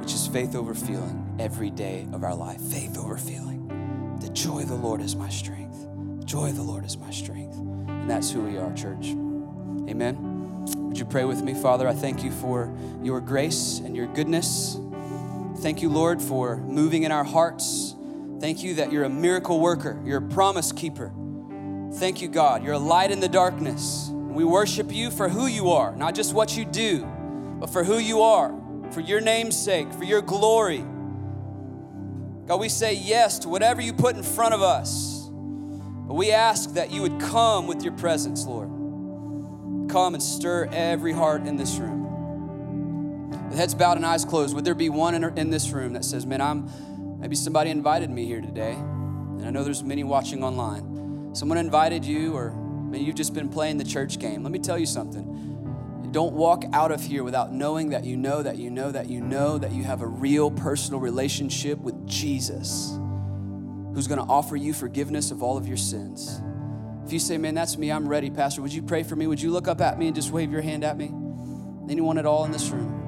which 0.00 0.12
is 0.12 0.26
faith 0.26 0.54
over 0.54 0.74
feeling 0.74 1.36
every 1.38 1.70
day 1.70 2.06
of 2.12 2.24
our 2.24 2.34
life. 2.34 2.60
Faith 2.60 2.98
over 2.98 3.16
feeling. 3.16 3.63
Joy 4.34 4.62
of 4.62 4.68
the 4.68 4.74
Lord 4.74 5.00
is 5.00 5.14
my 5.14 5.28
strength. 5.28 5.86
The 6.18 6.24
joy 6.24 6.48
of 6.48 6.56
the 6.56 6.62
Lord 6.62 6.84
is 6.84 6.96
my 6.96 7.10
strength. 7.12 7.56
And 7.56 8.10
that's 8.10 8.32
who 8.32 8.40
we 8.40 8.58
are, 8.58 8.74
church. 8.74 9.06
Amen. 9.88 10.16
Would 10.76 10.98
you 10.98 11.04
pray 11.04 11.24
with 11.24 11.42
me, 11.42 11.54
Father? 11.54 11.86
I 11.86 11.92
thank 11.92 12.24
you 12.24 12.32
for 12.32 12.76
your 13.00 13.20
grace 13.20 13.78
and 13.78 13.94
your 13.94 14.08
goodness. 14.08 14.76
Thank 15.58 15.82
you, 15.82 15.88
Lord, 15.88 16.20
for 16.20 16.56
moving 16.56 17.04
in 17.04 17.12
our 17.12 17.22
hearts. 17.22 17.94
Thank 18.40 18.64
you 18.64 18.74
that 18.74 18.90
you're 18.90 19.04
a 19.04 19.08
miracle 19.08 19.60
worker, 19.60 20.02
you're 20.04 20.18
a 20.18 20.28
promise 20.28 20.72
keeper. 20.72 21.12
Thank 21.94 22.20
you, 22.20 22.26
God. 22.26 22.64
You're 22.64 22.72
a 22.72 22.78
light 22.78 23.12
in 23.12 23.20
the 23.20 23.28
darkness. 23.28 24.08
And 24.08 24.34
we 24.34 24.42
worship 24.42 24.92
you 24.92 25.12
for 25.12 25.28
who 25.28 25.46
you 25.46 25.70
are, 25.70 25.94
not 25.94 26.16
just 26.16 26.34
what 26.34 26.56
you 26.56 26.64
do, 26.64 27.04
but 27.60 27.70
for 27.70 27.84
who 27.84 27.98
you 27.98 28.22
are, 28.22 28.52
for 28.90 29.00
your 29.00 29.20
name's 29.20 29.56
sake, 29.56 29.92
for 29.92 30.02
your 30.02 30.22
glory. 30.22 30.84
God, 32.46 32.60
we 32.60 32.68
say 32.68 32.94
yes 32.94 33.38
to 33.40 33.48
whatever 33.48 33.80
you 33.80 33.92
put 33.92 34.16
in 34.16 34.22
front 34.22 34.54
of 34.54 34.62
us. 34.62 35.28
But 36.06 36.14
we 36.14 36.30
ask 36.30 36.74
that 36.74 36.90
you 36.90 37.00
would 37.00 37.18
come 37.18 37.66
with 37.66 37.82
your 37.82 37.94
presence, 37.94 38.44
Lord. 38.44 38.68
Come 39.90 40.14
and 40.14 40.22
stir 40.22 40.68
every 40.70 41.12
heart 41.12 41.46
in 41.46 41.56
this 41.56 41.78
room. 41.78 43.30
With 43.48 43.58
heads 43.58 43.74
bowed 43.74 43.96
and 43.96 44.04
eyes 44.04 44.24
closed, 44.24 44.54
would 44.54 44.64
there 44.64 44.74
be 44.74 44.90
one 44.90 45.14
in, 45.14 45.50
this 45.50 45.70
room 45.70 45.94
that 45.94 46.04
says, 46.04 46.26
Man, 46.26 46.40
I'm 46.42 46.68
maybe 47.18 47.36
somebody 47.36 47.70
invited 47.70 48.10
me 48.10 48.26
here 48.26 48.42
today, 48.42 48.72
and 48.72 49.46
I 49.46 49.50
know 49.50 49.64
there's 49.64 49.82
many 49.82 50.04
watching 50.04 50.44
online. 50.44 51.34
Someone 51.34 51.56
invited 51.56 52.04
you, 52.04 52.34
or 52.34 52.50
maybe 52.50 53.04
you've 53.04 53.14
just 53.14 53.32
been 53.32 53.48
playing 53.48 53.78
the 53.78 53.84
church 53.84 54.18
game. 54.18 54.42
Let 54.42 54.52
me 54.52 54.58
tell 54.58 54.78
you 54.78 54.86
something 54.86 55.53
don't 56.14 56.32
walk 56.32 56.64
out 56.72 56.92
of 56.92 57.02
here 57.02 57.24
without 57.24 57.52
knowing 57.52 57.90
that 57.90 58.04
you 58.04 58.16
know 58.16 58.40
that 58.40 58.56
you 58.56 58.70
know 58.70 58.92
that 58.92 59.08
you 59.08 59.20
know 59.20 59.58
that 59.58 59.72
you 59.72 59.82
have 59.82 60.00
a 60.00 60.06
real 60.06 60.48
personal 60.48 61.00
relationship 61.00 61.76
with 61.80 62.06
Jesus 62.06 62.96
who's 63.92 64.06
going 64.06 64.20
to 64.20 64.26
offer 64.26 64.54
you 64.54 64.72
forgiveness 64.72 65.32
of 65.32 65.42
all 65.42 65.56
of 65.56 65.66
your 65.66 65.76
sins. 65.76 66.40
If 67.04 67.12
you 67.12 67.18
say, 67.18 67.36
Man, 67.36 67.56
that's 67.56 67.76
me, 67.76 67.90
I'm 67.90 68.06
ready, 68.06 68.30
Pastor, 68.30 68.62
would 68.62 68.72
you 68.72 68.80
pray 68.80 69.02
for 69.02 69.16
me? 69.16 69.26
Would 69.26 69.42
you 69.42 69.50
look 69.50 69.66
up 69.66 69.80
at 69.80 69.98
me 69.98 70.06
and 70.06 70.14
just 70.14 70.30
wave 70.30 70.52
your 70.52 70.62
hand 70.62 70.84
at 70.84 70.96
me? 70.96 71.06
Anyone 71.90 72.16
at 72.16 72.26
all 72.26 72.44
in 72.44 72.52
this 72.52 72.70
room? 72.70 73.00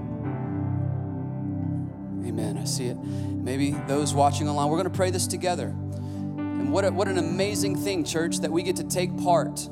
Amen. 2.26 2.58
I 2.58 2.64
see 2.64 2.86
it. 2.86 2.96
Maybe 2.96 3.70
those 3.86 4.14
watching 4.14 4.48
online, 4.48 4.68
we're 4.68 4.78
going 4.78 4.90
to 4.90 4.96
pray 4.96 5.10
this 5.10 5.28
together. 5.28 5.68
And 5.68 6.72
what, 6.72 6.84
a, 6.84 6.90
what 6.90 7.06
an 7.06 7.18
amazing 7.18 7.76
thing, 7.76 8.02
church, 8.02 8.38
that 8.38 8.50
we 8.50 8.64
get 8.64 8.74
to 8.76 8.84
take 8.84 9.16
part. 9.18 9.68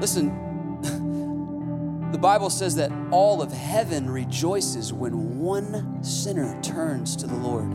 Listen, 0.00 0.47
the 2.12 2.18
Bible 2.18 2.48
says 2.48 2.76
that 2.76 2.90
all 3.10 3.42
of 3.42 3.52
heaven 3.52 4.08
rejoices 4.08 4.92
when 4.92 5.38
one 5.38 6.02
sinner 6.02 6.58
turns 6.62 7.14
to 7.16 7.26
the 7.26 7.34
Lord. 7.34 7.68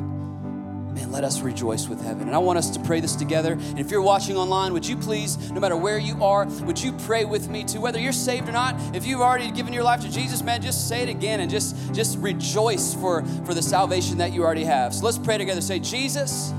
Man, 0.93 1.11
let 1.11 1.23
us 1.23 1.41
rejoice 1.41 1.87
with 1.87 2.01
heaven. 2.01 2.27
And 2.27 2.35
I 2.35 2.37
want 2.37 2.59
us 2.59 2.69
to 2.71 2.79
pray 2.79 2.99
this 2.99 3.15
together. 3.15 3.53
And 3.53 3.79
if 3.79 3.89
you're 3.89 4.01
watching 4.01 4.37
online, 4.37 4.73
would 4.73 4.85
you 4.85 4.95
please, 4.95 5.51
no 5.51 5.59
matter 5.59 5.75
where 5.75 5.97
you 5.97 6.23
are, 6.23 6.45
would 6.65 6.81
you 6.81 6.93
pray 6.93 7.25
with 7.25 7.49
me 7.49 7.63
too? 7.63 7.81
Whether 7.81 7.99
you're 7.99 8.11
saved 8.11 8.47
or 8.47 8.51
not, 8.51 8.75
if 8.95 9.05
you've 9.05 9.21
already 9.21 9.49
given 9.51 9.73
your 9.73 9.83
life 9.83 10.01
to 10.01 10.11
Jesus, 10.11 10.43
man, 10.43 10.61
just 10.61 10.87
say 10.87 11.01
it 11.01 11.09
again 11.09 11.39
and 11.39 11.49
just, 11.49 11.93
just 11.93 12.19
rejoice 12.19 12.93
for, 12.93 13.23
for 13.45 13.53
the 13.53 13.61
salvation 13.61 14.19
that 14.19 14.33
you 14.33 14.43
already 14.43 14.65
have. 14.65 14.93
So 14.93 15.05
let's 15.05 15.17
pray 15.17 15.37
together. 15.37 15.61
Say, 15.61 15.79
Jesus, 15.79 16.53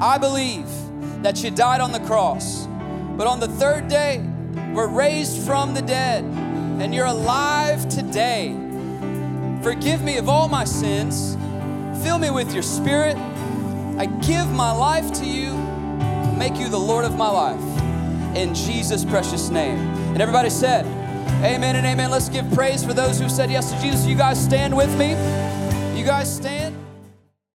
I 0.00 0.18
believe 0.18 0.66
that 1.22 1.42
you 1.42 1.50
died 1.50 1.80
on 1.80 1.92
the 1.92 2.00
cross, 2.00 2.66
but 3.16 3.26
on 3.26 3.40
the 3.40 3.48
third 3.48 3.88
day, 3.88 4.22
were 4.74 4.88
raised 4.88 5.46
from 5.46 5.72
the 5.72 5.82
dead 5.82 6.24
and 6.80 6.94
you're 6.94 7.06
alive 7.06 7.88
today. 7.88 8.54
Forgive 9.62 10.02
me 10.02 10.16
of 10.18 10.28
all 10.28 10.48
my 10.48 10.64
sins. 10.64 11.36
Fill 12.02 12.18
me 12.18 12.30
with 12.30 12.52
your 12.54 12.62
spirit. 12.62 13.16
I 13.98 14.06
give 14.06 14.48
my 14.50 14.70
life 14.70 15.12
to 15.14 15.26
you. 15.26 15.54
Make 16.36 16.56
you 16.56 16.68
the 16.68 16.78
Lord 16.78 17.04
of 17.04 17.16
my 17.16 17.28
life. 17.28 18.36
In 18.36 18.54
Jesus' 18.54 19.04
precious 19.04 19.50
name. 19.50 19.78
And 20.12 20.22
everybody 20.22 20.50
said, 20.50 20.86
Amen 21.44 21.76
and 21.76 21.86
amen. 21.86 22.10
Let's 22.10 22.28
give 22.28 22.50
praise 22.52 22.84
for 22.84 22.94
those 22.94 23.18
who 23.20 23.28
said 23.28 23.50
yes 23.50 23.72
to 23.72 23.80
Jesus. 23.80 24.06
You 24.06 24.16
guys 24.16 24.42
stand 24.42 24.76
with 24.76 24.96
me. 24.98 25.10
You 25.98 26.04
guys 26.04 26.34
stand. 26.34 26.87